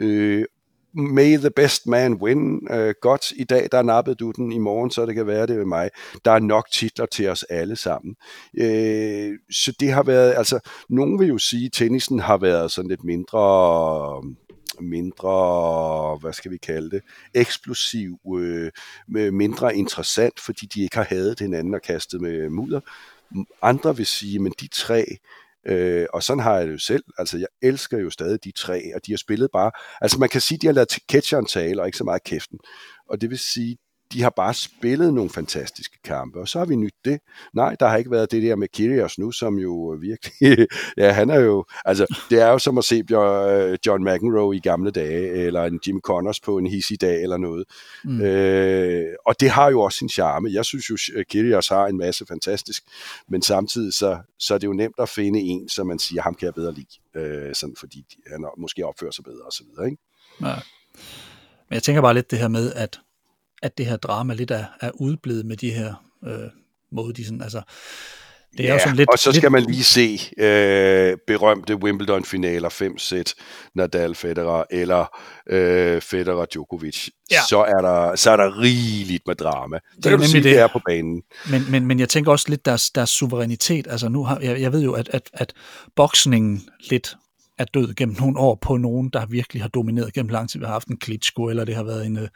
Øh, 0.00 0.44
may 0.94 1.36
the 1.36 1.50
best 1.50 1.86
man 1.86 2.14
win. 2.14 2.68
Øh, 2.70 2.94
godt, 3.00 3.32
i 3.36 3.44
dag 3.44 3.68
der 3.72 3.82
nappede 3.82 4.16
du 4.16 4.30
den, 4.30 4.52
i 4.52 4.58
morgen 4.58 4.90
så 4.90 5.06
det 5.06 5.14
kan 5.14 5.26
være 5.26 5.46
det 5.46 5.58
ved 5.58 5.64
mig. 5.64 5.90
Der 6.24 6.30
er 6.30 6.38
nok 6.38 6.70
titler 6.70 7.06
til 7.06 7.28
os 7.28 7.42
alle 7.42 7.76
sammen. 7.76 8.14
Øh, 8.58 9.38
så 9.50 9.72
det 9.80 9.92
har 9.92 10.02
været, 10.02 10.34
altså, 10.36 10.60
nogen 10.88 11.20
vil 11.20 11.28
jo 11.28 11.38
sige, 11.38 11.66
at 11.66 11.72
tennisen 11.72 12.18
har 12.18 12.36
været 12.36 12.70
sådan 12.70 12.88
lidt 12.88 13.04
mindre 13.04 13.40
mindre, 14.80 16.16
hvad 16.20 16.32
skal 16.32 16.50
vi 16.50 16.56
kalde 16.56 16.90
det, 16.90 17.02
eksplosiv, 17.34 18.18
øh, 18.38 18.70
mindre 19.32 19.76
interessant, 19.76 20.40
fordi 20.40 20.66
de 20.66 20.82
ikke 20.82 20.96
har 20.96 21.04
hadet 21.04 21.40
hinanden 21.40 21.74
og 21.74 21.82
kastet 21.82 22.20
med 22.20 22.48
mudder. 22.48 22.80
Andre 23.62 23.96
vil 23.96 24.06
sige, 24.06 24.38
men 24.38 24.52
de 24.60 24.68
tre, 24.68 25.04
Øh, 25.66 26.06
og 26.12 26.22
sådan 26.22 26.42
har 26.42 26.56
jeg 26.56 26.66
det 26.66 26.72
jo 26.72 26.78
selv. 26.78 27.04
Altså, 27.18 27.38
jeg 27.38 27.46
elsker 27.62 27.98
jo 27.98 28.10
stadig 28.10 28.44
de 28.44 28.52
tre, 28.52 28.82
og 28.94 29.06
de 29.06 29.12
har 29.12 29.16
spillet 29.16 29.48
bare... 29.52 29.70
Altså, 30.00 30.18
man 30.18 30.28
kan 30.28 30.40
sige, 30.40 30.58
de 30.58 30.66
har 30.66 30.74
lavet 30.74 30.98
catcheren 31.10 31.46
tale, 31.46 31.82
og 31.82 31.86
ikke 31.88 31.98
så 31.98 32.04
meget 32.04 32.24
kæften. 32.24 32.58
Og 33.08 33.20
det 33.20 33.30
vil 33.30 33.38
sige, 33.38 33.76
de 34.12 34.22
har 34.22 34.30
bare 34.30 34.54
spillet 34.54 35.14
nogle 35.14 35.30
fantastiske 35.30 35.98
kampe, 36.04 36.40
og 36.40 36.48
så 36.48 36.58
har 36.58 36.66
vi 36.66 36.76
nyt 36.76 36.94
det. 37.04 37.20
Nej, 37.54 37.76
der 37.80 37.88
har 37.88 37.96
ikke 37.96 38.10
været 38.10 38.30
det 38.30 38.42
der 38.42 38.56
med 38.56 38.68
Kyrgios 38.68 39.18
nu, 39.18 39.32
som 39.32 39.58
jo 39.58 39.98
virkelig, 40.00 40.66
ja, 40.96 41.12
han 41.12 41.30
er 41.30 41.40
jo, 41.40 41.64
altså, 41.84 42.16
det 42.30 42.40
er 42.40 42.48
jo 42.48 42.58
som 42.58 42.78
at 42.78 42.84
se 42.84 42.94
øh, 42.94 43.78
John 43.86 44.04
McEnroe 44.04 44.56
i 44.56 44.60
gamle 44.60 44.90
dage, 44.90 45.30
eller 45.30 45.64
en 45.64 45.80
Jim 45.86 46.00
Connors 46.00 46.40
på 46.40 46.58
en 46.58 46.66
hissig 46.66 47.00
dag, 47.00 47.22
eller 47.22 47.36
noget. 47.36 47.64
Mm. 48.04 48.20
Øh, 48.20 49.14
og 49.26 49.40
det 49.40 49.50
har 49.50 49.70
jo 49.70 49.80
også 49.80 49.98
sin 49.98 50.08
charme. 50.08 50.48
Jeg 50.52 50.64
synes 50.64 50.90
jo, 50.90 50.96
Kyrgios 51.30 51.68
har 51.68 51.86
en 51.86 51.98
masse 51.98 52.26
fantastisk, 52.26 52.82
men 53.28 53.42
samtidig 53.42 53.94
så, 53.94 54.18
så 54.38 54.54
er 54.54 54.58
det 54.58 54.66
jo 54.66 54.72
nemt 54.72 54.96
at 54.98 55.08
finde 55.08 55.40
en, 55.40 55.68
som 55.68 55.86
man 55.86 55.98
siger, 55.98 56.22
ham 56.22 56.34
kan 56.34 56.46
jeg 56.46 56.54
bedre 56.54 56.74
lide, 56.74 56.86
øh, 57.16 57.54
sådan 57.54 57.76
fordi 57.78 58.04
han 58.26 58.44
måske 58.58 58.86
opfører 58.86 59.10
sig 59.10 59.24
bedre, 59.24 59.42
og 59.46 59.52
så 59.52 59.64
videre, 59.70 59.86
ikke? 59.86 60.02
Ja. 60.40 60.54
Men 61.68 61.74
jeg 61.74 61.82
tænker 61.82 62.02
bare 62.02 62.14
lidt 62.14 62.30
det 62.30 62.38
her 62.38 62.48
med, 62.48 62.72
at 62.72 63.00
at 63.62 63.78
det 63.78 63.86
her 63.86 63.96
drama 63.96 64.34
lidt 64.34 64.50
er, 64.50 64.64
er 64.80 64.90
udblevet 64.94 65.46
med 65.46 65.56
de 65.56 65.70
her 65.70 65.94
øh, 66.26 66.50
måde, 66.92 67.14
de 67.14 67.24
sådan, 67.24 67.42
altså, 67.42 67.62
det 68.56 68.60
er 68.60 68.68
ja, 68.68 68.72
jo 68.74 68.78
sådan 68.78 68.96
lidt, 68.96 69.08
og 69.12 69.18
så 69.18 69.32
skal 69.32 69.42
lidt... 69.42 69.52
man 69.52 69.62
lige 69.62 69.84
se 69.84 70.20
øh, 70.38 71.16
berømte 71.26 71.76
Wimbledon-finaler, 71.76 72.68
fem 72.68 72.98
sæt, 72.98 73.34
Nadal, 73.74 74.14
Federer 74.14 74.64
eller 74.70 75.18
øh, 75.50 76.02
Federer, 76.02 76.46
Djokovic. 76.52 77.08
Ja. 77.30 77.40
Så, 77.48 77.58
er 77.58 77.80
der, 77.80 78.16
så 78.16 78.30
er 78.30 78.36
der 78.36 78.60
rigeligt 78.60 79.22
med 79.26 79.34
drama. 79.34 79.78
Det, 79.96 80.04
det 80.04 80.12
er 80.12 80.18
sige, 80.18 80.34
det. 80.34 80.44
det 80.44 80.58
er 80.58 80.66
på 80.66 80.80
banen. 80.86 81.22
Men, 81.50 81.70
men, 81.70 81.86
men 81.86 82.00
jeg 82.00 82.08
tænker 82.08 82.32
også 82.32 82.46
lidt 82.48 82.64
deres, 82.64 82.90
deres 82.90 83.10
suverænitet. 83.10 83.86
Altså 83.90 84.08
nu 84.08 84.24
har, 84.24 84.38
jeg, 84.40 84.60
jeg 84.60 84.72
ved 84.72 84.82
jo, 84.82 84.92
at, 84.92 85.08
at, 85.12 85.30
at 85.32 85.52
boksningen 85.96 86.62
lidt 86.90 87.16
er 87.58 87.64
død 87.64 87.94
gennem 87.94 88.16
nogle 88.20 88.38
år 88.38 88.58
på 88.62 88.76
nogen, 88.76 89.10
der 89.12 89.26
virkelig 89.26 89.62
har 89.62 89.68
domineret 89.68 90.12
gennem 90.14 90.30
lang 90.30 90.50
tid. 90.50 90.60
Vi 90.60 90.66
har 90.66 90.72
haft 90.72 90.88
en 90.88 90.96
Klitschko, 90.96 91.48
eller 91.48 91.64
det 91.64 91.74
har 91.74 91.82
været 91.82 92.06
en... 92.06 92.18
Øh, 92.18 92.28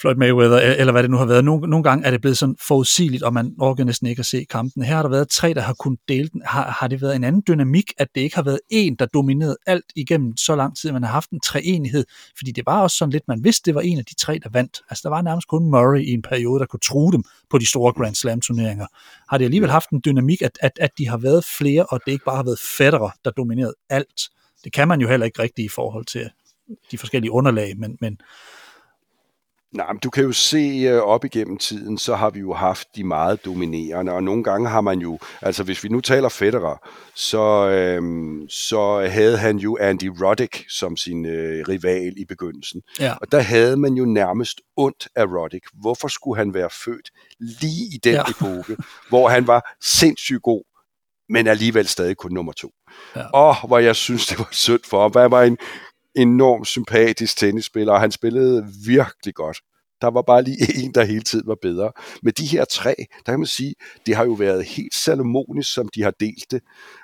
Floyd 0.00 0.14
Mayweather, 0.16 0.58
eller 0.58 0.92
hvad 0.92 1.02
det 1.02 1.10
nu 1.10 1.16
har 1.16 1.24
været. 1.24 1.44
Nogle, 1.44 1.68
nogle 1.68 1.82
gange 1.82 2.06
er 2.06 2.10
det 2.10 2.20
blevet 2.20 2.38
sådan 2.38 2.56
forudsigeligt, 2.60 3.22
og 3.22 3.32
man 3.32 3.54
orker 3.60 3.84
næsten 3.84 4.06
ikke 4.06 4.20
at 4.20 4.26
se 4.26 4.44
kampen. 4.50 4.82
Her 4.82 4.94
har 4.94 5.02
der 5.02 5.10
været 5.10 5.28
tre, 5.28 5.54
der 5.54 5.60
har 5.60 5.74
kunnet 5.74 6.00
dele 6.08 6.28
den. 6.28 6.42
Har, 6.44 6.70
har 6.80 6.88
det 6.88 7.02
været 7.02 7.16
en 7.16 7.24
anden 7.24 7.42
dynamik, 7.48 7.92
at 7.98 8.08
det 8.14 8.20
ikke 8.20 8.36
har 8.36 8.42
været 8.42 8.60
en, 8.70 8.94
der 8.94 9.06
dominerede 9.06 9.56
alt 9.66 9.84
igennem 9.96 10.36
så 10.36 10.56
lang 10.56 10.76
tid, 10.76 10.92
man 10.92 11.02
har 11.02 11.10
haft 11.10 11.30
en 11.30 11.40
treenighed? 11.40 12.04
Fordi 12.36 12.50
det 12.50 12.66
var 12.66 12.82
også 12.82 12.96
sådan 12.96 13.12
lidt, 13.12 13.24
man 13.28 13.44
vidste, 13.44 13.62
det 13.66 13.74
var 13.74 13.80
en 13.80 13.98
af 13.98 14.04
de 14.04 14.14
tre, 14.14 14.40
der 14.42 14.48
vandt. 14.52 14.80
Altså 14.90 15.02
der 15.02 15.08
var 15.08 15.22
nærmest 15.22 15.48
kun 15.48 15.70
Murray 15.70 16.00
i 16.00 16.12
en 16.12 16.22
periode, 16.22 16.60
der 16.60 16.66
kunne 16.66 16.80
true 16.80 17.12
dem 17.12 17.22
på 17.50 17.58
de 17.58 17.68
store 17.68 17.92
Grand 17.92 18.14
Slam 18.14 18.40
turneringer. 18.40 18.86
Har 19.30 19.38
det 19.38 19.44
alligevel 19.44 19.70
haft 19.70 19.90
en 19.90 20.02
dynamik, 20.04 20.42
at, 20.42 20.58
at, 20.60 20.72
at 20.80 20.90
de 20.98 21.08
har 21.08 21.16
været 21.16 21.44
flere, 21.44 21.86
og 21.86 22.00
det 22.06 22.12
ikke 22.12 22.24
bare 22.24 22.36
har 22.36 22.44
været 22.44 22.58
Federer, 22.78 23.10
der 23.24 23.30
dominerede 23.30 23.74
alt? 23.90 24.20
Det 24.64 24.72
kan 24.72 24.88
man 24.88 25.00
jo 25.00 25.08
heller 25.08 25.26
ikke 25.26 25.42
rigtigt 25.42 25.66
i 25.66 25.68
forhold 25.68 26.04
til 26.04 26.30
de 26.90 26.98
forskellige 26.98 27.30
underlag, 27.32 27.78
men, 27.78 27.96
men 28.00 28.18
Nej, 29.76 29.92
men 29.92 29.98
du 29.98 30.10
kan 30.10 30.24
jo 30.24 30.32
se 30.32 30.88
øh, 30.90 31.02
op 31.02 31.24
igennem 31.24 31.58
tiden, 31.58 31.98
så 31.98 32.14
har 32.14 32.30
vi 32.30 32.40
jo 32.40 32.54
haft 32.54 32.88
de 32.96 33.04
meget 33.04 33.44
dominerende, 33.44 34.12
og 34.12 34.22
nogle 34.22 34.44
gange 34.44 34.68
har 34.68 34.80
man 34.80 34.98
jo, 34.98 35.18
altså 35.42 35.62
hvis 35.62 35.84
vi 35.84 35.88
nu 35.88 36.00
taler 36.00 36.28
Federer, 36.28 36.88
så, 37.14 37.68
øhm, 37.68 38.48
så 38.48 39.08
havde 39.10 39.38
han 39.38 39.56
jo 39.56 39.78
Andy 39.80 40.10
Roddick 40.22 40.64
som 40.70 40.96
sin 40.96 41.26
øh, 41.26 41.64
rival 41.68 42.12
i 42.16 42.24
begyndelsen. 42.24 42.82
Ja. 43.00 43.14
Og 43.20 43.32
der 43.32 43.40
havde 43.40 43.76
man 43.76 43.94
jo 43.94 44.04
nærmest 44.04 44.60
ondt 44.76 45.08
af 45.16 45.24
Roddick. 45.24 45.64
Hvorfor 45.80 46.08
skulle 46.08 46.38
han 46.38 46.54
være 46.54 46.70
født 46.70 47.10
lige 47.38 47.94
i 47.94 47.98
den 48.04 48.14
ja. 48.14 48.22
epoke, 48.30 48.76
hvor 49.08 49.28
han 49.28 49.46
var 49.46 49.76
sindssygt 49.82 50.42
god, 50.42 50.64
men 51.28 51.46
alligevel 51.46 51.86
stadig 51.86 52.16
kun 52.16 52.32
nummer 52.32 52.52
to. 52.52 52.70
Ja. 53.16 53.26
Og 53.32 53.66
hvor 53.66 53.78
jeg 53.78 53.96
synes, 53.96 54.26
det 54.26 54.38
var 54.38 54.48
synd 54.50 54.80
for 54.84 55.02
ham. 55.02 55.12
Han 55.16 55.30
var 55.30 55.42
en 55.42 55.58
enormt 56.16 56.66
sympatisk 56.66 57.36
tennisspiller, 57.38 57.92
og 57.92 58.00
han 58.00 58.10
spillede 58.10 58.66
virkelig 58.86 59.34
godt. 59.34 59.60
Der 60.00 60.10
var 60.10 60.22
bare 60.22 60.42
lige 60.42 60.58
en, 60.84 60.94
der 60.94 61.04
hele 61.04 61.22
tiden 61.22 61.46
var 61.46 61.56
bedre. 61.62 61.92
Med 62.22 62.32
de 62.32 62.46
her 62.46 62.64
tre, 62.64 62.94
der 63.26 63.32
kan 63.32 63.38
man 63.38 63.46
sige, 63.46 63.74
det 64.06 64.16
har 64.16 64.24
jo 64.24 64.32
været 64.32 64.64
helt 64.64 64.94
salomonisk, 64.94 65.74
som 65.74 65.88
de 65.88 66.02
har 66.02 66.12
delt 66.20 66.50
det. 66.50 66.60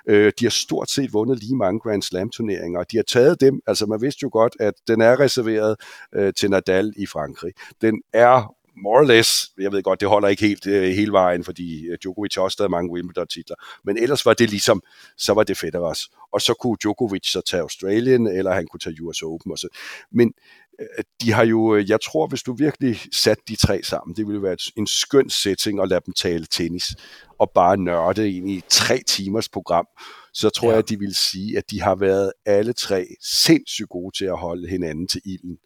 Øh, 0.09 0.31
de 0.39 0.45
har 0.45 0.49
stort 0.49 0.89
set 0.89 1.13
vundet 1.13 1.39
lige 1.39 1.55
mange 1.55 1.79
Grand 1.79 2.01
Slam 2.01 2.29
turneringer, 2.29 2.79
og 2.79 2.91
de 2.91 2.97
har 2.97 3.03
taget 3.03 3.41
dem, 3.41 3.59
altså 3.67 3.85
man 3.85 4.01
vidste 4.01 4.19
jo 4.23 4.29
godt, 4.31 4.53
at 4.59 4.73
den 4.87 5.01
er 5.01 5.19
reserveret 5.19 5.75
øh, 6.15 6.33
til 6.33 6.49
Nadal 6.49 6.93
i 6.97 7.05
Frankrig. 7.05 7.51
Den 7.81 8.01
er 8.13 8.55
more 8.77 8.99
or 8.99 9.03
less, 9.03 9.51
jeg 9.57 9.71
ved 9.71 9.83
godt, 9.83 9.99
det 9.99 10.09
holder 10.09 10.27
ikke 10.27 10.47
helt 10.47 10.67
øh, 10.67 10.83
hele 10.83 11.11
vejen, 11.11 11.43
fordi 11.43 11.85
øh, 11.85 11.97
Djokovic 12.01 12.35
har 12.35 12.41
også 12.41 12.55
stadig 12.55 12.71
mange 12.71 12.91
Wimbledon-titler, 12.91 13.55
men 13.85 13.97
ellers 13.97 14.25
var 14.25 14.33
det 14.33 14.49
ligesom, 14.49 14.81
så 15.17 15.33
var 15.33 15.43
det 15.43 15.57
Federers. 15.57 16.09
Og 16.33 16.41
så 16.41 16.53
kunne 16.53 16.77
Djokovic 16.81 17.31
så 17.31 17.41
tage 17.41 17.61
Australien, 17.61 18.27
eller 18.27 18.53
han 18.53 18.67
kunne 18.67 18.79
tage 18.79 19.03
US 19.03 19.21
Open. 19.21 19.51
Og 19.51 19.57
så. 19.57 19.67
Men 20.11 20.33
øh, 20.79 21.03
de 21.21 21.31
har 21.31 21.45
jo, 21.45 21.75
øh, 21.75 21.89
jeg 21.89 22.01
tror, 22.01 22.27
hvis 22.27 22.43
du 22.43 22.53
virkelig 22.53 22.99
satte 23.11 23.43
de 23.47 23.55
tre 23.55 23.83
sammen, 23.83 24.15
det 24.15 24.27
ville 24.27 24.43
være 24.43 24.57
en 24.77 24.87
skøn 24.87 25.29
setting 25.29 25.81
at 25.81 25.89
lade 25.89 26.01
dem 26.05 26.13
tale 26.13 26.45
tennis, 26.45 26.95
og 27.39 27.51
bare 27.55 27.77
nørde 27.77 28.31
ind 28.31 28.49
i 28.49 28.61
tre 28.69 28.99
timers 29.07 29.49
program, 29.49 29.87
så 30.33 30.49
tror 30.49 30.67
ja. 30.67 30.71
jeg, 30.71 30.79
at 30.79 30.89
de 30.89 30.99
vil 30.99 31.15
sige, 31.15 31.57
at 31.57 31.71
de 31.71 31.81
har 31.81 31.95
været 31.95 32.31
alle 32.45 32.73
tre 32.73 33.07
sindssygt 33.21 33.89
gode 33.89 34.17
til 34.17 34.25
at 34.25 34.37
holde 34.37 34.69
hinanden 34.69 35.07
til 35.07 35.21
ilden. 35.25 35.57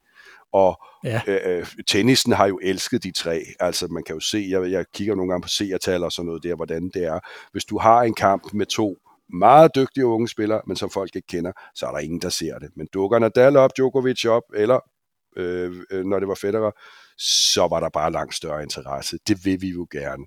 Og 0.54 0.82
ja. 1.04 1.22
øh, 1.28 1.60
øh 1.60 1.66
tennisen 1.88 2.32
har 2.32 2.48
jo 2.48 2.60
elsket 2.64 3.04
de 3.04 3.12
tre. 3.12 3.44
Altså 3.60 3.88
man 3.88 4.04
kan 4.04 4.16
jo 4.16 4.20
se, 4.20 4.48
jeg, 4.50 4.72
jeg 4.72 4.86
kigger 4.94 5.16
nogle 5.16 5.32
gange 5.32 5.42
på 5.42 5.50
seertal 5.50 6.04
og 6.04 6.12
sådan 6.12 6.26
noget 6.26 6.44
der, 6.44 6.56
hvordan 6.56 6.92
det 6.94 7.04
er. 7.04 7.20
Hvis 7.52 7.66
du 7.66 7.78
har 7.78 8.02
en 8.02 8.14
kamp 8.14 8.54
med 8.54 8.66
to 8.66 8.98
meget 9.30 9.76
dygtige 9.76 10.06
unge 10.06 10.28
spillere, 10.28 10.62
men 10.68 10.78
som 10.78 10.90
folk 10.90 11.16
ikke 11.16 11.28
kender, 11.28 11.52
så 11.76 11.86
er 11.86 11.92
der 11.92 12.00
ingen, 12.00 12.22
der 12.22 12.30
ser 12.30 12.60
det. 12.60 12.70
Men 12.76 12.88
dukker 12.94 13.20
Nadal 13.20 13.58
op, 13.58 13.72
Djokovic 13.78 14.26
op, 14.26 14.44
eller 14.56 14.80
øh, 15.38 15.76
øh, 15.92 16.06
når 16.06 16.20
det 16.20 16.28
var 16.28 16.36
Federer, 16.36 16.72
så 17.18 17.68
var 17.68 17.80
der 17.80 17.90
bare 17.90 18.12
langt 18.12 18.36
større 18.36 18.64
interesse. 18.64 19.18
Det 19.28 19.46
vil 19.46 19.62
vi 19.62 19.70
jo 19.70 19.88
gerne. 19.92 20.26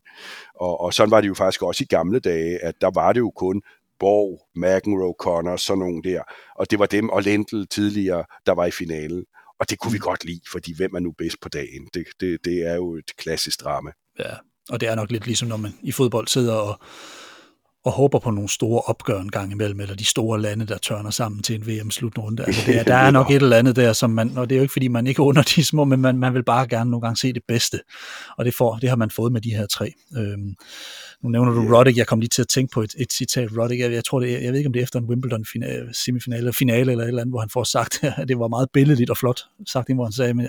Og, 0.55 0.81
og 0.81 0.95
sådan 0.95 1.11
var 1.11 1.21
det 1.21 1.29
jo 1.29 1.35
faktisk 1.35 1.63
også 1.63 1.85
i 1.85 1.87
gamle 1.87 2.21
dage, 2.21 2.65
at 2.65 2.75
der 2.81 2.91
var 2.95 3.13
det 3.13 3.21
jo 3.21 3.31
kun 3.31 3.63
Borg, 3.99 4.41
McEnroe, 4.57 5.15
Connor, 5.19 5.57
sådan 5.57 5.79
nogle 5.79 6.03
der. 6.03 6.23
Og 6.57 6.71
det 6.71 6.79
var 6.79 6.87
dem 6.87 7.09
og 7.09 7.23
Lendl 7.23 7.67
tidligere, 7.67 8.25
der 8.47 8.53
var 8.53 8.67
i 8.67 8.71
finalen. 8.71 9.25
Og 9.61 9.71
det 9.71 9.79
kunne 9.79 9.93
vi 9.93 9.99
godt 9.99 10.25
lide, 10.25 10.41
fordi 10.53 10.77
hvem 10.77 10.95
er 10.95 11.01
nu 11.01 11.13
bedst 11.13 11.37
på 11.43 11.49
dagen? 11.49 11.89
Det, 11.95 12.05
det, 12.21 12.45
det 12.45 12.67
er 12.67 12.75
jo 12.75 12.97
et 12.97 13.17
klassisk 13.17 13.61
drama. 13.61 13.91
Ja, 14.19 14.35
og 14.69 14.81
det 14.81 14.89
er 14.89 14.95
nok 14.95 15.11
lidt 15.11 15.27
ligesom, 15.27 15.49
når 15.49 15.57
man 15.57 15.73
i 15.83 15.93
fodbold 15.93 16.29
sidder 16.29 16.55
og, 16.55 16.81
og 17.85 17.93
håber 17.93 18.19
på 18.19 18.31
nogle 18.31 18.49
store 18.49 18.81
opgør 18.81 19.21
en 19.21 19.31
gang 19.31 19.53
imellem, 19.53 19.81
eller 19.81 19.95
de 19.95 20.05
store 20.05 20.41
lande, 20.41 20.67
der 20.67 20.79
tørner 20.79 21.11
sammen 21.11 21.43
til 21.43 21.55
en 21.55 21.67
VM-slutrunde. 21.67 22.45
Altså 22.47 22.63
det 22.67 22.77
er, 22.77 22.85
der 22.93 22.95
er 22.95 23.11
nok 23.11 23.31
et 23.31 23.43
eller 23.43 23.57
andet 23.57 23.77
der, 23.77 23.93
som 23.93 24.11
man, 24.11 24.39
og 24.39 24.51
det 24.51 24.55
er 24.55 24.59
jo 24.59 24.63
ikke, 24.63 24.73
fordi 24.73 24.89
man 24.89 25.07
ikke 25.07 25.23
under 25.23 25.43
de 25.43 25.65
små, 25.65 25.85
men 25.85 26.01
man, 26.01 26.19
man 26.19 26.35
vil 26.35 26.45
bare 26.45 26.67
gerne 26.69 26.91
nogle 26.91 27.07
gange 27.07 27.17
se 27.17 27.33
det 27.33 27.43
bedste. 27.49 27.81
Og 28.39 28.45
det, 28.45 28.55
får, 28.55 28.77
det 28.77 28.89
har 28.89 28.97
man 28.97 29.11
fået 29.11 29.33
med 29.33 29.41
de 29.41 29.51
her 29.51 29.67
tre. 29.67 29.93
Øhm, 30.17 30.55
nu 31.23 31.29
nævner 31.29 31.53
du 31.53 31.77
Roddick, 31.77 31.99
jeg 31.99 32.07
kom 32.07 32.21
lige 32.21 32.29
til 32.29 32.43
at 32.43 32.49
tænke 32.49 32.73
på 32.73 32.83
et, 32.83 32.95
et 32.99 33.13
citat 33.13 33.49
Roddick, 33.59 33.81
jeg, 33.81 33.93
jeg 33.93 34.05
tror 34.05 34.21
det, 34.21 34.33
jeg 34.33 34.53
ved 34.53 34.59
ikke 34.59 34.69
om 34.69 34.73
det 34.73 34.81
er 34.81 34.85
efter 34.85 34.99
en 34.99 35.05
Wimbledon 35.05 35.45
finale, 35.53 35.95
semifinale, 35.95 36.53
finale 36.53 36.91
eller 36.91 37.05
et 37.05 37.09
eller 37.09 37.23
andet, 37.23 37.33
hvor 37.33 37.41
han 37.41 37.51
får 37.51 37.65
sagt, 37.65 38.05
at 38.17 38.29
det 38.29 38.39
var 38.39 38.49
meget 38.49 38.69
billedligt 38.73 39.11
og 39.11 39.17
flot 39.17 39.41
sagt, 39.67 39.95
hvor 39.95 40.05
han 40.05 40.13
sagde, 40.13 40.35
men 40.35 40.49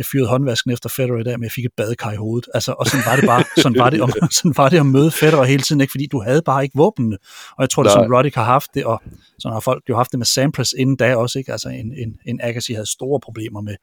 jeg 0.00 0.06
fyrede 0.06 0.28
håndvasken 0.28 0.70
efter 0.70 0.88
Federer 0.88 1.20
i 1.20 1.22
dag, 1.22 1.38
men 1.38 1.44
jeg 1.44 1.52
fik 1.52 1.64
et 1.64 1.72
badekar 1.76 2.12
i 2.12 2.16
hovedet. 2.16 2.48
Altså, 2.54 2.72
og 2.72 2.86
sådan 2.86 3.06
var 3.06 3.16
det 3.16 3.24
bare, 3.26 3.44
sådan 3.62 3.78
var 3.78 3.90
det, 3.90 4.00
om, 4.00 4.12
sådan 4.30 4.54
var 4.56 4.68
det 4.68 4.78
at 4.78 4.86
møde 4.86 5.10
Federer 5.10 5.44
hele 5.44 5.62
tiden, 5.62 5.80
ikke? 5.80 5.90
fordi 5.90 6.06
du 6.06 6.22
havde 6.22 6.42
bare 6.42 6.62
ikke 6.64 6.76
våbnene. 6.76 7.18
Og 7.56 7.62
jeg 7.62 7.70
tror, 7.70 7.82
det 7.82 7.90
er 7.90 7.94
sådan, 7.94 8.14
Roddick 8.14 8.34
har 8.34 8.44
haft 8.44 8.70
det, 8.74 8.84
og 8.84 9.02
sådan 9.38 9.52
har 9.52 9.60
folk 9.60 9.82
jo 9.88 9.96
haft 9.96 10.10
det 10.10 10.18
med 10.18 10.26
Sampras 10.26 10.74
inden 10.78 10.96
da 10.96 11.16
også, 11.16 11.38
ikke? 11.38 11.52
Altså, 11.52 11.68
en, 11.68 11.92
en, 11.96 12.16
en 12.26 12.40
Agassi 12.42 12.72
havde 12.72 12.90
store 12.90 13.20
problemer 13.20 13.60
med, 13.60 13.74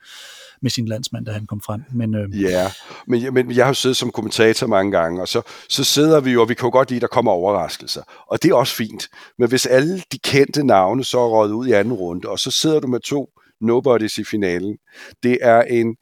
med 0.62 0.72
sin 0.72 0.88
landsmand, 0.88 1.26
da 1.26 1.32
han 1.32 1.46
kom 1.46 1.62
frem. 1.62 1.82
Men, 1.94 2.16
øh... 2.16 2.42
Ja, 2.42 2.72
men, 3.08 3.34
men 3.34 3.52
jeg 3.52 3.66
har 3.66 3.70
jo 3.70 3.74
siddet 3.74 3.98
som 3.98 4.12
kommentator 4.12 4.68
mange 4.68 4.92
gange, 4.92 5.22
og 5.22 5.28
så, 5.28 5.42
så 5.70 5.84
sidder 5.84 6.20
vi 6.20 6.32
jo, 6.32 6.42
og 6.42 6.50
vi 6.50 6.54
kan 6.54 6.68
jo 6.68 6.72
godt 6.72 6.90
lide, 6.90 6.98
at 6.98 7.02
der 7.02 7.08
kommer 7.08 7.32
overraskelser. 7.32 8.02
Og 8.28 8.44
det 8.44 8.52
er 8.52 8.56
også 8.56 8.76
fint. 8.76 9.10
Men 9.40 9.50
hvis 9.50 9.66
alle 9.66 10.04
de 10.12 10.20
kendte 10.20 10.64
navne 10.64 11.04
så 11.04 11.20
er 11.20 11.30
røget 11.30 11.52
ud 11.52 11.68
i 11.68 11.72
anden 11.72 11.94
runde, 11.94 12.30
og 12.30 12.40
så 12.40 12.52
sidder 12.52 12.80
du 12.80 12.88
med 12.88 13.00
to 13.00 13.30
nobodies 13.62 14.17
i 14.17 14.24
finalen, 14.24 14.78
det 15.24 15.38
er 15.41 15.62
en 15.62 15.96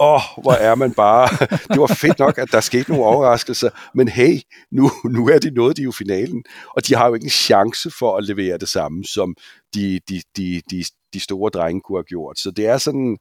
åh, 0.00 0.38
oh, 0.38 0.42
hvor 0.42 0.52
er 0.52 0.74
man 0.74 0.94
bare, 0.94 1.28
det 1.72 1.80
var 1.80 1.94
fedt 1.94 2.18
nok, 2.18 2.38
at 2.38 2.48
der 2.52 2.60
skete 2.60 2.90
nogle 2.90 3.04
overraskelser, 3.04 3.70
men 3.94 4.08
hey, 4.08 4.40
nu, 4.70 4.90
nu 5.04 5.28
er 5.28 5.38
de 5.38 5.50
nået 5.50 5.76
de 5.76 5.82
jo 5.82 5.92
finalen, 5.92 6.44
og 6.76 6.86
de 6.86 6.94
har 6.94 7.08
jo 7.08 7.14
ikke 7.14 7.24
en 7.24 7.30
chance 7.30 7.90
for 7.98 8.16
at 8.16 8.24
levere 8.24 8.58
det 8.58 8.68
samme, 8.68 9.04
som 9.04 9.34
de, 9.74 10.00
de, 10.08 10.22
de, 10.36 10.62
de, 10.70 10.84
de 11.12 11.20
store 11.20 11.50
drenge 11.50 11.80
kunne 11.80 11.98
have 11.98 12.04
gjort. 12.04 12.38
Så 12.38 12.50
det 12.50 12.66
er 12.66 12.78
sådan, 12.78 13.18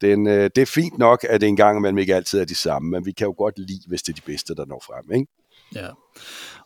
den, 0.00 0.26
øh, 0.26 0.50
det 0.54 0.62
er 0.62 0.66
fint 0.66 0.98
nok, 0.98 1.26
at 1.28 1.40
det 1.40 1.48
engang 1.48 1.78
imellem 1.78 1.98
ikke 1.98 2.14
altid 2.14 2.40
er 2.40 2.44
de 2.44 2.54
samme, 2.54 2.90
men 2.90 3.06
vi 3.06 3.12
kan 3.12 3.26
jo 3.26 3.34
godt 3.38 3.58
lide, 3.58 3.88
hvis 3.88 4.02
det 4.02 4.12
er 4.12 4.16
de 4.16 4.32
bedste, 4.32 4.54
der 4.54 4.66
når 4.66 4.82
frem, 4.86 5.12
ikke? 5.20 5.32
Ja, 5.74 5.88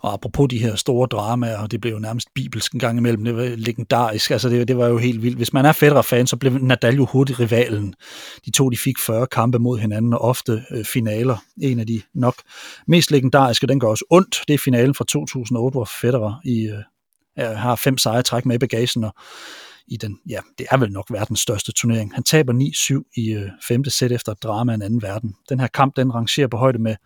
og 0.01 0.13
apropos 0.13 0.49
de 0.51 0.59
her 0.59 0.77
store 0.77 1.07
dramaer, 1.07 1.59
og 1.59 1.71
det 1.71 1.81
blev 1.81 1.93
jo 1.93 1.99
nærmest 1.99 2.29
bibelsk 2.35 2.73
en 2.73 2.81
gang 2.81 2.99
imellem, 2.99 3.25
det 3.25 3.37
var 3.37 3.43
legendarisk, 3.57 4.31
altså 4.31 4.49
det, 4.49 4.69
det 4.69 4.77
var 4.77 4.87
jo 4.87 4.99
helt 4.99 5.23
vildt. 5.23 5.37
Hvis 5.37 5.53
man 5.53 5.67
er 5.67 5.73
Federer-fan, 5.73 6.27
så 6.27 6.37
blev 6.37 6.53
Nadal 6.53 6.97
jo 6.97 7.05
hurtigt 7.05 7.41
rivalen. 7.41 7.95
De 8.45 8.51
to, 8.51 8.69
de 8.69 8.77
fik 8.77 8.99
40 8.99 9.27
kampe 9.27 9.59
mod 9.59 9.79
hinanden, 9.79 10.15
og 10.15 10.21
ofte 10.21 10.65
øh, 10.71 10.85
finaler. 10.85 11.37
En 11.63 11.81
af 11.81 11.87
de 11.87 12.03
nok 12.15 12.35
mest 12.87 13.11
legendariske, 13.11 13.67
den 13.67 13.81
gør 13.81 13.89
også 13.89 14.05
ondt, 14.11 14.43
det 14.49 14.55
er 14.55 14.59
finalen 14.59 14.95
fra 14.95 15.05
2008, 15.05 15.75
hvor 15.75 15.91
Federer 16.01 16.41
i, 16.45 16.73
øh, 17.39 17.57
har 17.57 17.77
fem 17.77 17.99
sejre 17.99 18.23
træk 18.23 18.47
med 18.47 18.55
i 18.55 18.59
bagagen, 18.59 19.05
og 19.05 19.15
i 19.89 19.97
den, 19.97 20.19
ja, 20.29 20.39
det 20.59 20.67
er 20.71 20.77
vel 20.77 20.93
nok 20.93 21.07
verdens 21.11 21.41
største 21.41 21.73
turnering. 21.73 22.15
Han 22.15 22.23
taber 22.23 22.53
9-7 23.03 23.13
i 23.17 23.33
øh, 23.33 23.51
femte 23.69 23.91
sæt 23.91 24.13
efter 24.13 24.33
et 24.33 24.43
drama 24.43 24.73
af 24.73 24.77
en 24.77 24.83
anden 24.83 25.03
verden. 25.03 25.35
Den 25.49 25.61
her 25.61 25.67
kamp, 25.67 25.97
den 25.97 26.15
rangerer 26.15 26.49
på 26.49 26.57
højde 26.57 26.79
med 26.79 26.97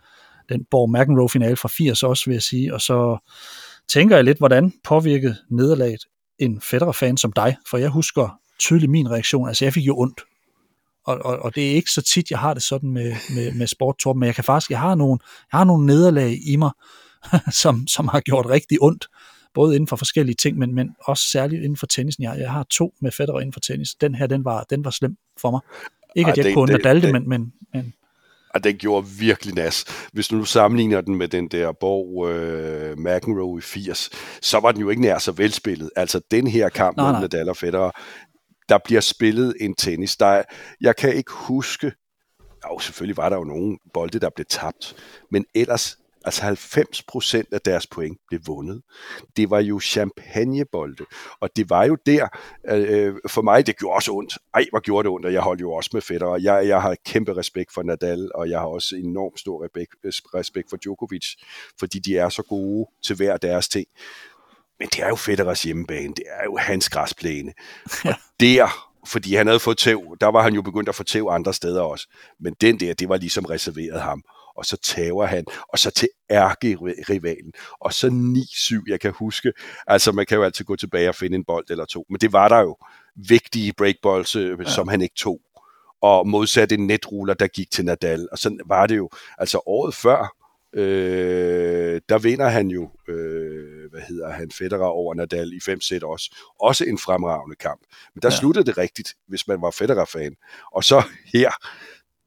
den 0.49 0.65
Borg 0.71 0.91
McEnroe-finale 0.91 1.57
fra 1.57 1.69
80 1.69 2.03
også, 2.03 2.25
vil 2.27 2.33
jeg 2.33 2.43
sige. 2.43 2.75
Og 2.75 2.81
så 2.81 3.19
tænker 3.89 4.17
jeg 4.17 4.25
lidt, 4.25 4.39
hvordan 4.39 4.73
påvirkede 4.85 5.37
nederlaget 5.51 6.01
en 6.39 6.61
Federer-fan 6.61 7.17
som 7.17 7.33
dig? 7.33 7.57
For 7.71 7.79
jeg 7.79 7.89
husker 7.89 8.39
tydeligt 8.59 8.91
min 8.91 9.11
reaktion. 9.11 9.49
Altså, 9.49 9.65
jeg 9.65 9.73
fik 9.73 9.87
jo 9.87 9.99
ondt. 9.99 10.21
Og, 11.07 11.19
og, 11.25 11.39
og 11.39 11.55
det 11.55 11.71
er 11.71 11.75
ikke 11.75 11.91
så 11.91 12.03
tit, 12.03 12.31
jeg 12.31 12.39
har 12.39 12.55
det 12.55 12.63
sådan 12.63 12.91
med, 12.91 13.15
med, 13.35 13.53
med 13.53 13.67
sport, 13.67 13.99
Torben, 13.99 14.21
men 14.21 14.27
jeg 14.27 14.35
kan 14.35 14.45
faktisk, 14.45 14.71
jeg 14.71 14.81
har 14.81 14.95
nogle, 14.95 15.19
jeg 15.53 15.59
har 15.59 15.65
nogle 15.65 15.87
nederlag 15.87 16.39
i 16.47 16.57
mig, 16.57 16.71
som, 17.63 17.87
som 17.87 18.09
har 18.09 18.21
gjort 18.21 18.47
rigtig 18.47 18.79
ondt 18.83 19.09
både 19.55 19.75
inden 19.75 19.89
for 19.89 19.97
forskellige 19.97 20.37
ting, 20.37 20.59
men, 20.59 20.75
men 20.75 20.97
også 21.01 21.25
særligt 21.25 21.63
inden 21.63 21.77
for 21.77 21.87
tennisen. 21.87 22.23
Jeg, 22.23 22.37
jeg 22.39 22.53
har 22.53 22.63
to 22.71 22.95
med 23.01 23.11
Federer 23.11 23.41
inden 23.41 23.53
for 23.53 23.61
tennis. 23.61 23.95
Den 23.95 24.15
her, 24.15 24.27
den 24.27 24.45
var, 24.45 24.65
den 24.71 24.85
var 24.85 24.91
slem 24.91 25.17
for 25.41 25.51
mig. 25.51 25.61
Ikke, 26.17 26.31
at 26.31 26.39
jeg 26.39 26.55
kunne 26.55 26.73
Nadal 26.73 27.03
det, 27.03 27.13
men, 27.13 27.29
men, 27.29 27.53
men 27.75 27.95
og 28.55 28.65
den 28.65 28.77
gjorde 28.77 29.07
virkelig 29.07 29.55
nas. 29.55 29.85
Hvis 30.13 30.29
du 30.29 30.37
nu 30.37 30.45
sammenligner 30.45 31.01
den 31.01 31.15
med 31.15 31.29
den 31.29 31.49
der 31.49 31.73
Borg 31.73 32.29
øh, 32.29 32.99
McEnroe 32.99 33.59
i 33.59 33.63
80, 33.63 34.11
så 34.43 34.61
var 34.61 34.73
den 34.73 34.81
jo 34.81 34.91
ikke 34.91 35.03
nær 35.03 35.19
så 35.19 35.33
velspillet. 35.33 35.91
Altså 35.97 36.21
den 36.31 36.47
her 36.47 36.69
kamp 36.69 36.97
mellem 36.97 37.21
Nadal 37.21 37.49
og 37.49 37.57
Federer, 37.57 37.91
der 38.69 38.79
bliver 38.85 39.01
spillet 39.01 39.55
en 39.61 39.75
tennis. 39.75 40.17
Der, 40.17 40.43
jeg 40.81 40.97
kan 40.97 41.15
ikke 41.15 41.33
huske, 41.33 41.93
jo 42.73 42.79
selvfølgelig 42.79 43.17
var 43.17 43.29
der 43.29 43.37
jo 43.37 43.45
nogle 43.45 43.79
bolde, 43.95 44.19
der 44.19 44.31
blev 44.37 44.47
tabt, 44.49 44.97
men 45.31 45.45
ellers 45.55 45.99
Altså 46.25 46.43
90 46.43 47.03
procent 47.03 47.49
af 47.53 47.61
deres 47.61 47.87
point 47.87 48.19
blev 48.29 48.41
vundet. 48.47 48.83
Det 49.37 49.51
var 49.51 49.61
jo 49.61 49.81
champagnebolde, 49.81 51.05
og 51.41 51.51
det 51.57 51.71
var 51.71 51.85
jo 51.85 51.97
der, 52.07 52.29
øh, 52.69 53.15
for 53.29 53.43
mig, 53.43 53.67
det 53.67 53.79
gjorde 53.79 53.95
også 53.95 54.13
ondt. 54.13 54.39
Ej, 54.55 54.67
hvor 54.71 54.81
gjorde 54.81 55.07
det 55.07 55.11
ondt, 55.11 55.27
og 55.27 55.33
jeg 55.33 55.43
holdt 55.43 55.61
jo 55.61 55.73
også 55.73 55.91
med 55.93 56.03
Federer. 56.03 56.39
Jeg, 56.43 56.69
jeg 56.69 56.83
har 56.83 56.97
kæmpe 57.07 57.37
respekt 57.37 57.75
for 57.75 57.83
Nadal, 57.83 58.31
og 58.35 58.51
jeg 58.51 58.59
har 58.59 58.67
også 58.67 58.97
enormt 58.97 59.41
stor 59.41 59.69
respekt 60.39 60.71
for 60.71 60.77
Djokovic, 60.77 61.27
fordi 61.79 61.99
de 61.99 62.19
er 62.19 62.29
så 62.29 62.43
gode 62.43 62.91
til 63.05 63.17
hver 63.17 63.37
deres 63.37 63.69
ting. 63.69 63.87
Men 64.79 64.89
det 64.89 65.03
er 65.03 65.09
jo 65.09 65.17
Federers 65.17 65.63
hjemmebane, 65.63 66.15
det 66.15 66.25
er 66.27 66.45
jo 66.45 66.57
hans 66.57 66.89
græsplæne. 66.89 67.53
Og 68.05 68.15
der 68.41 68.91
fordi 69.07 69.35
han 69.35 69.47
havde 69.47 69.61
fået 69.61 69.79
tæv, 69.79 70.17
der 70.21 70.27
var 70.27 70.43
han 70.43 70.55
jo 70.55 70.63
begyndt 70.63 70.89
at 70.89 70.95
få 70.95 71.03
tæv 71.03 71.29
andre 71.31 71.55
steder 71.55 71.83
også. 71.83 72.09
Men 72.41 72.55
den 72.61 72.81
der, 72.81 72.95
det 72.95 73.09
var 73.09 73.17
ligesom 73.17 73.45
reserveret 73.45 74.01
ham 74.01 74.23
og 74.57 74.67
så 74.67 74.77
tager 74.77 75.27
han, 75.27 75.45
og 75.69 75.79
så 75.79 75.91
til 75.91 76.09
ærgerivalen, 76.31 77.53
og 77.81 77.93
så 77.93 78.07
9-7, 78.07 78.83
jeg 78.89 79.01
kan 79.01 79.13
huske, 79.13 79.53
altså 79.87 80.13
man 80.13 80.27
kan 80.27 80.37
jo 80.37 80.45
altid 80.45 80.65
gå 80.65 80.77
tilbage 80.77 81.09
og 81.09 81.15
finde 81.15 81.37
en 81.37 81.45
bold 81.45 81.71
eller 81.71 81.85
to, 81.85 82.07
men 82.11 82.21
det 82.21 82.33
var 82.33 82.49
der 82.49 82.61
jo 82.61 82.77
vigtige 83.17 83.73
breakballs, 83.73 84.37
øh, 84.37 84.59
ja. 84.61 84.71
som 84.71 84.89
han 84.89 85.01
ikke 85.01 85.15
tog, 85.17 85.41
og 86.03 86.29
modsat 86.29 86.73
en 86.73 86.87
netruller, 86.87 87.35
der 87.35 87.47
gik 87.47 87.71
til 87.71 87.85
Nadal, 87.85 88.29
og 88.33 88.39
sådan 88.39 88.61
var 88.67 88.87
det 88.87 88.97
jo, 88.97 89.11
altså 89.39 89.61
året 89.67 89.95
før, 89.95 90.37
øh, 90.75 92.01
der 92.09 92.19
vinder 92.19 92.49
han 92.49 92.69
jo, 92.69 92.91
øh, 93.09 93.91
hvad 93.91 94.01
hedder 94.01 94.33
han, 94.33 94.51
Federer 94.51 94.87
over 94.87 95.15
Nadal 95.15 95.53
i 95.53 95.61
fem 95.61 95.81
sæt 95.81 96.03
også. 96.03 96.37
Også 96.61 96.85
en 96.85 96.99
fremragende 96.99 97.57
kamp. 97.57 97.81
Men 98.15 98.23
der 98.23 98.29
ja. 98.29 98.37
sluttede 98.37 98.67
det 98.67 98.79
rigtigt, 98.79 99.15
hvis 99.29 99.49
man 99.49 99.63
var 99.63 99.71
Federer-fan. 99.71 100.35
Og 100.73 100.85
så 100.85 101.03
her, 101.33 101.51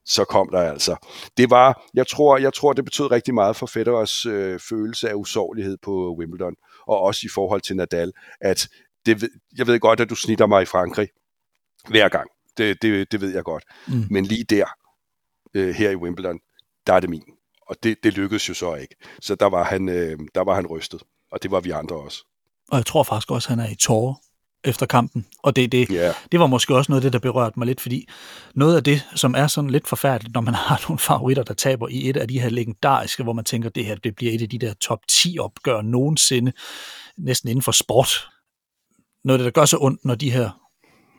så 0.07 0.25
kom 0.25 0.49
der 0.51 0.59
altså. 0.59 0.95
Det 1.37 1.49
var, 1.49 1.89
jeg 1.93 2.07
tror, 2.07 2.37
jeg 2.37 2.53
tror 2.53 2.73
det 2.73 2.85
betød 2.85 3.11
rigtig 3.11 3.33
meget 3.33 3.55
for 3.55 3.65
Federers 3.65 4.25
øh, 4.25 4.59
følelse 4.59 5.09
af 5.09 5.13
usårlighed 5.13 5.77
på 5.77 6.15
Wimbledon, 6.19 6.55
og 6.87 6.99
også 6.99 7.21
i 7.23 7.29
forhold 7.33 7.61
til 7.61 7.75
Nadal, 7.75 8.11
at 8.41 8.69
det, 9.05 9.29
jeg 9.57 9.67
ved 9.67 9.79
godt, 9.79 9.99
at 9.99 10.09
du 10.09 10.15
snitter 10.15 10.47
mig 10.47 10.61
i 10.61 10.65
Frankrig 10.65 11.09
hver 11.87 12.09
gang. 12.09 12.29
Det, 12.57 12.81
det, 12.81 13.11
det 13.11 13.21
ved 13.21 13.33
jeg 13.33 13.43
godt. 13.43 13.63
Mm. 13.87 14.05
Men 14.09 14.25
lige 14.25 14.43
der, 14.43 14.65
øh, 15.53 15.75
her 15.75 15.89
i 15.89 15.95
Wimbledon, 15.95 16.39
der 16.87 16.93
er 16.93 16.99
det 16.99 17.09
min. 17.09 17.23
Og 17.67 17.75
det, 17.83 17.97
det 18.03 18.13
lykkedes 18.13 18.49
jo 18.49 18.53
så 18.53 18.75
ikke. 18.75 18.95
Så 19.21 19.35
der 19.35 19.45
var, 19.45 19.63
han, 19.63 19.89
øh, 19.89 20.19
der 20.35 20.41
var 20.41 20.55
han 20.55 20.67
rystet. 20.67 21.03
Og 21.31 21.43
det 21.43 21.51
var 21.51 21.59
vi 21.59 21.71
andre 21.71 21.95
også. 21.95 22.25
Og 22.71 22.77
jeg 22.77 22.85
tror 22.85 23.03
faktisk 23.03 23.31
også, 23.31 23.47
at 23.47 23.57
han 23.57 23.65
er 23.65 23.71
i 23.71 23.75
tårer 23.75 24.15
efter 24.63 24.85
kampen. 24.85 25.25
Og 25.43 25.55
det, 25.55 25.71
det, 25.71 25.87
yeah. 25.91 26.13
det 26.31 26.39
var 26.39 26.47
måske 26.47 26.75
også 26.75 26.91
noget 26.91 27.05
af 27.05 27.11
det, 27.11 27.13
der 27.13 27.31
berørte 27.31 27.59
mig 27.59 27.65
lidt, 27.65 27.81
fordi 27.81 28.07
noget 28.55 28.75
af 28.75 28.83
det, 28.83 29.05
som 29.15 29.35
er 29.37 29.47
sådan 29.47 29.69
lidt 29.69 29.87
forfærdeligt, 29.87 30.33
når 30.33 30.41
man 30.41 30.53
har 30.67 30.81
nogle 30.87 30.99
favoritter, 30.99 31.43
der 31.43 31.53
taber 31.53 31.87
i 31.87 32.09
et 32.09 32.17
af 32.17 32.27
de 32.27 32.39
her 32.39 32.49
legendariske, 32.49 33.23
hvor 33.23 33.33
man 33.33 33.45
tænker, 33.45 33.69
det 33.69 33.85
her 33.85 33.95
det 33.95 34.15
bliver 34.15 34.33
et 34.33 34.41
af 34.41 34.49
de 34.49 34.59
der 34.59 34.73
top 34.73 34.99
10 35.09 35.37
opgør 35.39 35.81
nogensinde, 35.81 36.51
næsten 37.17 37.49
inden 37.49 37.61
for 37.61 37.71
sport. 37.71 38.29
Noget 39.23 39.39
af 39.39 39.43
det, 39.43 39.55
der 39.55 39.61
gør 39.61 39.65
så 39.65 39.77
ondt, 39.81 40.05
når 40.05 40.15
de 40.15 40.31
her 40.31 40.49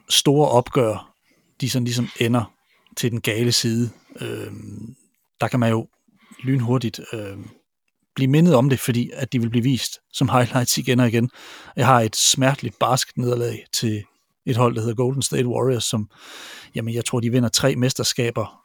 store 0.09 0.49
opgør, 0.49 1.15
de 1.61 1.71
sådan 1.71 1.85
ligesom 1.85 2.09
ender 2.21 2.53
til 2.97 3.11
den 3.11 3.21
gale 3.21 3.53
side. 3.53 3.91
Øh, 4.21 4.53
der 5.41 5.49
kan 5.49 5.61
man 5.61 5.71
jo 5.71 5.89
lynhurtigt 6.45 7.01
øh, 7.13 7.39
blive 8.19 8.31
mindet 8.31 8.55
om 8.55 8.69
det, 8.69 8.81
fordi 8.81 9.11
at 9.15 9.33
de 9.33 9.41
vil 9.41 9.51
blive 9.51 9.63
vist 9.63 9.99
som 10.13 10.29
highlights 10.29 10.79
igen 10.79 11.01
og 11.01 11.09
igen. 11.09 11.31
Jeg 11.77 11.87
har 11.87 12.01
et 12.01 12.17
smerteligt 12.17 12.79
barsk 12.79 13.17
nederlag 13.17 13.65
til 13.73 14.05
et 14.47 14.57
hold, 14.57 14.75
der 14.75 14.81
hedder 14.81 14.95
Golden 14.95 15.23
State 15.23 15.49
Warriors, 15.49 15.85
som, 15.85 16.11
jamen 16.75 16.95
jeg 16.95 17.05
tror, 17.05 17.21
de 17.21 17.31
vinder 17.31 17.49
tre 17.49 17.77
mesterskaber, 17.77 18.63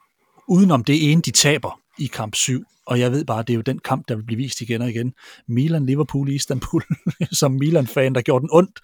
udenom 0.48 0.84
det 0.84 1.10
ene, 1.12 1.22
de 1.22 1.30
taber 1.30 1.80
i 1.98 2.06
kamp 2.06 2.34
7 2.34 2.64
og 2.86 3.00
jeg 3.00 3.12
ved 3.12 3.24
bare, 3.24 3.42
det 3.42 3.50
er 3.50 3.54
jo 3.54 3.60
den 3.60 3.78
kamp, 3.78 4.08
der 4.08 4.16
vil 4.16 4.22
blive 4.22 4.36
vist 4.36 4.60
igen 4.60 4.82
og 4.82 4.90
igen. 4.90 5.12
Milan-Liverpool 5.48 6.28
i 6.28 6.34
Istanbul, 6.34 6.82
som 7.40 7.52
Milan-fan, 7.52 8.14
der 8.14 8.20
gjorde 8.20 8.42
den 8.42 8.48
ondt. 8.52 8.80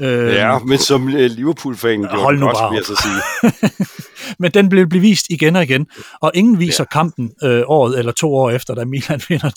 Øh, 0.00 0.34
ja, 0.34 0.58
men 0.58 0.78
som 0.78 1.08
øh, 1.08 1.30
Liverpool-fan 1.30 2.00
gjorde 2.00 2.36
den 2.36 2.42
også, 2.42 2.68
vil 2.70 2.76
jeg 2.76 2.84
så 2.84 3.02
sige. 3.02 3.66
men 4.40 4.50
den 4.50 4.68
blev, 4.68 4.88
blive 4.88 5.00
vist 5.00 5.26
igen 5.30 5.56
og 5.56 5.62
igen, 5.62 5.86
og 6.20 6.30
ingen 6.34 6.58
viser 6.58 6.84
ja. 6.84 6.98
kampen 6.98 7.32
øh, 7.42 7.62
året 7.66 7.98
eller 7.98 8.12
to 8.12 8.34
år 8.34 8.50
efter, 8.50 8.74
da 8.74 8.84
Milan 8.84 9.20
vinder 9.28 9.50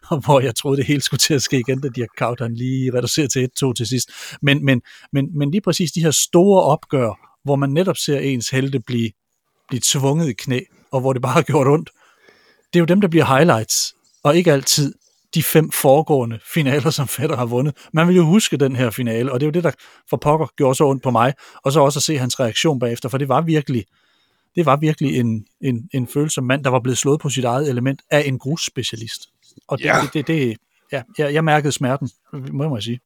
og 0.10 0.18
hvor 0.18 0.40
jeg 0.40 0.54
troede, 0.54 0.76
det 0.76 0.86
hele 0.86 1.00
skulle 1.00 1.18
til 1.18 1.34
at 1.34 1.42
ske 1.42 1.58
igen, 1.58 1.80
da 1.80 1.88
Dirk 1.88 2.38
han 2.38 2.54
lige 2.54 2.94
reducerede 2.94 3.28
til 3.28 3.48
1-2 3.64 3.72
til 3.72 3.86
sidst. 3.86 4.10
Men, 4.42 4.64
men, 4.64 4.82
men, 5.12 5.38
men 5.38 5.50
lige 5.50 5.60
præcis 5.60 5.92
de 5.92 6.02
her 6.02 6.10
store 6.10 6.62
opgør, 6.62 7.18
hvor 7.44 7.56
man 7.56 7.70
netop 7.70 7.96
ser 7.96 8.18
ens 8.18 8.48
helte 8.48 8.80
blive, 8.80 9.10
blive 9.68 9.80
tvunget 9.84 10.28
i 10.28 10.32
knæ, 10.32 10.60
og 10.92 11.00
hvor 11.00 11.12
det 11.12 11.22
bare 11.22 11.32
har 11.32 11.42
gjort 11.42 11.66
ondt, 11.66 11.90
det 12.72 12.78
er 12.78 12.80
jo 12.80 12.84
dem, 12.84 13.00
der 13.00 13.08
bliver 13.08 13.24
highlights, 13.36 13.94
og 14.22 14.36
ikke 14.36 14.52
altid 14.52 14.94
de 15.34 15.42
fem 15.42 15.70
foregående 15.70 16.38
finaler, 16.52 16.90
som 16.90 17.08
Federer 17.08 17.36
har 17.36 17.46
vundet. 17.46 17.76
Man 17.92 18.08
vil 18.08 18.16
jo 18.16 18.24
huske 18.24 18.56
den 18.56 18.76
her 18.76 18.90
finale, 18.90 19.32
og 19.32 19.40
det 19.40 19.46
er 19.46 19.48
jo 19.48 19.52
det, 19.52 19.64
der 19.64 19.70
for 20.10 20.16
pokker 20.16 20.46
gjorde 20.56 20.74
så 20.74 20.84
ondt 20.84 21.02
på 21.02 21.10
mig, 21.10 21.34
og 21.64 21.72
så 21.72 21.80
også 21.80 21.98
at 21.98 22.02
se 22.02 22.18
hans 22.18 22.40
reaktion 22.40 22.78
bagefter, 22.78 23.08
for 23.08 23.18
det 23.18 23.28
var 23.28 23.40
virkelig, 23.40 23.84
det 24.54 24.66
var 24.66 24.76
virkelig 24.76 25.16
en, 25.16 25.46
en, 25.60 25.88
en 25.94 26.08
følsom 26.08 26.44
mand, 26.44 26.64
der 26.64 26.70
var 26.70 26.80
blevet 26.80 26.98
slået 26.98 27.20
på 27.20 27.28
sit 27.28 27.44
eget 27.44 27.70
element 27.70 28.02
af 28.10 28.22
en 28.26 28.38
grusspecialist. 28.38 29.28
Og 29.68 29.78
det, 29.78 29.84
ja. 29.84 30.00
det, 30.02 30.14
det, 30.14 30.26
det 30.26 30.56
ja, 30.92 31.02
jeg, 31.18 31.34
jeg 31.34 31.44
mærkede 31.44 31.72
smerten, 31.72 32.10
må 32.52 32.76
jeg 32.76 32.82
sige. 32.82 33.00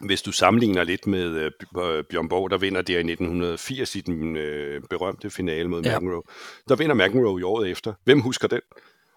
Hvis 0.00 0.22
du 0.22 0.32
sammenligner 0.32 0.84
lidt 0.84 1.06
med 1.06 1.26
øh, 1.26 1.50
Bjørn 2.10 2.28
Borg, 2.28 2.50
der 2.50 2.58
vinder 2.58 2.82
der 2.82 2.94
i 2.94 2.98
1980 2.98 3.96
i 3.96 4.00
den 4.00 4.36
øh, 4.36 4.82
berømte 4.90 5.30
finale 5.30 5.68
mod 5.68 5.82
ja. 5.82 5.98
McEnroe, 5.98 6.22
der 6.68 6.76
vinder 6.76 6.94
McEnroe 6.94 7.40
i 7.40 7.42
året 7.42 7.70
efter. 7.70 7.92
Hvem 8.04 8.20
husker 8.20 8.48
den? 8.48 8.60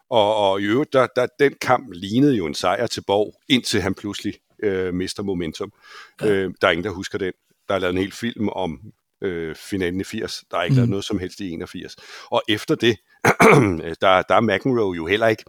Og, 0.10 0.36
og 0.36 0.62
i 0.62 0.64
øvrigt, 0.64 0.94
der, 0.94 1.08
der, 1.16 1.28
den 1.40 1.54
kamp 1.62 1.90
lignede 1.94 2.36
jo 2.36 2.46
en 2.46 2.54
sejr 2.54 2.88
til 2.88 3.04
Borg, 3.08 3.34
indtil 3.50 3.82
han 3.82 3.94
pludselig 3.94 4.34
øh, 4.64 4.94
mister 4.94 5.24
momentum. 5.24 5.72
Ja. 6.22 6.30
Øh, 6.30 6.54
der 6.62 6.68
er 6.68 6.72
ingen, 6.72 6.84
der 6.84 6.92
husker 6.92 7.18
den. 7.18 7.34
Der 7.68 7.76
er 7.76 7.80
lavet 7.80 7.94
en 7.94 8.02
hel 8.02 8.12
film 8.12 8.50
om 8.50 8.80
øh, 9.22 9.56
finalen 9.56 10.02
i 10.02 10.04
80. 10.04 10.44
Der 10.52 10.58
er 10.58 10.64
ikke 10.64 10.74
mm. 10.74 10.76
lavet 10.76 10.90
noget 10.90 11.06
som 11.06 11.20
helst 11.20 11.40
i 11.40 11.52
81. 11.52 11.96
Og 12.32 12.42
efter 12.50 12.76
det, 12.76 12.98
der, 14.02 14.22
der 14.22 14.36
er 14.36 14.42
McEnroe 14.42 14.96
jo 14.96 15.06
heller 15.06 15.28
ikke 15.28 15.44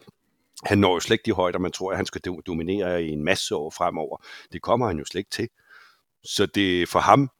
han 0.64 0.78
når 0.78 0.94
jo 0.94 1.00
slet 1.00 1.14
ikke 1.14 1.26
de 1.26 1.32
højder, 1.32 1.58
man 1.58 1.72
tror, 1.72 1.90
at 1.90 1.96
han 1.96 2.06
skal 2.06 2.20
dominere 2.46 3.04
i 3.04 3.08
en 3.08 3.24
masse 3.24 3.56
år 3.56 3.70
fremover. 3.70 4.24
Det 4.52 4.62
kommer 4.62 4.86
han 4.86 4.98
jo 4.98 5.04
slet 5.04 5.18
ikke 5.18 5.30
til. 5.30 5.48
Så 6.24 6.46
det 6.46 6.88
for 6.88 6.98
ham, 6.98 7.30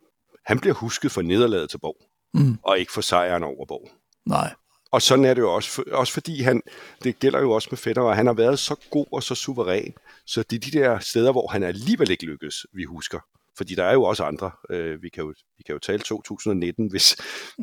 han 0.47 0.59
bliver 0.59 0.75
husket 0.75 1.11
for 1.11 1.23
nederlaget 1.23 1.71
til 1.71 1.79
Borg, 1.79 1.97
mm. 2.35 2.59
og 2.63 2.79
ikke 2.79 2.93
for 2.93 3.01
sejren 3.01 3.43
over 3.43 3.67
Borg. 3.67 3.91
Nej. 4.27 4.55
Og 4.93 5.03
sådan 5.03 5.25
er 5.25 5.35
det 5.35 5.43
jo 5.43 5.55
også, 5.55 5.83
også 5.93 6.13
fordi 6.13 6.43
han, 6.43 6.63
det 7.05 7.19
gælder 7.19 7.41
jo 7.41 7.51
også 7.51 7.69
med 7.71 7.79
Federer, 7.79 8.15
han 8.15 8.27
har 8.27 8.33
været 8.33 8.59
så 8.59 8.77
god 8.91 9.07
og 9.13 9.23
så 9.23 9.35
suveræn, 9.35 9.95
så 10.27 10.43
det 10.43 10.57
er 10.57 10.71
de 10.71 10.79
der 10.79 10.99
steder, 10.99 11.33
hvor 11.33 11.49
han 11.53 11.63
alligevel 11.63 12.11
ikke 12.11 12.25
lykkes, 12.25 12.67
vi 12.73 12.85
husker. 12.85 13.21
Fordi 13.57 13.75
der 13.75 13.85
er 13.85 13.93
jo 13.93 14.03
også 14.03 14.25
andre. 14.25 14.51
Øh, 14.71 15.03
vi, 15.03 15.09
kan 15.09 15.23
jo, 15.23 15.35
vi 15.59 15.63
kan 15.67 15.73
jo 15.73 15.79
tale 15.79 15.99
2019, 15.99 16.91
hvis 16.91 17.17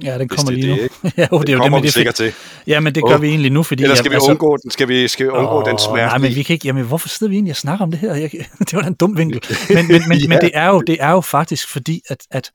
Ja, 0.04 0.18
den 0.18 0.28
kommer 0.28 0.52
hvis 0.52 0.66
lige 0.66 0.84
det, 0.84 0.92
nu. 1.04 1.10
ja, 1.18 1.28
jo, 1.32 1.40
det 1.42 1.50
er 1.50 1.54
jo 1.54 1.60
kommer 1.60 1.78
det, 1.78 1.84
vi 1.84 1.88
det 1.88 1.94
sikkert 1.94 2.16
til. 2.16 2.34
Ja, 2.68 2.80
men 2.80 2.96
det 2.96 3.04
gør 3.08 3.16
Åh. 3.16 3.22
vi 3.22 3.28
egentlig 3.28 3.52
nu, 3.52 3.64
fordi... 3.64 3.84
Eller 3.84 3.96
skal 3.96 4.12
vi 4.12 4.16
altså, 4.16 4.32
undgå 4.32 4.58
den? 4.58 4.72
Skal 4.72 4.88
vi, 4.88 5.08
skal 5.08 5.26
vi 5.26 5.32
undgå 5.32 5.60
Åh, 5.60 5.66
den 5.66 5.78
smerte? 5.80 6.06
Nej, 6.06 6.18
men 6.18 6.36
vi 6.36 6.44
kan 6.44 6.54
ikke... 6.54 6.68
Jamen, 6.68 6.86
hvorfor 6.86 7.10
sidder 7.10 7.30
vi 7.30 7.36
egentlig 7.36 7.52
og 7.52 7.58
snakker 7.58 7.84
om 7.86 7.92
det 7.92 8.00
her? 8.00 8.16
Jeg, 8.16 8.32
det 8.60 8.74
var 8.74 8.82
da 8.82 8.88
en 8.88 8.94
dum 8.94 9.18
vinkel. 9.18 9.42
Men, 9.76 9.88
men, 9.88 10.02
men, 10.10 10.18
ja. 10.18 10.28
men 10.28 10.38
det, 10.42 10.52
er 10.54 10.68
jo, 10.68 10.82
det 10.82 10.98
er 11.00 11.12
jo 11.12 11.22
faktisk 11.22 11.68
fordi, 11.68 12.02
at, 12.10 12.28
at 12.32 12.52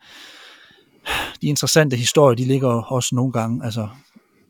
de 1.42 1.46
interessante 1.46 1.96
historier, 1.96 2.36
de 2.36 2.44
ligger 2.44 2.68
også 2.68 3.14
nogle 3.14 3.32
gange... 3.32 3.64
Altså, 3.64 3.88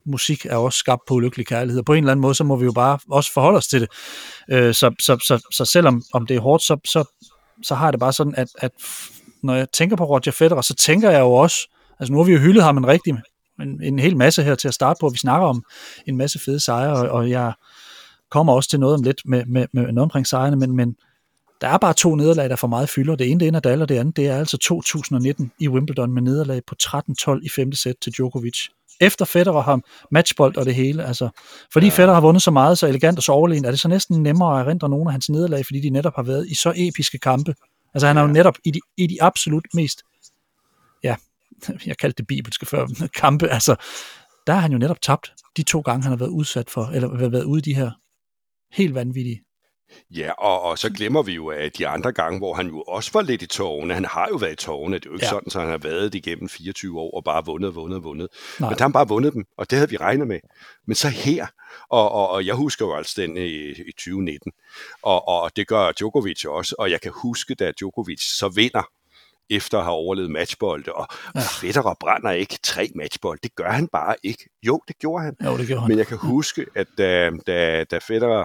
musik 0.07 0.47
er 0.47 0.57
også 0.57 0.79
skabt 0.79 1.03
på 1.09 1.15
ulykkelig 1.15 1.47
kærlighed, 1.47 1.79
og 1.79 1.85
på 1.85 1.93
en 1.93 1.99
eller 1.99 2.11
anden 2.13 2.23
måde, 2.23 2.35
så 2.35 2.45
må 2.45 2.57
vi 2.57 2.65
jo 2.65 2.73
bare 2.73 2.99
også 3.11 3.33
forholde 3.33 3.57
os 3.57 3.67
til 3.67 3.81
det. 3.81 3.89
Øh, 4.51 4.75
så, 4.75 4.95
så, 5.01 5.19
så, 5.27 5.49
så 5.53 5.65
selvom 5.65 6.03
om 6.13 6.27
det 6.27 6.37
er 6.37 6.41
hårdt, 6.41 6.63
så, 6.63 6.77
så, 6.85 7.05
så 7.63 7.75
har 7.75 7.87
jeg 7.87 7.93
det 7.93 8.01
bare 8.01 8.13
sådan, 8.13 8.35
at, 8.37 8.49
at 8.59 8.71
når 9.43 9.55
jeg 9.55 9.71
tænker 9.73 9.97
på 9.97 10.05
Roger 10.05 10.33
Federer, 10.33 10.61
så 10.61 10.75
tænker 10.75 11.11
jeg 11.11 11.21
jo 11.21 11.33
også, 11.33 11.69
altså 12.01 12.13
nu 12.13 12.19
har 12.19 12.25
vi 12.25 12.33
jo 12.33 12.39
hyldet 12.39 12.63
ham 12.63 12.77
en 12.77 12.87
rigtig, 12.87 13.15
en, 13.61 13.83
en 13.83 13.99
hel 13.99 14.17
masse 14.17 14.43
her 14.43 14.55
til 14.55 14.69
at 14.69 14.75
starte 14.75 14.99
på, 15.01 15.09
vi 15.09 15.19
snakker 15.19 15.49
om 15.49 15.65
en 16.07 16.17
masse 16.17 16.39
fede 16.39 16.61
sejre, 16.61 16.93
og, 16.93 17.09
og 17.09 17.31
jeg 17.31 17.53
kommer 18.31 18.53
også 18.53 18.71
til 18.71 18.81
noget 18.81 18.95
om 18.95 19.03
lidt 19.03 19.23
med, 19.25 19.47
med, 19.47 19.67
med 19.73 19.83
noget 19.83 19.99
omkring 19.99 20.27
sejrene, 20.27 20.57
men, 20.57 20.77
men 20.77 20.97
der 21.61 21.69
er 21.69 21.79
bare 21.79 21.95
to 21.95 22.15
nederlag, 22.15 22.51
der 22.51 22.57
for 22.57 22.67
meget 22.67 22.89
fylder. 22.89 23.17
Det 23.17 23.31
ene 23.31 23.41
det 23.41 23.49
er 23.49 23.53
Nadal, 23.53 23.83
og 23.83 23.89
det 23.89 23.99
andet 23.99 24.17
det 24.17 24.27
er 24.27 24.37
altså 24.37 24.59
2019 24.59 25.53
i 25.61 25.69
Wimbledon 25.69 26.13
med 26.13 26.23
nederlag 26.23 26.63
på 26.67 26.75
13-12 26.83 27.41
i 27.43 27.49
femte 27.49 27.77
sæt 27.77 27.95
til 28.03 28.13
Djokovic. 28.13 28.59
Efter 29.01 29.25
Federer 29.25 29.61
har 29.61 29.81
matchbold 30.11 30.57
og 30.57 30.65
det 30.65 30.75
hele. 30.75 31.05
Altså, 31.05 31.29
fordi 31.73 31.87
ja. 31.87 31.93
Federer 31.93 32.15
har 32.15 32.21
vundet 32.21 32.43
så 32.43 32.51
meget, 32.51 32.79
så 32.79 32.87
elegant 32.87 33.19
og 33.19 33.23
så 33.23 33.33
overlegen, 33.33 33.65
er 33.65 33.71
det 33.71 33.81
så 33.81 33.89
næsten 33.89 34.23
nemmere 34.23 34.61
at 34.61 34.67
erindre 34.67 34.89
nogle 34.89 35.09
af 35.09 35.13
hans 35.13 35.29
nederlag, 35.31 35.67
fordi 35.67 35.81
de 35.81 35.91
netop 35.91 36.17
har 36.17 36.23
været 36.23 36.49
i 36.49 36.55
så 36.55 36.73
episke 36.77 37.19
kampe. 37.19 37.55
Altså 37.95 38.07
han 38.07 38.17
har 38.17 38.23
jo 38.23 38.29
Ja. 38.29 38.33
netop 38.33 38.55
i 38.65 38.71
de, 38.71 38.81
i 38.97 39.07
de 39.07 39.23
absolut 39.23 39.67
mest, 39.75 40.03
ja, 41.03 41.17
jeg 41.87 41.97
kaldte 41.99 42.17
det 42.17 42.27
bibelske 42.27 42.67
før, 42.67 42.87
kampe, 43.23 43.49
altså, 43.49 43.77
der 44.47 44.53
har 44.53 44.61
han 44.61 44.73
jo 44.73 44.79
netop 44.79 45.01
tabt 45.03 45.33
de 45.57 45.63
to 45.63 45.81
gange, 45.81 46.03
han 46.03 46.13
har 46.13 46.17
været 46.19 46.31
udsat 46.31 46.71
for, 46.71 46.85
eller 46.85 47.29
været 47.29 47.45
ude 47.45 47.59
i 47.59 47.63
de 47.63 47.75
her 47.75 47.91
helt 48.73 48.95
vanvittige. 48.95 49.43
Ja, 50.11 50.33
og, 50.33 50.63
og 50.63 50.79
så 50.79 50.91
glemmer 50.93 51.23
vi 51.23 51.33
jo, 51.33 51.47
at 51.49 51.79
de 51.79 51.89
andre 51.89 52.13
gange, 52.13 52.39
hvor 52.39 52.55
han 52.55 52.67
jo 52.69 52.83
også 52.83 53.11
var 53.13 53.23
lidt 53.23 53.43
i 53.43 53.47
tårne, 53.47 53.95
han 53.95 54.05
har 54.05 54.29
jo 54.31 54.37
været 54.37 54.53
i 54.53 54.57
tårne, 54.57 54.95
det 54.99 55.07
er 55.07 55.11
jo 55.11 55.15
ikke 55.15 55.25
Ja. 55.27 55.31
sådan, 55.31 55.51
så 55.51 55.61
han 55.61 55.69
har 55.69 55.79
været 55.79 56.13
det 56.13 56.19
igennem 56.27 56.49
24 56.49 57.01
år 57.01 57.17
og 57.17 57.25
bare 57.25 57.45
vundet, 57.45 57.75
vundet, 57.75 58.05
vundet. 58.05 58.29
Nej. 58.61 58.69
Men 58.71 58.79
der 58.79 58.83
har 58.83 58.89
han 58.89 58.93
bare 58.93 59.09
vundet 59.09 59.33
dem, 59.33 59.45
og 59.59 59.71
det 59.71 59.79
havde 59.79 59.91
vi 59.91 59.97
regnet 59.97 60.27
med. 60.29 60.41
Men 60.87 60.95
så 60.95 61.09
her, 61.09 61.47
og, 61.91 62.13
og, 62.13 62.29
og 62.29 62.47
jeg 62.47 62.55
husker 62.55 62.87
jo 62.87 62.95
altså 62.97 63.21
den 63.23 63.37
i, 63.37 63.71
i 63.71 63.93
2019, 63.93 64.53
og, 65.03 65.29
og 65.29 65.57
det 65.57 65.67
gør 65.69 65.93
Djokovic 65.93 66.45
også, 66.45 66.75
og 66.79 66.91
jeg 66.91 67.01
kan 67.01 67.13
huske, 67.15 67.55
da 67.55 67.73
Djokovic 67.81 68.21
så 68.39 68.49
vinder, 68.49 68.83
efter 69.51 69.79
at 69.79 69.85
have 69.85 69.95
overlevet 69.95 70.31
matchbolde, 70.31 70.93
og 70.93 71.07
Ja. 71.35 71.41
Federer 71.41 71.95
brænder 72.01 72.31
ikke 72.31 72.59
tre 72.63 72.91
matchbolde, 72.95 73.41
det 73.43 73.55
gør 73.55 73.71
han 73.71 73.89
bare 73.89 74.15
ikke. 74.23 74.49
Jo, 74.63 74.81
det 74.89 74.99
gjorde 74.99 75.25
han. 75.25 75.37
Jo, 75.45 75.59
det 75.59 75.67
gjorde 75.67 75.81
han. 75.81 75.89
Men 75.89 75.99
jeg 75.99 76.07
kan 76.07 76.19
huske, 76.19 76.67
at 76.75 76.87
da, 76.99 77.31
da, 77.47 77.85
da 77.85 77.99
Federer, 77.99 78.45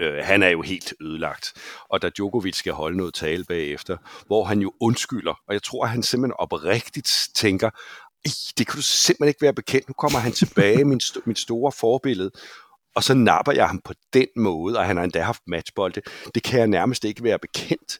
øh, 0.00 0.24
han 0.24 0.42
er 0.42 0.48
jo 0.48 0.62
helt 0.62 0.94
ødelagt, 1.00 1.52
og 1.88 2.02
da 2.02 2.08
Djokovic 2.08 2.56
skal 2.56 2.72
holde 2.72 2.96
noget 2.96 3.14
tale 3.14 3.44
bagefter, 3.44 3.96
hvor 4.26 4.44
han 4.44 4.58
jo 4.58 4.72
undskylder, 4.80 5.34
og 5.48 5.54
jeg 5.54 5.62
tror, 5.62 5.84
at 5.84 5.90
han 5.90 6.02
simpelthen 6.02 6.34
oprigtigt 6.38 7.28
tænker, 7.34 7.70
det 8.58 8.66
kan 8.66 8.76
du 8.76 8.82
simpelthen 8.82 9.28
ikke 9.28 9.42
være 9.42 9.54
bekendt, 9.54 9.88
nu 9.88 9.94
kommer 9.94 10.18
han 10.18 10.32
tilbage, 10.32 10.84
min, 10.84 11.00
st- 11.02 11.22
mit 11.24 11.38
store 11.38 11.72
forbillede, 11.72 12.30
og 12.94 13.04
så 13.04 13.14
napper 13.14 13.52
jeg 13.52 13.66
ham 13.66 13.80
på 13.84 13.94
den 14.12 14.26
måde, 14.36 14.78
og 14.78 14.84
han 14.84 14.96
har 14.96 15.04
endda 15.04 15.22
haft 15.22 15.42
matchbolde. 15.46 16.02
Det 16.34 16.42
kan 16.42 16.58
jeg 16.58 16.68
nærmest 16.68 17.04
ikke 17.04 17.24
være 17.24 17.38
bekendt. 17.38 17.98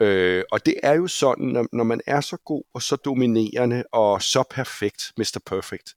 Øh, 0.00 0.44
og 0.52 0.66
det 0.66 0.74
er 0.82 0.92
jo 0.92 1.06
sådan, 1.06 1.46
når, 1.46 1.66
når 1.72 1.84
man 1.84 2.00
er 2.06 2.20
så 2.20 2.36
god 2.36 2.62
og 2.74 2.82
så 2.82 2.96
dominerende 2.96 3.84
og 3.92 4.22
så 4.22 4.42
perfekt, 4.50 5.12
Mr. 5.16 5.38
Perfect, 5.46 5.94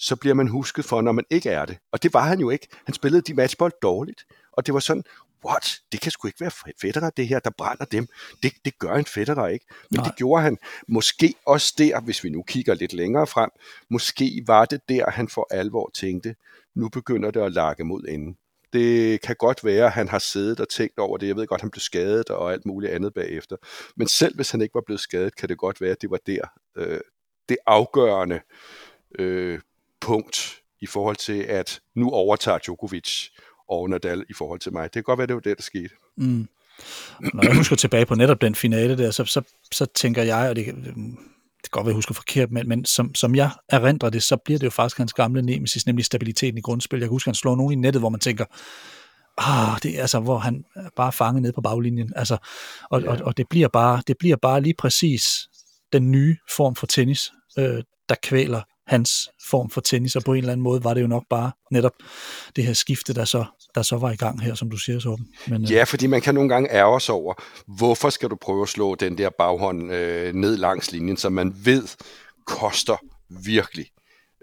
så 0.00 0.16
bliver 0.16 0.34
man 0.34 0.48
husket 0.48 0.84
for, 0.84 1.00
når 1.00 1.12
man 1.12 1.24
ikke 1.30 1.50
er 1.50 1.66
det. 1.66 1.78
Og 1.92 2.02
det 2.02 2.14
var 2.14 2.20
han 2.20 2.40
jo 2.40 2.50
ikke. 2.50 2.68
Han 2.84 2.94
spillede 2.94 3.22
de 3.22 3.34
matchbold 3.34 3.72
dårligt. 3.82 4.26
Og 4.52 4.66
det 4.66 4.74
var 4.74 4.80
sådan, 4.80 5.04
what? 5.44 5.80
Det 5.92 6.00
kan 6.00 6.12
sgu 6.12 6.28
ikke 6.28 6.40
være 6.40 6.72
Federer, 6.80 7.10
det 7.10 7.28
her, 7.28 7.38
der 7.38 7.50
brænder 7.50 7.84
dem. 7.84 8.06
Det, 8.42 8.52
det 8.64 8.78
gør 8.78 8.94
en 8.94 9.04
Federer 9.04 9.46
ikke. 9.48 9.66
Men 9.90 10.00
Nej. 10.00 10.06
Det 10.06 10.16
gjorde 10.16 10.42
han. 10.42 10.58
Måske 10.88 11.34
også 11.46 11.74
der, 11.78 12.00
hvis 12.00 12.24
vi 12.24 12.30
nu 12.30 12.42
kigger 12.42 12.74
lidt 12.74 12.92
længere 12.92 13.26
frem, 13.26 13.50
måske 13.88 14.42
var 14.46 14.64
det 14.64 14.80
der, 14.88 15.10
han 15.10 15.28
for 15.28 15.46
alvor 15.50 15.90
tænkte, 15.94 16.34
nu 16.74 16.88
begynder 16.88 17.30
det 17.30 17.40
at 17.40 17.52
lakke 17.52 17.84
mod 17.84 18.04
enden. 18.08 18.36
Det 18.72 19.20
kan 19.20 19.36
godt 19.38 19.64
være, 19.64 19.86
at 19.86 19.92
han 19.92 20.08
har 20.08 20.18
siddet 20.18 20.60
og 20.60 20.68
tænkt 20.68 20.98
over 20.98 21.16
det. 21.18 21.26
Jeg 21.26 21.36
ved 21.36 21.46
godt, 21.46 21.60
han 21.60 21.70
blev 21.70 21.80
skadet 21.80 22.28
og 22.28 22.52
alt 22.52 22.66
muligt 22.66 22.92
andet 22.92 23.14
bagefter. 23.14 23.56
Men 23.96 24.08
selv 24.08 24.34
hvis 24.36 24.50
han 24.50 24.62
ikke 24.62 24.74
var 24.74 24.82
blevet 24.86 25.00
skadet, 25.00 25.36
kan 25.36 25.48
det 25.48 25.58
godt 25.58 25.80
være, 25.80 25.90
at 25.90 26.02
det 26.02 26.10
var 26.10 26.18
der 26.26 26.42
øh, 26.76 27.00
det 27.48 27.56
afgørende 27.66 28.40
øh, 29.18 29.60
punkt 30.00 30.56
i 30.80 30.86
forhold 30.86 31.16
til, 31.16 31.42
at 31.42 31.80
nu 31.96 32.10
overtager 32.10 32.58
Djokovic 32.58 33.26
og 33.68 33.90
Nadal 33.90 34.24
i 34.30 34.32
forhold 34.34 34.60
til 34.60 34.72
mig. 34.72 34.84
Det 34.84 34.92
kan 34.92 35.02
godt 35.02 35.18
være, 35.18 35.26
det 35.26 35.34
var 35.34 35.40
det, 35.40 35.56
der 35.56 35.62
skete. 35.62 35.90
Mm. 36.16 36.48
Når 37.34 37.42
jeg 37.44 37.56
husker 37.56 37.76
tilbage 37.76 38.06
på 38.06 38.14
netop 38.14 38.40
den 38.40 38.54
finale 38.54 38.98
der, 38.98 39.10
så, 39.10 39.24
så, 39.24 39.42
så 39.72 39.86
tænker 39.86 40.22
jeg, 40.22 40.48
og 40.50 40.56
det, 40.56 40.66
det 40.66 40.84
kan 40.84 41.70
godt 41.70 41.86
være, 41.86 41.90
jeg 41.92 41.96
husker 41.96 42.14
forkert, 42.14 42.50
men, 42.50 42.68
men 42.68 42.84
som, 42.84 43.14
som 43.14 43.34
jeg 43.34 43.50
erindrer 43.68 44.10
det, 44.10 44.22
så 44.22 44.36
bliver 44.36 44.58
det 44.58 44.64
jo 44.64 44.70
faktisk 44.70 44.98
hans 44.98 45.12
gamle 45.12 45.42
nemesis, 45.42 45.86
nemlig 45.86 46.04
stabiliteten 46.04 46.58
i 46.58 46.60
grundspil. 46.60 46.98
Jeg 46.98 47.06
kan 47.08 47.14
huske, 47.14 47.28
han 47.28 47.34
slår 47.34 47.56
nogen 47.56 47.72
i 47.72 47.76
nettet, 47.76 48.02
hvor 48.02 48.08
man 48.08 48.20
tænker, 48.20 48.44
ah, 49.38 49.78
det 49.82 49.96
er 49.96 50.00
altså, 50.00 50.20
hvor 50.20 50.38
han 50.38 50.64
bare 50.96 51.12
fanget 51.12 51.42
ned 51.42 51.52
på 51.52 51.60
baglinjen. 51.60 52.12
Altså, 52.16 52.36
og, 52.90 53.02
Ja. 53.02 53.10
og, 53.10 53.18
og 53.22 53.36
det, 53.36 53.46
bliver 53.50 53.68
bare, 53.68 54.02
det 54.06 54.16
bliver 54.18 54.36
bare 54.36 54.60
lige 54.60 54.74
præcis 54.78 55.48
den 55.92 56.10
nye 56.10 56.36
form 56.56 56.74
for 56.74 56.86
tennis, 56.86 57.32
øh, 57.58 57.82
der 58.08 58.14
kvæler 58.22 58.62
hans 58.90 59.30
form 59.50 59.70
for 59.70 59.80
tennis, 59.80 60.16
og 60.16 60.22
på 60.24 60.32
en 60.32 60.38
eller 60.38 60.52
anden 60.52 60.64
måde 60.64 60.84
var 60.84 60.94
det 60.94 61.02
jo 61.02 61.06
nok 61.06 61.24
bare 61.30 61.52
netop 61.70 61.92
det 62.56 62.64
her 62.64 62.72
skifte, 62.72 63.14
der 63.14 63.24
så, 63.24 63.44
der 63.74 63.82
så 63.82 63.96
var 63.96 64.10
i 64.10 64.16
gang 64.16 64.42
her, 64.42 64.54
som 64.54 64.70
du 64.70 64.76
siger, 64.76 64.98
Sorben. 64.98 65.28
Men, 65.46 65.62
øh, 65.62 65.72
Ja, 65.72 65.84
fordi 65.84 66.06
man 66.06 66.20
kan 66.20 66.34
nogle 66.34 66.48
gange 66.48 66.72
ærge 66.72 67.00
sig 67.00 67.14
over, 67.14 67.34
hvorfor 67.66 68.10
skal 68.10 68.28
du 68.28 68.36
prøve 68.36 68.62
at 68.62 68.68
slå 68.68 68.94
den 68.94 69.18
der 69.18 69.30
baghånd 69.38 69.92
øh, 69.92 70.34
ned 70.34 70.56
langs 70.56 70.92
linjen, 70.92 71.16
som 71.16 71.32
man 71.32 71.52
ved 71.64 71.88
koster 72.46 72.96
virkelig 73.44 73.86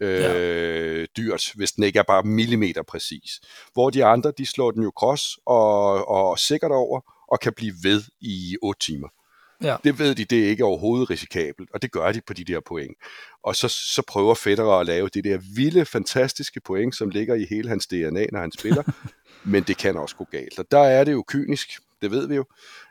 øh, 0.01 1.07
dyrt, 1.17 1.51
hvis 1.55 1.71
den 1.71 1.83
ikke 1.83 1.99
er 1.99 2.03
bare 2.03 2.23
millimeter 2.23 2.83
præcis. 2.83 3.39
Hvor 3.73 3.89
de 3.89 4.05
andre, 4.05 4.31
de 4.37 4.45
slår 4.45 4.71
den 4.71 4.83
jo 4.83 4.91
cross 4.97 5.37
og, 5.45 6.07
og 6.07 6.39
sikkert 6.39 6.71
over, 6.71 7.01
og 7.31 7.39
kan 7.39 7.53
blive 7.53 7.73
ved 7.83 8.03
i 8.21 8.57
8 8.61 8.85
timer. 8.85 9.07
Ja. 9.63 9.77
Det 9.83 9.99
ved 9.99 10.15
de, 10.15 10.25
det 10.25 10.45
er 10.45 10.49
ikke 10.49 10.65
overhovedet 10.65 11.09
risikabelt, 11.09 11.69
og 11.73 11.81
det 11.81 11.91
gør 11.91 12.11
de 12.11 12.21
på 12.27 12.33
de 12.33 12.43
der 12.43 12.59
point. 12.59 12.97
Og 13.43 13.55
så, 13.55 13.67
så 13.67 14.01
prøver 14.07 14.35
Federer 14.35 14.79
at 14.79 14.85
lave 14.85 15.09
det 15.09 15.23
der 15.23 15.39
vilde, 15.55 15.85
fantastiske 15.85 16.59
point, 16.59 16.95
som 16.95 17.09
ligger 17.09 17.35
i 17.35 17.45
hele 17.49 17.69
hans 17.69 17.87
DNA, 17.87 18.25
når 18.31 18.39
han 18.39 18.51
spiller, 18.51 18.83
men 19.51 19.63
det 19.63 19.77
kan 19.77 19.97
også 19.97 20.15
gå 20.15 20.27
galt. 20.31 20.59
Og 20.59 20.65
der 20.71 20.79
er 20.79 21.03
det 21.03 21.11
jo 21.11 21.23
kynisk, 21.27 21.69
det 22.01 22.11
ved 22.11 22.27
vi 22.27 22.35
jo, 22.35 22.45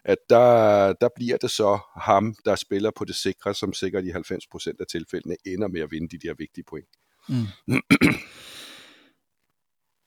at 0.05 0.19
der, 0.31 0.93
der 0.93 1.09
bliver 1.17 1.37
det 1.37 1.51
så 1.51 1.79
ham, 1.97 2.35
der 2.45 2.57
spiller 2.57 2.91
på 2.97 3.05
det 3.05 3.15
sikre, 3.15 3.55
som 3.55 3.73
sikkert 3.73 4.05
i 4.05 4.11
90% 4.11 4.77
af 4.81 4.87
tilfældene 4.91 5.37
ender 5.47 5.69
med 5.69 5.81
at 5.81 5.91
vinde 5.91 6.19
de 6.19 6.29
der 6.29 6.35
vigtige 6.39 6.65
point. 6.65 6.89
Mm. 7.29 7.47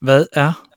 Hvad 0.06 0.26
er, 0.34 0.69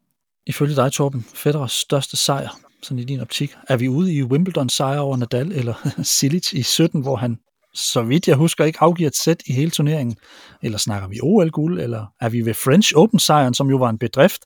ifølge 0.46 0.76
dig, 0.76 0.92
Torben, 0.92 1.26
Federers 1.34 1.72
største 1.72 2.16
sejr, 2.16 2.58
sådan 2.82 2.98
i 2.98 3.04
din 3.04 3.20
optik? 3.20 3.54
Er 3.68 3.76
vi 3.76 3.88
ude 3.88 4.14
i 4.14 4.22
Wimbledon 4.22 4.68
sejr 4.68 4.98
over 4.98 5.16
Nadal, 5.16 5.52
eller 5.52 5.74
Silic 6.02 6.52
i 6.52 6.62
17, 6.62 7.02
hvor 7.02 7.16
han, 7.16 7.38
så 7.74 8.02
vidt 8.02 8.28
jeg 8.28 8.36
husker, 8.36 8.64
ikke 8.64 8.82
afgiver 8.82 9.08
et 9.08 9.16
sæt 9.16 9.42
i 9.46 9.52
hele 9.52 9.70
turneringen? 9.70 10.16
Eller 10.62 10.78
snakker 10.78 11.08
vi 11.08 11.20
OL-guld, 11.22 11.80
eller 11.80 12.06
er 12.20 12.28
vi 12.28 12.40
ved 12.40 12.54
French 12.54 12.92
Open-sejren, 12.96 13.54
som 13.54 13.70
jo 13.70 13.76
var 13.76 13.90
en 13.90 13.98
bedrift, 13.98 14.42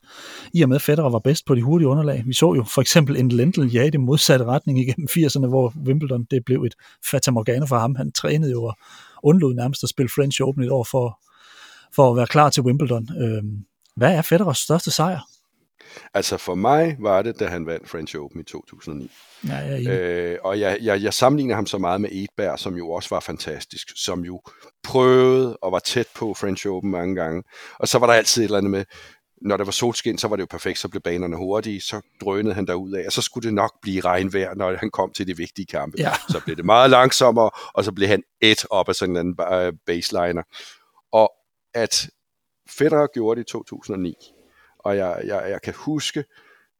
i 0.53 0.61
og 0.61 0.69
med 0.69 0.79
Federer 0.79 1.09
var 1.09 1.19
bedst 1.19 1.45
på 1.45 1.55
de 1.55 1.61
hurtige 1.61 1.87
underlag? 1.87 2.23
Vi 2.25 2.33
så 2.33 2.53
jo 2.53 2.63
for 2.63 2.81
eksempel 2.81 3.17
en 3.17 3.29
Lendl 3.29 3.65
ja 3.73 3.83
i 3.83 3.89
det 3.89 3.99
modsatte 3.99 4.45
retning 4.45 4.79
igennem 4.79 5.07
80'erne, 5.11 5.47
hvor 5.47 5.73
Wimbledon 5.85 6.25
det 6.31 6.45
blev 6.45 6.63
et 6.63 6.75
fatamorgana 7.11 7.65
for 7.65 7.77
ham. 7.77 7.95
Han 7.95 8.11
trænede 8.11 8.51
jo 8.51 8.63
og 8.63 8.77
undlod 9.23 9.53
nærmest 9.53 9.83
at 9.83 9.89
spille 9.89 10.09
French 10.09 10.41
Open 10.41 10.63
et 10.63 10.71
år 10.71 10.83
for, 10.83 11.19
for 11.95 12.11
at 12.11 12.17
være 12.17 12.27
klar 12.27 12.49
til 12.49 12.63
Wimbledon. 12.63 13.09
Øhm, 13.21 13.65
hvad 13.95 14.15
er 14.15 14.21
Federers 14.21 14.57
største 14.57 14.91
sejr? 14.91 15.36
Altså 16.13 16.37
for 16.37 16.55
mig 16.55 16.97
var 16.99 17.21
det, 17.21 17.39
da 17.39 17.47
han 17.47 17.65
vandt 17.65 17.89
French 17.89 18.15
Open 18.17 18.41
i 18.41 18.43
2009. 18.43 19.11
Ja, 19.47 19.55
jeg 19.55 19.71
er 19.71 19.75
enig. 19.75 19.89
Øh, 19.89 20.37
og 20.43 20.59
jeg, 20.59 20.77
jeg, 20.81 21.03
jeg 21.03 21.13
sammenligner 21.13 21.55
ham 21.55 21.65
så 21.65 21.77
meget 21.77 22.01
med 22.01 22.09
Edberg, 22.11 22.59
som 22.59 22.75
jo 22.75 22.89
også 22.89 23.09
var 23.09 23.19
fantastisk, 23.19 23.87
som 23.95 24.25
jo 24.25 24.41
prøvede 24.83 25.57
og 25.57 25.71
var 25.71 25.79
tæt 25.79 26.07
på 26.15 26.33
French 26.33 26.67
Open 26.67 26.91
mange 26.91 27.15
gange. 27.15 27.43
Og 27.79 27.87
så 27.87 27.99
var 27.99 28.07
der 28.07 28.13
altid 28.13 28.41
et 28.41 28.45
eller 28.45 28.57
andet 28.57 28.71
med, 28.71 28.85
når 29.41 29.57
der 29.57 29.63
var 29.63 29.71
solskin, 29.71 30.17
så 30.17 30.27
var 30.27 30.35
det 30.35 30.41
jo 30.41 30.47
perfekt, 30.49 30.79
så 30.79 30.89
blev 30.89 31.01
banerne 31.01 31.35
hurtige, 31.35 31.81
så 31.81 32.01
drønede 32.21 32.55
han 32.55 32.67
derud 32.67 32.93
af, 32.93 33.03
og 33.05 33.11
så 33.11 33.21
skulle 33.21 33.45
det 33.45 33.53
nok 33.53 33.73
blive 33.81 34.01
regnvejr, 34.01 34.53
når 34.55 34.75
han 34.75 34.89
kom 34.91 35.11
til 35.13 35.27
de 35.27 35.37
vigtige 35.37 35.65
kampe. 35.65 35.97
Ja. 35.97 36.11
Så 36.29 36.41
blev 36.45 36.55
det 36.55 36.65
meget 36.65 36.89
langsommere, 36.89 37.49
og 37.73 37.83
så 37.83 37.91
blev 37.91 38.07
han 38.07 38.23
et 38.41 38.65
op 38.69 38.89
af 38.89 38.95
sådan 38.95 39.17
en 39.17 39.35
øh, 39.53 39.73
baseliner. 39.85 40.43
Og 41.11 41.31
at 41.73 42.09
Federer 42.69 43.07
gjorde 43.13 43.39
det 43.39 43.49
i 43.49 43.51
2009, 43.51 44.13
og 44.87 44.97
jeg, 44.97 45.21
jeg, 45.25 45.45
jeg 45.49 45.61
kan 45.61 45.73
huske, 45.77 46.23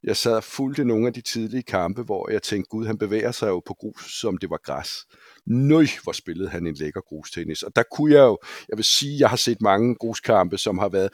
jeg 0.04 0.18
sad 0.18 0.36
og 0.36 0.44
fulgte 0.44 0.86
nogle 0.86 1.08
af 1.08 1.14
de 1.14 1.22
tidlige 1.22 1.64
kampe, 1.64 2.04
hvor 2.04 2.32
jeg 2.32 2.44
tænkte, 2.44 2.70
gud, 2.70 2.86
han 2.86 2.98
bevæger 2.98 3.32
sig 3.32 3.48
jo 3.48 3.62
på 3.66 3.74
grus, 3.74 4.20
som 4.20 4.38
det 4.38 4.50
var 4.50 4.60
græs. 4.64 5.06
Nøj, 5.46 5.86
hvor 6.04 6.12
spillede 6.12 6.50
han 6.50 6.68
en 6.68 6.74
lækker 6.76 7.02
grustennis. 7.02 7.64
Og 7.64 7.76
der 7.76 7.84
kunne 7.92 8.14
jeg 8.14 8.22
jo, 8.22 8.38
jeg 8.70 8.78
vil 8.78 8.86
sige, 8.86 9.20
jeg 9.20 9.30
har 9.30 9.38
set 9.38 9.62
mange 9.62 9.96
gruskampe, 9.96 10.58
som 10.58 10.78
har 10.78 10.90
været 10.90 11.10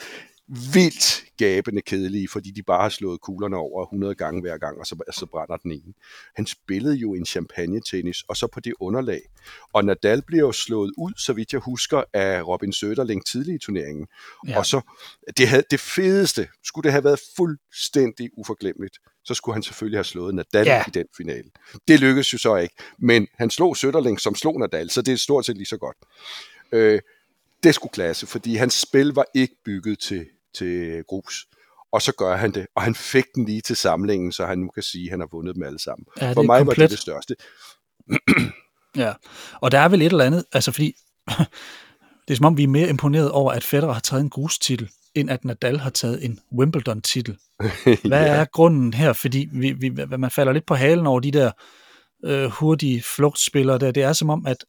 vildt 0.47 1.23
gabende 1.37 1.81
kedelige, 1.81 2.27
fordi 2.27 2.51
de 2.51 2.63
bare 2.63 2.81
har 2.81 2.89
slået 2.89 3.21
kuglerne 3.21 3.57
over 3.57 3.85
100 3.85 4.15
gange 4.15 4.41
hver 4.41 4.57
gang, 4.57 4.79
og 4.79 4.85
så, 4.85 4.95
så 5.11 5.25
brænder 5.25 5.57
den 5.57 5.71
ene. 5.71 5.93
Han 6.35 6.45
spillede 6.45 6.95
jo 6.95 7.13
en 7.13 7.25
champagne-tennis, 7.25 8.21
og 8.21 8.37
så 8.37 8.47
på 8.47 8.59
det 8.59 8.73
underlag. 8.79 9.21
Og 9.73 9.85
Nadal 9.85 10.21
bliver 10.21 10.43
jo 10.43 10.51
slået 10.51 10.91
ud, 10.97 11.11
så 11.17 11.33
vidt 11.33 11.53
jeg 11.53 11.61
husker, 11.61 12.03
af 12.13 12.47
Robin 12.47 12.71
Söderling 12.71 13.23
tidlig 13.31 13.55
i 13.55 13.57
turneringen. 13.57 14.07
Ja. 14.47 14.57
Og 14.57 14.65
så, 14.65 14.81
det, 15.37 15.47
havde, 15.47 15.63
det 15.71 15.79
fedeste, 15.79 16.47
skulle 16.63 16.83
det 16.83 16.91
have 16.91 17.03
været 17.03 17.19
fuldstændig 17.35 18.29
uforglemmeligt, 18.37 18.97
så 19.25 19.33
skulle 19.33 19.55
han 19.55 19.63
selvfølgelig 19.63 19.97
have 19.97 20.03
slået 20.03 20.35
Nadal 20.35 20.65
ja. 20.65 20.83
i 20.87 20.91
den 20.91 21.05
finale. 21.17 21.49
Det 21.87 21.99
lykkedes 21.99 22.33
jo 22.33 22.37
så 22.37 22.55
ikke, 22.55 22.75
men 22.99 23.27
han 23.33 23.49
slog 23.49 23.75
Söderling, 23.77 24.17
som 24.19 24.35
slog 24.35 24.59
Nadal, 24.59 24.89
så 24.89 25.01
det 25.01 25.11
er 25.11 25.17
stort 25.17 25.45
set 25.45 25.57
lige 25.57 25.65
så 25.65 25.77
godt. 25.77 25.97
Øh, 26.71 26.99
det 27.63 27.75
skulle 27.75 27.93
klasse, 27.93 28.27
fordi 28.27 28.55
hans 28.55 28.73
spil 28.73 29.07
var 29.07 29.25
ikke 29.35 29.55
bygget 29.65 29.99
til, 29.99 30.25
til 30.55 31.03
grus. 31.07 31.45
Og 31.91 32.01
så 32.01 32.11
gør 32.17 32.35
han 32.35 32.51
det, 32.51 32.67
og 32.75 32.81
han 32.81 32.95
fik 32.95 33.25
den 33.35 33.45
lige 33.45 33.61
til 33.61 33.75
samlingen, 33.75 34.31
så 34.31 34.45
han 34.45 34.59
nu 34.59 34.67
kan 34.67 34.83
sige, 34.83 35.05
at 35.05 35.09
han 35.09 35.19
har 35.19 35.27
vundet 35.31 35.55
dem 35.55 35.63
alle 35.63 35.79
sammen. 35.79 36.05
Ja, 36.21 36.31
For 36.31 36.41
mig 36.41 36.59
komplet. 36.59 36.77
var 36.77 36.83
det 36.83 36.91
det 36.91 36.99
største. 36.99 37.35
ja, 39.03 39.13
og 39.61 39.71
der 39.71 39.79
er 39.79 39.89
vel 39.89 40.01
et 40.01 40.05
eller 40.05 40.25
andet, 40.25 40.45
altså 40.51 40.71
fordi 40.71 40.93
det 42.27 42.33
er 42.33 42.35
som 42.35 42.45
om, 42.45 42.57
vi 42.57 42.63
er 42.63 42.67
mere 42.67 42.89
imponeret 42.89 43.31
over, 43.31 43.51
at 43.51 43.63
Federer 43.63 43.93
har 43.93 43.99
taget 43.99 44.21
en 44.21 44.29
grustitel, 44.29 44.89
end 45.15 45.29
at 45.29 45.45
Nadal 45.45 45.79
har 45.79 45.89
taget 45.89 46.25
en 46.25 46.39
Wimbledon-titel. 46.59 47.37
Hvad 47.85 48.25
ja. 48.25 48.33
er 48.33 48.45
grunden 48.45 48.93
her? 48.93 49.13
Fordi 49.13 49.49
vi, 49.51 49.71
vi, 49.71 49.89
man 50.17 50.31
falder 50.31 50.53
lidt 50.53 50.65
på 50.65 50.75
halen 50.75 51.07
over 51.07 51.19
de 51.19 51.31
der 51.31 51.51
øh, 52.25 52.49
hurtige 52.49 53.03
flugtspillere 53.15 53.77
der. 53.77 53.91
Det 53.91 54.03
er 54.03 54.13
som 54.13 54.29
om, 54.29 54.45
at 54.45 54.65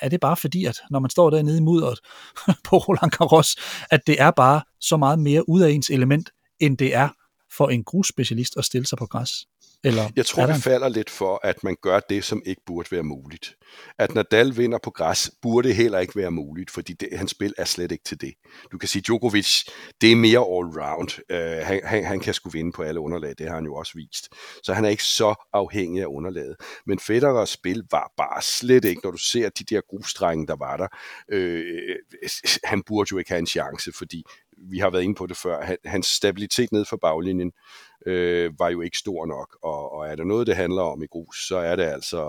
er 0.00 0.08
det 0.08 0.20
bare 0.20 0.36
fordi, 0.36 0.64
at 0.64 0.78
når 0.90 0.98
man 0.98 1.10
står 1.10 1.30
dernede 1.30 1.58
i 1.58 1.60
mudderet 1.60 1.98
på 2.68 2.76
Roland 2.76 3.10
Garros, 3.10 3.56
at 3.90 4.00
det 4.06 4.20
er 4.20 4.30
bare 4.30 4.62
så 4.80 4.96
meget 4.96 5.18
mere 5.18 5.48
ud 5.48 5.60
af 5.60 5.70
ens 5.70 5.90
element, 5.90 6.30
end 6.60 6.78
det 6.78 6.94
er 6.94 7.08
for 7.56 7.68
en 7.68 7.84
grusspecialist 7.84 8.56
at 8.56 8.64
stille 8.64 8.86
sig 8.86 8.98
på 8.98 9.06
græs? 9.06 9.30
Eller 9.86 10.10
jeg 10.16 10.26
tror, 10.26 10.46
det 10.46 10.62
falder 10.62 10.88
lidt 10.88 11.10
for, 11.10 11.40
at 11.42 11.64
man 11.64 11.76
gør 11.82 12.00
det, 12.00 12.24
som 12.24 12.42
ikke 12.46 12.62
burde 12.66 12.92
være 12.92 13.02
muligt. 13.02 13.56
At 13.98 14.14
Nadal 14.14 14.56
vinder 14.56 14.78
på 14.82 14.90
græs, 14.90 15.30
burde 15.42 15.72
heller 15.72 15.98
ikke 15.98 16.16
være 16.16 16.30
muligt, 16.30 16.70
fordi 16.70 16.92
det, 16.92 17.08
hans 17.12 17.30
spil 17.30 17.54
er 17.58 17.64
slet 17.64 17.92
ikke 17.92 18.04
til 18.04 18.20
det. 18.20 18.34
Du 18.72 18.78
kan 18.78 18.88
sige, 18.88 19.02
Djokovic, 19.06 19.64
det 20.00 20.12
er 20.12 20.16
mere 20.16 20.38
all-round. 20.38 21.18
Uh, 21.32 21.66
han, 21.66 21.80
han, 21.84 22.04
han 22.04 22.20
kan 22.20 22.34
sgu 22.34 22.50
vinde 22.50 22.72
på 22.72 22.82
alle 22.82 23.00
underlag, 23.00 23.34
det 23.38 23.48
har 23.48 23.54
han 23.54 23.64
jo 23.64 23.74
også 23.74 23.92
vist. 23.94 24.28
Så 24.62 24.74
han 24.74 24.84
er 24.84 24.88
ikke 24.88 25.04
så 25.04 25.34
afhængig 25.52 26.02
af 26.02 26.06
underlaget. 26.06 26.56
Men 26.86 26.98
Federers 26.98 27.50
spil 27.50 27.82
var 27.90 28.12
bare 28.16 28.42
slet 28.42 28.84
ikke, 28.84 29.00
når 29.04 29.10
du 29.10 29.18
ser 29.18 29.48
de 29.48 29.64
der 29.64 29.80
grusdrenge, 29.90 30.46
der 30.46 30.56
var 30.56 30.76
der. 30.76 30.88
Uh, 31.34 31.60
han 32.64 32.82
burde 32.86 33.08
jo 33.12 33.18
ikke 33.18 33.30
have 33.30 33.38
en 33.38 33.46
chance, 33.46 33.92
fordi 33.92 34.24
vi 34.56 34.78
har 34.78 34.90
været 34.90 35.02
inde 35.02 35.14
på 35.14 35.26
det 35.26 35.36
før, 35.36 35.76
hans 35.84 36.06
stabilitet 36.06 36.72
ned 36.72 36.84
for 36.84 36.96
baglinjen 36.96 37.52
øh, 38.06 38.58
var 38.58 38.68
jo 38.68 38.80
ikke 38.80 38.98
stor 38.98 39.26
nok, 39.26 39.58
og, 39.62 39.92
og 39.92 40.08
er 40.08 40.16
der 40.16 40.24
noget, 40.24 40.46
det 40.46 40.56
handler 40.56 40.82
om 40.82 41.02
i 41.02 41.06
grus, 41.06 41.46
så 41.48 41.56
er 41.56 41.76
det 41.76 41.82
altså, 41.82 42.20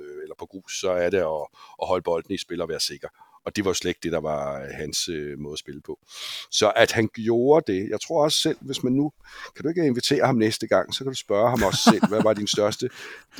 øh, 0.00 0.22
eller 0.22 0.34
på 0.38 0.46
grus, 0.46 0.80
så 0.80 0.90
er 0.90 1.10
det 1.10 1.18
at, 1.18 1.46
at 1.82 1.88
holde 1.88 2.02
bolden 2.02 2.34
i 2.34 2.38
spil 2.38 2.60
og 2.60 2.68
være 2.68 2.80
sikker. 2.80 3.08
Og 3.46 3.56
det 3.56 3.64
var 3.64 3.72
slet 3.72 3.88
ikke 3.88 4.00
det, 4.02 4.12
der 4.12 4.20
var 4.20 4.66
hans 4.72 5.08
øh, 5.08 5.38
måde 5.38 5.52
at 5.52 5.58
spille 5.58 5.80
på. 5.80 5.98
Så 6.50 6.72
at 6.76 6.92
han 6.92 7.08
gjorde 7.14 7.72
det, 7.72 7.88
jeg 7.90 8.00
tror 8.00 8.24
også 8.24 8.38
selv, 8.38 8.56
hvis 8.60 8.82
man 8.82 8.92
nu, 8.92 9.12
kan 9.56 9.62
du 9.62 9.68
ikke 9.68 9.86
invitere 9.86 10.26
ham 10.26 10.36
næste 10.36 10.66
gang, 10.66 10.94
så 10.94 11.04
kan 11.04 11.12
du 11.12 11.18
spørge 11.18 11.50
ham 11.50 11.62
også 11.62 11.90
selv, 11.90 12.08
hvad 12.08 12.22
var 12.22 12.32
din 12.32 12.46
største 12.46 12.90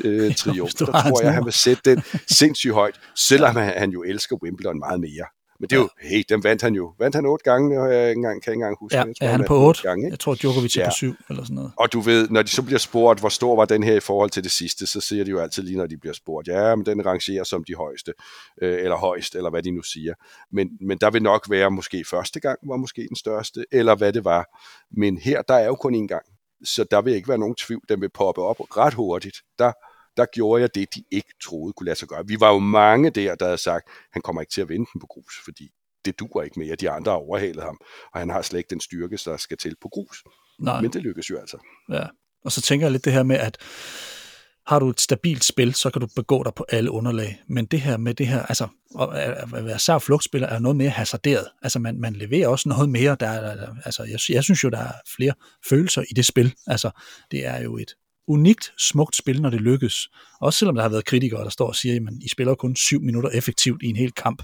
øh, 0.05 0.35
triumf? 0.41 0.73
Der 0.73 0.87
tror 0.87 1.23
jeg, 1.23 1.33
han 1.33 1.45
vil 1.45 1.53
sætte 1.53 1.91
den 1.91 2.03
sindssygt 2.27 2.75
højt, 2.75 3.01
selvom 3.17 3.57
han 3.57 3.91
jo 3.91 4.03
elsker 4.03 4.37
Wimbledon 4.43 4.79
meget 4.79 5.01
mere. 5.01 5.27
Men 5.65 5.71
det 5.71 5.77
er 5.77 5.81
jo, 5.81 5.89
hey, 6.09 6.25
dem 6.29 6.45
vandt 6.45 6.63
han 6.63 6.75
jo. 6.75 6.95
Vandt 6.99 7.17
han 7.17 7.27
otte 7.27 7.43
gange? 7.43 7.83
Jeg, 7.83 8.09
ikke 8.09 8.19
engang, 8.19 8.43
kan 8.43 8.53
ikke 8.53 8.59
engang 8.59 8.77
huske. 8.81 8.97
Ja, 8.97 9.05
jeg 9.05 9.17
tror, 9.17 9.27
ja 9.27 9.31
han 9.31 9.41
er 9.41 9.47
på 9.47 9.57
otte. 9.57 9.83
Gange, 9.83 10.11
jeg 10.11 10.19
tror, 10.19 10.35
Djokovic 10.35 10.77
er 10.77 10.81
ja. 10.81 10.89
på 10.89 10.93
syv, 10.93 11.15
eller 11.31 11.43
sådan 11.43 11.55
noget. 11.55 11.73
Og 11.77 11.93
du 11.93 12.01
ved, 12.01 12.29
når 12.29 12.43
de 12.43 12.49
så 12.49 12.63
bliver 12.63 12.79
spurgt, 12.79 13.21
hvor 13.21 13.29
stor 13.29 13.57
var 13.57 13.65
den 13.65 13.83
her 13.83 13.97
i 13.97 14.01
forhold 14.01 14.31
til 14.31 14.43
det 14.45 14.51
sidste, 14.51 14.87
så 14.87 15.01
siger 15.01 15.25
de 15.25 15.31
jo 15.31 15.39
altid 15.39 15.63
lige, 15.63 15.77
når 15.77 15.87
de 15.87 15.97
bliver 15.99 16.15
spurgt, 16.15 16.49
ja, 16.49 16.75
men 16.75 16.87
den 16.87 17.07
rangerer 17.07 17.45
som 17.45 17.65
de 17.65 17.75
højeste, 17.75 18.13
øh, 18.63 18.79
eller 18.79 18.97
højst, 18.97 19.35
eller 19.35 19.51
hvad 19.51 19.63
de 19.63 19.71
nu 19.71 19.83
siger. 19.83 20.15
Men, 20.53 20.69
men 20.81 20.99
der 20.99 21.11
vil 21.11 21.23
nok 21.23 21.51
være 21.51 21.71
måske 21.71 22.05
første 22.11 22.41
gang 22.41 22.59
var 22.69 22.77
måske 22.77 23.07
den 23.09 23.17
største, 23.17 23.65
eller 23.73 23.95
hvad 23.95 24.13
det 24.13 24.25
var. 24.25 24.59
Men 24.91 25.19
her, 25.19 25.43
der 25.43 25.55
er 25.55 25.67
jo 25.67 25.75
kun 25.75 26.05
én 26.05 26.07
gang. 26.07 26.25
Så 26.65 26.85
der 26.91 27.03
vil 27.03 27.15
ikke 27.15 27.29
være 27.29 27.39
nogen 27.39 27.55
tvivl, 27.55 27.83
den 27.89 28.01
vil 28.01 28.11
poppe 28.11 28.43
op 28.43 28.61
ret 28.61 28.95
hurtigt. 28.95 29.37
Der, 29.59 29.73
der 30.17 30.27
gjorde 30.35 30.61
jeg 30.61 30.75
det, 30.75 30.95
de 30.95 31.05
ikke 31.11 31.35
troede 31.43 31.73
kunne 31.73 31.85
lade 31.85 31.99
sig 31.99 32.09
gøre. 32.09 32.27
Vi 32.27 32.37
var 32.41 32.53
jo 32.53 32.59
mange 32.59 33.11
der, 33.11 33.35
der 33.35 33.45
havde 33.45 33.59
sagt, 33.59 33.89
han 34.13 34.23
kommer 34.23 34.43
ikke 34.43 34.53
til 34.53 34.61
at 34.61 34.69
vinde 34.69 34.87
den 34.93 35.01
på 35.01 35.07
grus, 35.07 35.35
fordi 35.45 35.71
det 36.05 36.19
duer 36.19 36.43
ikke 36.43 36.59
mere. 36.59 36.77
De 36.77 36.91
andre 36.91 37.13
har 37.13 37.19
overhalet 37.19 37.63
ham, 37.63 37.79
og 38.13 38.21
han 38.21 38.31
har 38.31 38.43
slet 38.43 38.59
ikke 38.59 38.71
den 38.71 38.81
styrke, 38.81 39.19
der 39.25 39.37
skal 39.37 39.57
til 39.57 39.77
på 39.83 39.89
grus. 39.89 40.25
Nej. 40.59 40.81
Men 40.81 40.93
det 40.93 41.03
lykkes 41.03 41.31
jo 41.31 41.39
altså. 41.39 41.57
Ja, 41.91 42.07
og 42.45 42.53
så 42.53 42.61
tænker 42.63 42.87
jeg 42.87 42.93
lidt 42.93 43.05
det 43.05 43.13
her 43.13 43.23
med, 43.23 43.37
at 43.37 43.59
har 44.67 44.79
du 44.79 44.89
et 44.89 45.01
stabilt 45.01 45.45
spil, 45.45 45.75
så 45.75 45.91
kan 45.91 46.01
du 46.01 46.09
begå 46.17 46.43
dig 46.43 46.55
på 46.55 46.67
alle 46.69 46.91
underlag. 46.91 47.43
Men 47.49 47.67
det 47.67 47.81
her 47.81 47.97
med 47.97 48.15
det 48.15 48.27
her, 48.27 48.43
altså 48.43 48.69
at 49.55 49.65
være 49.65 49.79
sær 49.79 49.99
flugtspiller 49.99 50.49
er 50.49 50.59
noget 50.59 50.77
mere 50.77 50.91
hasarderet. 50.91 51.49
Altså 51.63 51.79
man, 51.79 52.01
man 52.01 52.13
leverer 52.13 52.49
også 52.49 52.69
noget 52.69 52.89
mere. 52.89 53.17
Der 53.21 53.29
er, 53.29 53.67
altså 53.85 54.03
jeg, 54.03 54.19
jeg 54.35 54.45
synes 54.45 54.65
jo, 54.65 54.69
der 54.69 54.79
er 54.79 54.93
flere 55.17 55.33
følelser 55.69 56.03
i 56.03 56.15
det 56.15 56.27
spil. 56.27 56.55
Altså 56.67 56.91
det 57.31 57.47
er 57.47 57.63
jo 57.63 57.77
et 57.77 57.95
unikt, 58.29 58.73
smukt 58.79 59.17
spil, 59.17 59.43
når 59.43 59.51
det 59.51 59.61
lykkes. 59.61 60.09
Også 60.41 60.59
selvom 60.59 60.75
der 60.75 60.83
har 60.83 60.89
været 60.89 61.05
kritikere, 61.05 61.45
der 61.45 61.51
står 61.51 61.69
og 61.69 61.77
siger, 61.77 61.95
at 61.95 62.13
I 62.21 62.29
spiller 62.29 62.55
kun 62.55 62.77
syv 62.77 63.01
minutter 63.01 63.31
effektivt 63.31 63.83
i 63.83 63.87
en 63.87 63.97
hel 63.97 64.13
kamp 64.13 64.43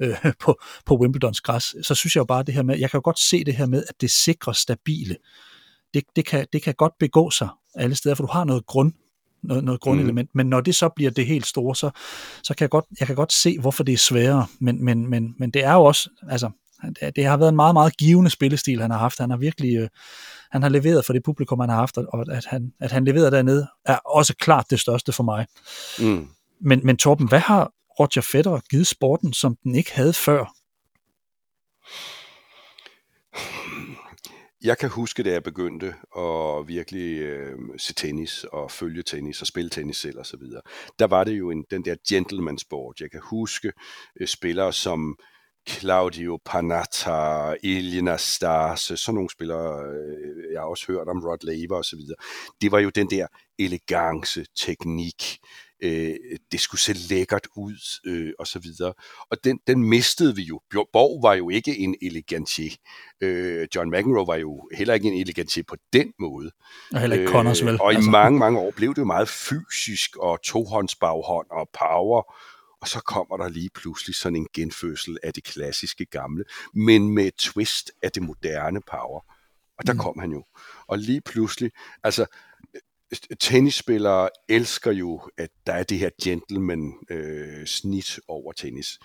øh, 0.00 0.16
på, 0.44 0.60
på 0.86 0.96
Wimbledons 0.96 1.40
græs, 1.40 1.74
så 1.82 1.94
synes 1.94 2.16
jeg 2.16 2.20
jo 2.20 2.24
bare 2.24 2.42
det 2.42 2.54
her 2.54 2.62
med, 2.62 2.78
jeg 2.78 2.90
kan 2.90 2.98
jo 2.98 3.02
godt 3.04 3.18
se 3.18 3.44
det 3.44 3.56
her 3.56 3.66
med, 3.66 3.84
at 3.88 4.00
det 4.00 4.10
sikrer 4.10 4.52
stabile. 4.52 5.16
Det, 5.94 6.04
det, 6.16 6.26
kan, 6.26 6.46
det 6.52 6.62
kan 6.62 6.74
godt 6.74 6.92
begå 6.98 7.30
sig 7.30 7.48
alle 7.74 7.94
steder, 7.94 8.14
for 8.14 8.26
du 8.26 8.32
har 8.32 8.44
noget 8.44 8.66
grund 8.66 8.92
noget, 9.42 9.64
noget 9.64 9.80
grundelement, 9.80 10.30
mm. 10.34 10.38
men 10.38 10.46
når 10.46 10.60
det 10.60 10.74
så 10.74 10.88
bliver 10.88 11.10
det 11.10 11.26
helt 11.26 11.46
store, 11.46 11.76
så, 11.76 11.90
så 12.42 12.54
kan 12.54 12.64
jeg 12.64 12.70
godt, 12.70 12.84
jeg 13.00 13.06
kan 13.06 13.16
godt 13.16 13.32
se, 13.32 13.58
hvorfor 13.58 13.84
det 13.84 13.92
er 13.92 13.98
sværere, 13.98 14.46
men, 14.58 14.84
men, 14.84 15.06
men, 15.10 15.34
men 15.38 15.50
det 15.50 15.64
er 15.64 15.72
jo 15.72 15.84
også, 15.84 16.10
altså, 16.28 16.50
det 17.16 17.24
har 17.24 17.36
været 17.36 17.48
en 17.48 17.56
meget, 17.56 17.74
meget 17.74 17.96
givende 17.96 18.30
spillestil, 18.30 18.80
han 18.80 18.90
har 18.90 18.98
haft. 18.98 19.18
Han 19.18 19.30
har 19.30 19.36
virkelig, 19.36 19.76
øh, 19.76 19.88
han 20.50 20.62
har 20.62 20.68
leveret 20.68 21.04
for 21.04 21.12
det 21.12 21.22
publikum, 21.22 21.60
han 21.60 21.68
har 21.68 21.76
haft, 21.76 21.96
og 21.96 22.26
at 22.32 22.44
han, 22.44 22.72
at 22.80 22.92
han 22.92 23.04
leverer 23.04 23.30
dernede, 23.30 23.68
er 23.84 23.96
også 23.96 24.34
klart 24.36 24.66
det 24.70 24.80
største 24.80 25.12
for 25.12 25.22
mig. 25.22 25.46
Mm. 25.98 26.28
Men, 26.60 26.80
men 26.86 26.96
Torben, 26.96 27.28
hvad 27.28 27.40
har 27.40 27.72
Roger 28.00 28.22
Federer 28.32 28.60
givet 28.70 28.86
sporten, 28.86 29.32
som 29.32 29.56
den 29.64 29.74
ikke 29.74 29.94
havde 29.94 30.12
før? 30.12 30.54
Jeg 34.64 34.78
kan 34.78 34.88
huske, 34.88 35.22
da 35.22 35.30
jeg 35.32 35.42
begyndte 35.42 35.94
at 36.18 36.68
virkelig 36.68 37.20
øh, 37.20 37.58
se 37.78 37.94
tennis 37.94 38.44
og 38.52 38.70
følge 38.70 39.02
tennis 39.02 39.40
og 39.40 39.46
spille 39.46 39.70
tennis 39.70 39.96
selv 39.96 40.18
og 40.18 40.26
så 40.26 40.36
videre. 40.36 40.60
Der 40.98 41.06
var 41.06 41.24
det 41.24 41.38
jo 41.38 41.50
en, 41.50 41.64
den 41.70 41.84
der 41.84 41.96
gentleman 42.08 42.58
sport. 42.58 43.00
Jeg 43.00 43.10
kan 43.10 43.20
huske 43.24 43.72
øh, 44.20 44.26
spillere 44.26 44.72
som 44.72 45.18
Claudio 45.78 46.38
Panatta, 46.44 47.54
Elina 47.64 48.16
Stase, 48.16 48.96
sådan 48.96 49.14
nogle 49.14 49.30
spillere, 49.30 49.84
øh, 49.84 50.52
jeg 50.52 50.60
har 50.60 50.66
også 50.66 50.84
hørt 50.92 51.08
om 51.08 51.24
Rod 51.24 51.38
Laver 51.42 51.76
og 51.76 51.84
så 51.84 51.96
videre. 51.96 52.16
Det 52.60 52.72
var 52.72 52.78
jo 52.78 52.90
den 52.90 53.10
der 53.10 53.26
elegance, 53.58 54.44
teknik, 54.56 55.38
øh, 55.82 56.14
det 56.52 56.60
skulle 56.60 56.80
se 56.80 56.92
lækkert 56.92 57.46
ud 57.56 58.00
øh, 58.06 58.32
og 58.38 58.46
så 58.46 58.58
videre. 58.58 58.92
Og 59.30 59.36
den, 59.44 59.58
den 59.66 59.84
mistede 59.84 60.36
vi 60.36 60.42
jo. 60.42 60.60
Borg 60.92 61.22
var 61.22 61.34
jo 61.34 61.48
ikke 61.48 61.78
en 61.78 61.94
elegantier. 62.02 62.70
Øh, 63.20 63.68
John 63.74 63.90
McEnroe 63.90 64.26
var 64.26 64.36
jo 64.36 64.68
heller 64.74 64.94
ikke 64.94 65.08
en 65.08 65.20
elegantier 65.20 65.64
på 65.68 65.76
den 65.92 66.12
måde. 66.18 66.50
Og 66.92 67.00
heller 67.00 67.16
ikke 67.16 67.32
Connors 67.32 67.64
vel. 67.64 67.80
Og 67.80 67.92
altså. 67.92 68.08
i 68.08 68.10
mange, 68.10 68.38
mange 68.38 68.58
år 68.58 68.70
blev 68.76 68.94
det 68.94 68.98
jo 68.98 69.04
meget 69.04 69.28
fysisk 69.28 70.16
og 70.16 70.42
tohåndsbaghånd 70.42 71.46
og 71.50 71.68
power 71.78 72.34
og 72.80 72.88
så 72.88 73.00
kommer 73.00 73.36
der 73.36 73.48
lige 73.48 73.70
pludselig 73.74 74.16
sådan 74.16 74.36
en 74.36 74.48
genfødsel 74.52 75.18
af 75.22 75.34
det 75.34 75.44
klassiske 75.44 76.04
gamle, 76.04 76.44
men 76.74 77.08
med 77.14 77.26
et 77.26 77.34
twist 77.34 77.92
af 78.02 78.12
det 78.12 78.22
moderne 78.22 78.80
power. 78.80 79.20
Og 79.78 79.86
der 79.86 79.92
mm. 79.92 79.98
kom 79.98 80.18
han 80.18 80.32
jo. 80.32 80.44
Og 80.86 80.98
lige 80.98 81.20
pludselig, 81.20 81.72
altså 82.02 82.26
tennisspillere 83.40 84.28
elsker 84.48 84.92
jo, 84.92 85.30
at 85.38 85.50
der 85.66 85.72
er 85.72 85.82
det 85.82 85.98
her 85.98 86.10
gentleman-snit 86.22 88.18
øh, 88.18 88.22
over 88.28 88.52
tennis. 88.52 88.98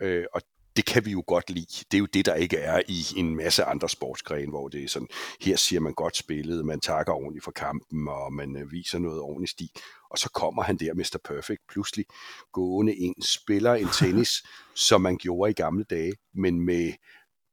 Øh, 0.00 0.24
og 0.34 0.42
det 0.76 0.84
kan 0.84 1.04
vi 1.04 1.10
jo 1.10 1.24
godt 1.26 1.50
lide. 1.50 1.84
Det 1.90 1.94
er 1.94 1.98
jo 1.98 2.06
det, 2.06 2.26
der 2.26 2.34
ikke 2.34 2.56
er 2.56 2.82
i 2.88 3.04
en 3.16 3.36
masse 3.36 3.64
andre 3.64 3.88
sportsgrene, 3.88 4.50
hvor 4.50 4.68
det 4.68 4.84
er 4.84 4.88
sådan, 4.88 5.08
her 5.40 5.56
siger 5.56 5.80
man 5.80 5.94
godt 5.94 6.16
spillet, 6.16 6.64
man 6.64 6.80
takker 6.80 7.12
ordentligt 7.12 7.44
for 7.44 7.52
kampen, 7.52 8.08
og 8.08 8.32
man 8.32 8.56
øh, 8.56 8.72
viser 8.72 8.98
noget 8.98 9.20
ordentligt 9.20 9.50
stil. 9.50 9.70
Og 10.10 10.18
så 10.18 10.30
kommer 10.30 10.62
han 10.62 10.76
der, 10.76 10.94
Mr. 10.94 11.18
Perfect, 11.24 11.60
pludselig 11.68 12.06
gående 12.52 12.94
ind, 12.94 13.14
spiller 13.22 13.74
en 13.74 13.88
tennis, 14.00 14.42
som 14.74 15.00
man 15.00 15.16
gjorde 15.16 15.50
i 15.50 15.54
gamle 15.54 15.84
dage, 15.84 16.12
men 16.34 16.60
med 16.60 16.92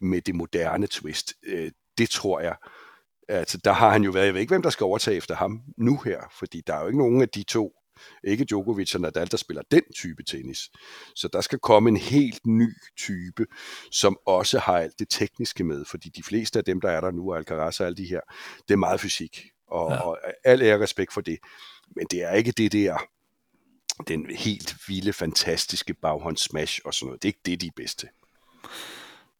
med 0.02 0.22
det 0.22 0.36
moderne 0.36 0.88
twist. 0.88 1.34
Øh, 1.44 1.72
det 1.98 2.10
tror 2.10 2.40
jeg. 2.40 2.56
Altså, 3.30 3.58
der 3.64 3.72
har 3.72 3.90
han 3.90 4.04
jo 4.04 4.12
været, 4.12 4.26
jeg 4.26 4.34
ved 4.34 4.42
ikke, 4.42 4.52
hvem 4.52 4.62
der 4.62 4.70
skal 4.70 4.84
overtage 4.84 5.18
efter 5.18 5.36
ham 5.36 5.62
nu 5.78 5.98
her, 5.98 6.22
fordi 6.40 6.62
der 6.68 6.74
er 6.74 6.82
jo 6.82 6.88
ikke 6.88 7.00
nogen 7.00 7.22
af 7.22 7.30
de 7.30 7.44
to, 7.44 7.74
ikke 8.24 8.46
Djokovic 8.46 8.96
og 8.96 9.02
Nadal, 9.02 9.32
der 9.32 9.38
spiller 9.38 9.64
den 9.72 9.82
type 9.96 10.24
tennis. 10.24 10.70
Så 11.16 11.30
der 11.34 11.42
skal 11.42 11.60
komme 11.60 11.90
en 11.90 11.98
helt 11.98 12.48
ny 12.48 12.74
type, 12.98 13.46
som 13.92 14.18
også 14.26 14.60
har 14.60 14.78
alt 14.78 15.00
det 15.00 15.10
tekniske 15.10 15.64
med, 15.64 15.86
fordi 15.86 16.10
de 16.10 16.24
fleste 16.24 16.60
af 16.60 16.66
dem, 16.66 16.82
der 16.82 16.90
er 16.90 17.02
der 17.02 17.12
nu, 17.12 17.34
Alcaraz 17.34 17.80
og 17.80 17.86
alle 17.86 17.98
de 17.98 18.06
her, 18.06 18.22
det 18.68 18.74
er 18.74 18.78
meget 18.78 19.00
fysik, 19.00 19.46
og, 19.68 19.92
ja. 19.92 20.00
og 20.00 20.18
al 20.44 20.62
ære 20.62 20.80
respekt 20.80 21.14
for 21.14 21.22
det. 21.22 21.40
Men 21.96 22.08
det 22.12 22.24
er 22.24 22.34
ikke 22.34 22.52
det 22.52 22.72
der, 22.72 22.98
den 24.08 24.26
helt 24.30 24.76
vilde, 24.88 25.14
fantastiske 25.14 25.94
baghåndssmash 25.94 26.80
og 26.86 26.94
sådan 26.94 27.06
noget. 27.06 27.24
Det 27.24 27.28
er 27.28 27.30
ikke 27.30 27.42
det, 27.46 27.62
de 27.62 27.68
er 27.68 27.72
bedste 27.76 28.08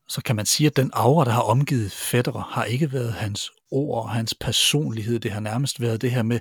så 0.10 0.22
kan 0.22 0.36
man 0.36 0.46
sige, 0.46 0.68
at 0.68 0.76
den 0.76 0.92
aura, 0.94 1.26
der 1.26 1.32
har 1.32 1.42
omgivet 1.42 1.92
Federer, 1.92 2.42
har 2.42 2.64
ikke 2.64 2.94
været 2.94 3.14
hans 3.14 3.52
ord 3.72 4.04
og 4.04 4.10
hans 4.10 4.36
personlighed. 4.36 5.20
Det 5.20 5.32
har 5.32 5.40
nærmest 5.40 5.82
været 5.82 6.02
det 6.02 6.12
her 6.12 6.24
med 6.24 6.40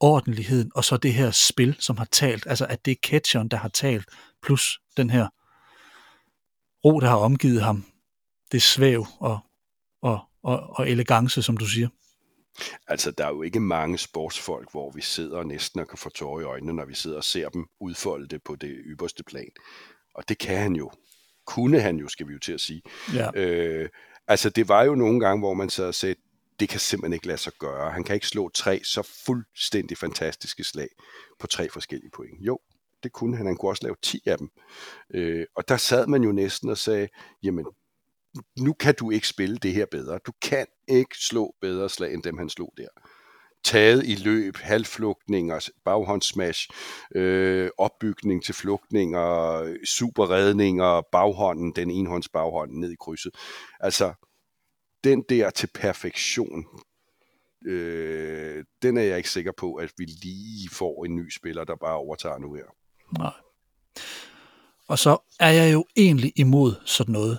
ordentligheden, 0.00 0.70
og 0.74 0.84
så 0.84 0.96
det 0.96 1.14
her 1.14 1.30
spil, 1.30 1.76
som 1.78 1.96
har 1.96 2.04
talt. 2.04 2.46
Altså, 2.46 2.66
at 2.66 2.84
det 2.84 2.90
er 2.90 2.96
catcheren, 3.02 3.48
der 3.48 3.56
har 3.56 3.68
talt, 3.68 4.08
plus 4.42 4.80
den 4.96 5.10
her 5.10 5.28
ro, 6.84 7.00
der 7.00 7.08
har 7.08 7.16
omgivet 7.16 7.62
ham. 7.62 7.84
Det 8.52 8.62
svæv 8.62 9.06
og, 9.20 9.38
og, 10.02 10.20
og, 10.42 10.60
og 10.70 10.90
elegance, 10.90 11.42
som 11.42 11.56
du 11.56 11.66
siger. 11.66 11.88
Altså, 12.86 13.10
der 13.10 13.26
er 13.26 13.30
jo 13.30 13.42
ikke 13.42 13.60
mange 13.60 13.98
sportsfolk, 13.98 14.70
hvor 14.70 14.90
vi 14.90 15.00
sidder 15.00 15.42
næsten 15.42 15.80
og 15.80 15.88
kan 15.88 15.98
få 15.98 16.10
tårer 16.10 16.40
i 16.40 16.44
øjnene, 16.44 16.72
når 16.72 16.84
vi 16.84 16.94
sidder 16.94 17.16
og 17.16 17.24
ser 17.24 17.48
dem 17.48 17.66
udfolde 17.80 18.28
det 18.28 18.42
på 18.42 18.56
det 18.56 18.76
ypperste 18.84 19.24
plan. 19.24 19.50
Og 20.14 20.28
det 20.28 20.38
kan 20.38 20.58
han 20.58 20.76
jo 20.76 20.90
kunne 21.46 21.80
han 21.80 21.96
jo, 21.96 22.08
skal 22.08 22.28
vi 22.28 22.32
jo 22.32 22.38
til 22.38 22.52
at 22.52 22.60
sige. 22.60 22.82
Ja. 23.14 23.30
Øh, 23.34 23.88
altså, 24.28 24.50
det 24.50 24.68
var 24.68 24.82
jo 24.82 24.94
nogle 24.94 25.20
gange, 25.20 25.40
hvor 25.40 25.54
man 25.54 25.70
så 25.70 25.92
sagde, 25.92 26.14
det 26.60 26.68
kan 26.68 26.80
simpelthen 26.80 27.12
ikke 27.12 27.26
lade 27.26 27.38
sig 27.38 27.52
gøre. 27.58 27.90
Han 27.90 28.04
kan 28.04 28.14
ikke 28.14 28.26
slå 28.26 28.48
tre 28.48 28.80
så 28.84 29.02
fuldstændig 29.26 29.98
fantastiske 29.98 30.64
slag 30.64 30.88
på 31.38 31.46
tre 31.46 31.68
forskellige 31.68 32.10
point. 32.10 32.40
Jo, 32.40 32.58
det 33.02 33.12
kunne 33.12 33.36
han. 33.36 33.46
Han 33.46 33.56
kunne 33.56 33.70
også 33.70 33.82
lave 33.82 33.96
10 34.02 34.22
af 34.26 34.38
dem. 34.38 34.50
Øh, 35.14 35.46
og 35.56 35.68
der 35.68 35.76
sad 35.76 36.06
man 36.06 36.22
jo 36.22 36.32
næsten 36.32 36.68
og 36.70 36.78
sagde, 36.78 37.08
jamen, 37.42 37.66
nu 38.58 38.72
kan 38.72 38.94
du 38.94 39.10
ikke 39.10 39.28
spille 39.28 39.56
det 39.56 39.72
her 39.72 39.86
bedre. 39.90 40.18
Du 40.26 40.32
kan 40.42 40.66
ikke 40.88 41.16
slå 41.18 41.54
bedre 41.60 41.88
slag, 41.88 42.14
end 42.14 42.22
dem 42.22 42.38
han 42.38 42.48
slog 42.48 42.74
der 42.76 42.88
taget 43.64 44.06
i 44.06 44.14
løb, 44.14 44.56
halvflugtninger, 44.56 45.68
baghåndssmash, 45.84 46.68
øh, 47.14 47.70
opbygning 47.78 48.44
til 48.44 48.54
flugtninger, 48.54 49.76
superredninger, 49.84 51.02
baghånden, 51.12 51.72
den 51.76 51.90
enhånds 51.90 52.28
baghånd 52.28 52.72
ned 52.72 52.90
i 52.90 52.96
krydset. 53.00 53.34
Altså, 53.80 54.12
den 55.04 55.24
der 55.28 55.50
til 55.50 55.68
perfektion, 55.74 56.64
øh, 57.66 58.64
den 58.82 58.96
er 58.96 59.02
jeg 59.02 59.16
ikke 59.16 59.30
sikker 59.30 59.52
på, 59.56 59.74
at 59.74 59.92
vi 59.98 60.04
lige 60.04 60.68
får 60.72 61.04
en 61.04 61.16
ny 61.16 61.30
spiller, 61.30 61.64
der 61.64 61.76
bare 61.76 61.96
overtager 61.96 62.38
nu 62.38 62.54
her. 62.54 62.64
Nej. 63.18 63.32
Og 64.88 64.98
så 64.98 65.18
er 65.40 65.50
jeg 65.50 65.72
jo 65.72 65.84
egentlig 65.96 66.32
imod 66.36 66.74
sådan 66.84 67.12
noget 67.12 67.38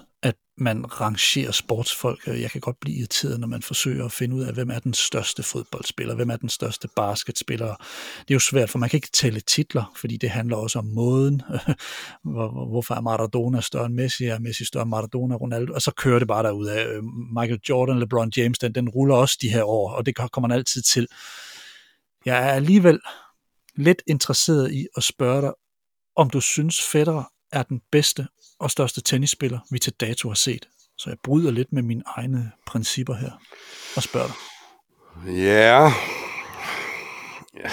man 0.57 1.01
rangerer 1.01 1.51
sportsfolk. 1.51 2.27
Jeg 2.27 2.51
kan 2.51 2.61
godt 2.61 2.79
blive 2.79 2.97
irriteret, 2.97 3.39
når 3.39 3.47
man 3.47 3.61
forsøger 3.61 4.05
at 4.05 4.11
finde 4.11 4.35
ud 4.35 4.43
af, 4.43 4.53
hvem 4.53 4.69
er 4.69 4.79
den 4.79 4.93
største 4.93 5.43
fodboldspiller, 5.43 6.15
hvem 6.15 6.29
er 6.29 6.35
den 6.35 6.49
største 6.49 6.87
basketspiller. 6.95 7.75
Det 8.19 8.29
er 8.29 8.35
jo 8.35 8.39
svært, 8.39 8.69
for 8.69 8.79
man 8.79 8.89
kan 8.89 8.97
ikke 8.97 9.11
tælle 9.13 9.39
titler, 9.39 9.93
fordi 9.95 10.17
det 10.17 10.29
handler 10.29 10.57
også 10.57 10.79
om 10.79 10.85
måden. 10.85 11.41
Hvorfor 12.71 12.95
er 12.95 13.01
Maradona 13.01 13.61
større 13.61 13.85
end 13.85 13.93
Messi? 13.93 14.25
Er 14.25 14.39
Messi 14.39 14.65
større 14.65 14.81
end 14.81 14.89
Maradona, 14.89 15.35
Ronaldo? 15.35 15.73
Og 15.73 15.81
så 15.81 15.91
kører 15.91 16.19
det 16.19 16.27
bare 16.27 16.43
derud 16.43 16.67
af. 16.67 16.85
Øh, 16.85 17.03
Michael 17.39 17.59
Jordan, 17.69 17.99
LeBron 17.99 18.31
James, 18.37 18.59
den, 18.59 18.75
den 18.75 18.89
ruller 18.89 19.15
også 19.15 19.37
de 19.41 19.49
her 19.49 19.63
år, 19.63 19.91
og 19.91 20.05
det 20.05 20.15
kommer 20.15 20.47
man 20.47 20.57
altid 20.57 20.81
til. 20.81 21.07
Jeg 22.25 22.49
er 22.49 22.51
alligevel 22.51 22.99
lidt 23.75 24.01
interesseret 24.07 24.73
i 24.73 24.87
at 24.97 25.03
spørge 25.03 25.41
dig, 25.41 25.53
om 26.15 26.29
du 26.29 26.41
synes 26.41 26.81
Federer 26.81 27.23
er 27.51 27.63
den 27.63 27.81
bedste 27.91 28.27
og 28.59 28.71
største 28.71 29.01
tennisspiller, 29.01 29.59
vi 29.71 29.79
til 29.79 29.93
dato 29.93 30.27
har 30.29 30.35
set. 30.35 30.69
Så 30.97 31.09
jeg 31.09 31.17
bryder 31.23 31.51
lidt 31.51 31.73
med 31.73 31.81
mine 31.83 32.03
egne 32.05 32.51
principper 32.65 33.13
her 33.13 33.31
og 33.95 34.03
spørger 34.03 34.27
dig. 34.27 34.35
Ja. 35.33 35.91
ja. 37.53 37.69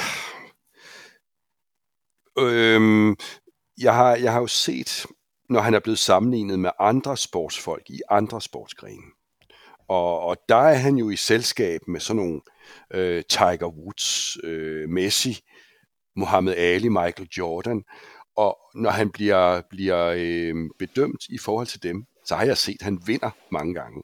Øhm, 2.38 3.16
jeg, 3.78 3.94
har, 3.94 4.16
jeg 4.16 4.32
har 4.32 4.40
jo 4.40 4.46
set, 4.46 5.06
når 5.48 5.60
han 5.60 5.74
er 5.74 5.80
blevet 5.80 5.98
sammenlignet 5.98 6.58
med 6.58 6.70
andre 6.78 7.16
sportsfolk 7.16 7.90
i 7.90 8.00
andre 8.10 8.40
sportsgrene. 8.40 9.02
Og, 9.88 10.20
og 10.20 10.36
der 10.48 10.56
er 10.56 10.74
han 10.74 10.96
jo 10.96 11.10
i 11.10 11.16
selskab 11.16 11.80
med 11.88 12.00
sådan 12.00 12.22
nogle 12.22 12.40
øh, 12.90 13.24
Tiger 13.28 13.66
Woods, 13.66 14.36
øh, 14.44 14.88
Messi, 14.88 15.40
Muhammad 16.16 16.54
Ali, 16.54 16.88
Michael 16.88 17.28
Jordan, 17.38 17.84
og 18.36 18.58
når 18.74 18.90
han 18.90 19.10
bliver, 19.10 19.62
bliver 19.70 20.14
øh, 20.16 20.54
bedømt 20.78 21.28
i 21.28 21.38
forhold 21.38 21.66
til 21.66 21.82
dem, 21.82 22.04
så 22.24 22.34
har 22.34 22.44
jeg 22.44 22.56
set, 22.56 22.76
at 22.80 22.82
han 22.82 23.02
vinder 23.06 23.30
mange 23.50 23.74
gange. 23.74 24.02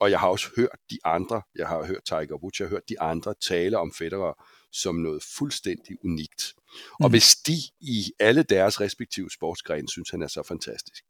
Og 0.00 0.10
jeg 0.10 0.20
har 0.20 0.28
også 0.28 0.48
hørt 0.56 0.78
de 0.90 0.98
andre, 1.04 1.42
jeg 1.54 1.68
har 1.68 1.86
hørt 1.86 2.04
Tiger 2.04 2.42
Woods, 2.42 2.60
jeg 2.60 2.68
har 2.68 2.70
hørt 2.70 2.88
de 2.88 3.00
andre 3.00 3.34
tale 3.48 3.78
om 3.78 3.92
Federer 3.92 4.44
som 4.72 4.94
noget 4.94 5.22
fuldstændig 5.38 5.96
unikt. 6.04 6.54
Mm. 6.56 7.04
Og 7.04 7.10
hvis 7.10 7.36
de 7.36 7.56
i 7.80 8.12
alle 8.18 8.42
deres 8.42 8.80
respektive 8.80 9.30
sportsgrene 9.30 9.88
synes, 9.88 10.10
han 10.10 10.22
er 10.22 10.26
så 10.26 10.42
fantastisk, 10.42 11.04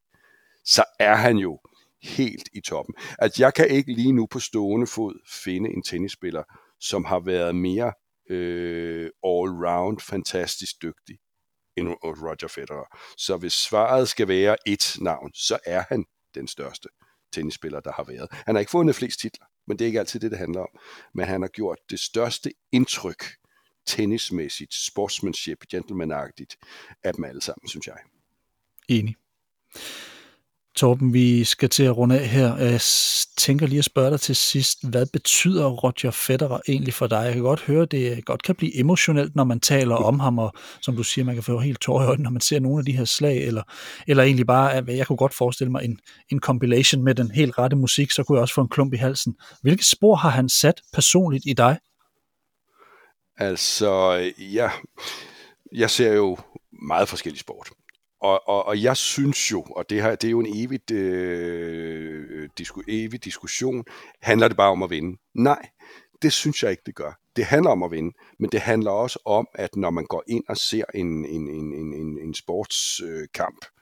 så 0.65 0.85
er 0.99 1.15
han 1.15 1.37
jo 1.37 1.61
helt 2.03 2.49
i 2.53 2.61
toppen. 2.61 2.95
Altså 3.19 3.43
jeg 3.43 3.55
kan 3.55 3.69
ikke 3.69 3.93
lige 3.93 4.13
nu 4.13 4.27
på 4.27 4.41
stående 4.41 4.87
fod 4.87 5.15
finde 5.43 5.71
en 5.71 5.83
tennisspiller, 5.83 6.43
som 6.81 7.05
har 7.05 7.21
været 7.21 7.55
mere 7.55 7.93
øh, 8.31 9.11
all-round 9.27 10.01
fantastisk 10.01 10.83
dygtig 10.83 11.19
end 11.81 11.89
Roger 12.05 12.49
Federer. 12.49 12.99
Så 13.17 13.37
hvis 13.37 13.53
svaret 13.53 14.09
skal 14.09 14.29
være 14.29 14.57
et 14.67 14.97
navn, 15.01 15.31
så 15.35 15.59
er 15.67 15.85
han 15.89 16.05
den 16.35 16.49
største 16.49 16.89
tennisspiller, 17.33 17.81
der 17.81 17.93
har 17.93 18.05
været. 18.05 18.29
Han 18.33 18.55
har 18.55 18.61
ikke 18.61 18.71
fundet 18.71 18.97
flest 18.97 19.21
titler, 19.21 19.47
men 19.67 19.79
det 19.79 19.85
er 19.85 19.87
ikke 19.87 19.99
altid 19.99 20.21
det, 20.21 20.31
det 20.31 20.39
handler 20.39 20.61
om. 20.61 20.69
Men 21.15 21.27
han 21.27 21.41
har 21.41 21.49
gjort 21.49 21.79
det 21.91 22.01
største 22.01 22.53
indtryk 22.73 23.25
tennismæssigt, 23.87 24.75
sportsmanship, 24.75 25.67
gentlemanagtigt 25.71 26.57
af 27.05 27.15
dem 27.15 27.25
alle 27.25 27.43
sammen, 27.43 27.69
synes 27.69 27.87
jeg. 27.87 27.97
Enig. 28.89 29.17
Torben, 30.77 31.15
vi 31.15 31.45
skal 31.45 31.69
til 31.69 31.83
at 31.83 31.97
runde 31.97 32.21
af 32.21 32.29
her. 32.29 32.57
Jeg 32.57 32.81
tænker 33.37 33.67
lige 33.67 33.79
at 33.79 33.85
spørge 33.85 34.11
dig 34.11 34.21
til 34.21 34.37
sidst, 34.37 34.89
hvad 34.89 35.07
betyder 35.13 35.67
Roger 35.67 36.11
Federer 36.11 36.61
egentlig 36.69 36.95
for 36.95 37.07
dig? 37.07 37.23
Jeg 37.25 37.33
kan 37.33 37.43
godt 37.43 37.61
høre, 37.61 37.85
det 37.85 38.25
godt 38.25 38.43
kan 38.43 38.55
blive 38.55 38.79
emotionelt, 38.79 39.37
når 39.37 39.45
man 39.45 39.61
taler 39.61 39.95
om 39.95 40.21
ham, 40.21 40.39
og 40.39 40.53
som 40.83 40.97
du 40.97 41.03
siger, 41.03 41.25
man 41.25 41.35
kan 41.35 41.43
få 41.43 41.59
helt 41.59 41.81
tårer 41.81 42.05
i 42.05 42.07
øjnene, 42.07 42.25
når 42.25 42.31
man 42.31 42.41
ser 42.41 42.61
nogle 42.61 42.79
af 42.79 42.85
de 42.85 42.97
her 42.97 43.05
slag, 43.05 43.47
eller, 43.47 43.63
eller 44.09 44.23
egentlig 44.23 44.47
bare, 44.47 44.75
at 44.75 44.89
jeg 44.89 45.07
kunne 45.07 45.17
godt 45.17 45.35
forestille 45.35 45.71
mig 45.71 45.85
en, 45.85 45.99
en 46.33 46.41
compilation 46.41 47.05
med 47.05 47.15
den 47.15 47.31
helt 47.31 47.59
rette 47.59 47.77
musik, 47.77 48.11
så 48.11 48.23
kunne 48.23 48.37
jeg 48.37 48.43
også 48.43 48.55
få 48.55 48.61
en 48.61 48.69
klump 48.69 48.95
i 48.95 48.97
halsen. 48.97 49.35
Hvilke 49.63 49.87
spor 49.87 50.15
har 50.15 50.31
han 50.31 50.49
sat 50.49 50.81
personligt 50.93 51.45
i 51.47 51.53
dig? 51.53 51.79
Altså, 53.39 54.15
ja, 54.39 54.71
jeg 55.73 55.91
ser 55.91 56.13
jo 56.13 56.39
meget 56.89 57.09
forskellige 57.09 57.41
sport. 57.41 57.71
Og, 58.21 58.49
og, 58.49 58.67
og 58.67 58.83
jeg 58.83 58.97
synes 58.97 59.53
jo, 59.53 59.63
og 59.63 59.91
det, 59.91 60.03
her, 60.03 60.15
det 60.15 60.29
er 60.29 60.31
jo 60.31 60.41
en 60.41 60.55
evig, 60.55 60.93
øh, 60.93 62.49
disku, 62.59 62.83
evig 62.89 63.25
diskussion, 63.25 63.85
handler 64.23 64.49
det 64.49 64.57
bare 64.57 64.71
om 64.71 64.83
at 64.83 64.91
vinde? 64.91 65.19
Nej, 65.35 65.69
det 66.23 66.33
synes 66.33 66.63
jeg 66.63 66.71
ikke, 66.71 66.83
det 66.87 66.95
gør. 66.95 67.21
Det 67.37 67.45
handler 67.45 67.71
om 67.71 67.83
at 67.83 67.91
vinde, 67.91 68.17
men 68.39 68.51
det 68.51 68.61
handler 68.61 68.91
også 68.91 69.19
om, 69.25 69.49
at 69.55 69.77
når 69.77 69.91
man 69.91 70.05
går 70.05 70.23
ind 70.27 70.45
og 70.49 70.57
ser 70.57 70.85
en, 70.95 71.25
en, 71.25 71.49
en, 71.49 71.75
en, 71.75 71.95
en, 71.95 72.19
en 72.19 72.35
sportskamp, 72.35 73.65
øh, 73.65 73.81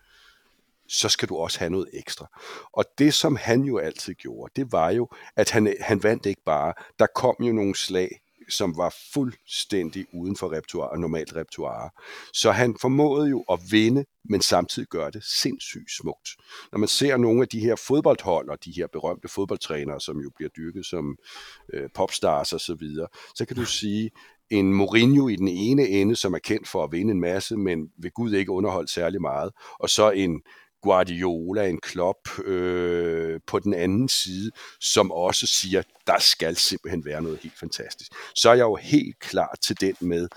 så 0.88 1.08
skal 1.08 1.28
du 1.28 1.36
også 1.36 1.58
have 1.58 1.70
noget 1.70 1.88
ekstra. 1.92 2.26
Og 2.72 2.84
det, 2.98 3.14
som 3.14 3.36
han 3.36 3.62
jo 3.62 3.78
altid 3.78 4.14
gjorde, 4.14 4.52
det 4.56 4.72
var 4.72 4.90
jo, 4.90 5.08
at 5.36 5.50
han, 5.50 5.76
han 5.80 6.02
vandt 6.02 6.26
ikke 6.26 6.42
bare. 6.46 6.72
Der 6.98 7.06
kom 7.14 7.36
jo 7.40 7.52
nogle 7.52 7.76
slag, 7.76 8.20
som 8.48 8.76
var 8.76 8.94
fuldstændig 9.14 10.06
uden 10.12 10.36
for 10.36 10.52
repertoire, 10.52 11.00
normalt 11.00 11.36
repertoire. 11.36 11.90
Så 12.32 12.50
han 12.50 12.76
formåede 12.80 13.30
jo 13.30 13.44
at 13.50 13.60
vinde, 13.70 14.04
men 14.24 14.40
samtidig 14.40 14.88
gøre 14.88 15.10
det 15.10 15.24
sindssygt 15.24 15.90
smukt. 16.00 16.28
Når 16.72 16.78
man 16.78 16.88
ser 16.88 17.16
nogle 17.16 17.42
af 17.42 17.48
de 17.48 17.60
her 17.60 17.76
fodboldhold 17.76 18.48
og 18.48 18.64
de 18.64 18.72
her 18.76 18.86
berømte 18.92 19.28
fodboldtrænere, 19.28 20.00
som 20.00 20.20
jo 20.20 20.30
bliver 20.36 20.50
dyrket 20.56 20.86
som 20.86 21.16
øh, 21.74 21.88
popstars 21.94 22.52
og 22.52 22.60
så 22.60 22.74
videre, 22.74 23.08
så 23.34 23.44
kan 23.44 23.56
du 23.56 23.64
sige, 23.64 24.10
en 24.50 24.72
Mourinho 24.74 25.28
i 25.28 25.36
den 25.36 25.48
ene 25.48 25.88
ende, 25.88 26.16
som 26.16 26.34
er 26.34 26.38
kendt 26.38 26.68
for 26.68 26.84
at 26.84 26.92
vinde 26.92 27.12
en 27.12 27.20
masse, 27.20 27.56
men 27.56 27.88
ved 27.98 28.10
Gud 28.10 28.32
ikke 28.32 28.52
underholdt 28.52 28.90
særlig 28.90 29.20
meget, 29.20 29.50
og 29.80 29.90
så 29.90 30.10
en 30.10 30.42
Guardiola, 30.88 31.68
en 31.68 31.80
Klopp 31.80 32.38
øh, 32.44 33.40
på 33.46 33.58
den 33.58 33.74
anden 33.74 34.08
side, 34.08 34.50
som 34.80 35.12
også 35.12 35.46
siger, 35.46 35.82
der 36.06 36.18
skal 36.18 36.56
simpelthen 36.56 37.04
være 37.04 37.22
noget 37.22 37.38
helt 37.38 37.58
fantastisk. 37.58 38.12
Så 38.36 38.50
er 38.50 38.54
jeg 38.54 38.62
jo 38.62 38.78
helt 38.82 39.18
klar 39.18 39.54
til 39.62 39.80
den 39.80 39.94
med, 40.00 40.28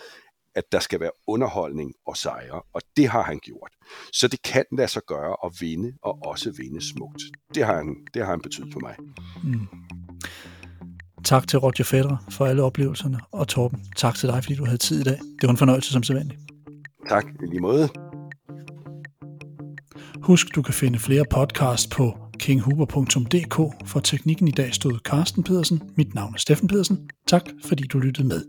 at 0.55 0.63
der 0.71 0.79
skal 0.79 0.99
være 0.99 1.11
underholdning 1.27 1.93
og 2.07 2.17
sejre, 2.17 2.61
og 2.73 2.81
det 2.97 3.07
har 3.07 3.23
han 3.23 3.39
gjort. 3.39 3.71
Så 4.13 4.27
det 4.27 4.41
kan 4.41 4.65
lade 4.77 4.87
sig 4.87 5.01
gøre 5.07 5.35
at 5.45 5.51
vinde, 5.59 5.93
og 6.03 6.19
også 6.25 6.51
vinde 6.57 6.89
smukt. 6.89 7.21
Det 7.55 7.65
har 7.65 7.75
han, 7.75 7.95
det 8.13 8.21
har 8.21 8.29
han 8.29 8.41
betydet 8.41 8.73
for 8.73 8.79
mig. 8.79 8.95
Mm. 9.43 9.67
Tak 11.23 11.47
til 11.47 11.59
Roger 11.59 11.83
Federer 11.83 12.17
for 12.29 12.45
alle 12.45 12.63
oplevelserne, 12.63 13.19
og 13.31 13.47
Torben, 13.47 13.85
tak 13.95 14.15
til 14.15 14.29
dig, 14.29 14.43
fordi 14.43 14.55
du 14.55 14.65
havde 14.65 14.77
tid 14.77 15.01
i 15.01 15.03
dag. 15.03 15.17
Det 15.17 15.43
var 15.43 15.49
en 15.49 15.57
fornøjelse 15.57 15.91
som 15.91 16.03
sædvanligt. 16.03 16.39
Tak, 17.09 17.25
i 17.43 17.45
lige 17.45 17.61
måde. 17.61 18.10
Husk, 20.23 20.55
du 20.55 20.61
kan 20.61 20.73
finde 20.73 20.99
flere 20.99 21.25
podcasts 21.31 21.87
på 21.87 22.17
kinghuber.dk. 22.39 23.55
For 23.85 23.99
teknikken 23.99 24.47
i 24.47 24.51
dag 24.51 24.73
stod 24.73 24.99
Carsten 24.99 25.43
Pedersen. 25.43 25.81
Mit 25.97 26.15
navn 26.15 26.33
er 26.33 26.37
Steffen 26.37 26.67
Pedersen. 26.67 27.09
Tak 27.27 27.41
fordi 27.65 27.83
du 27.83 27.99
lyttede 27.99 28.27
med. 28.27 28.41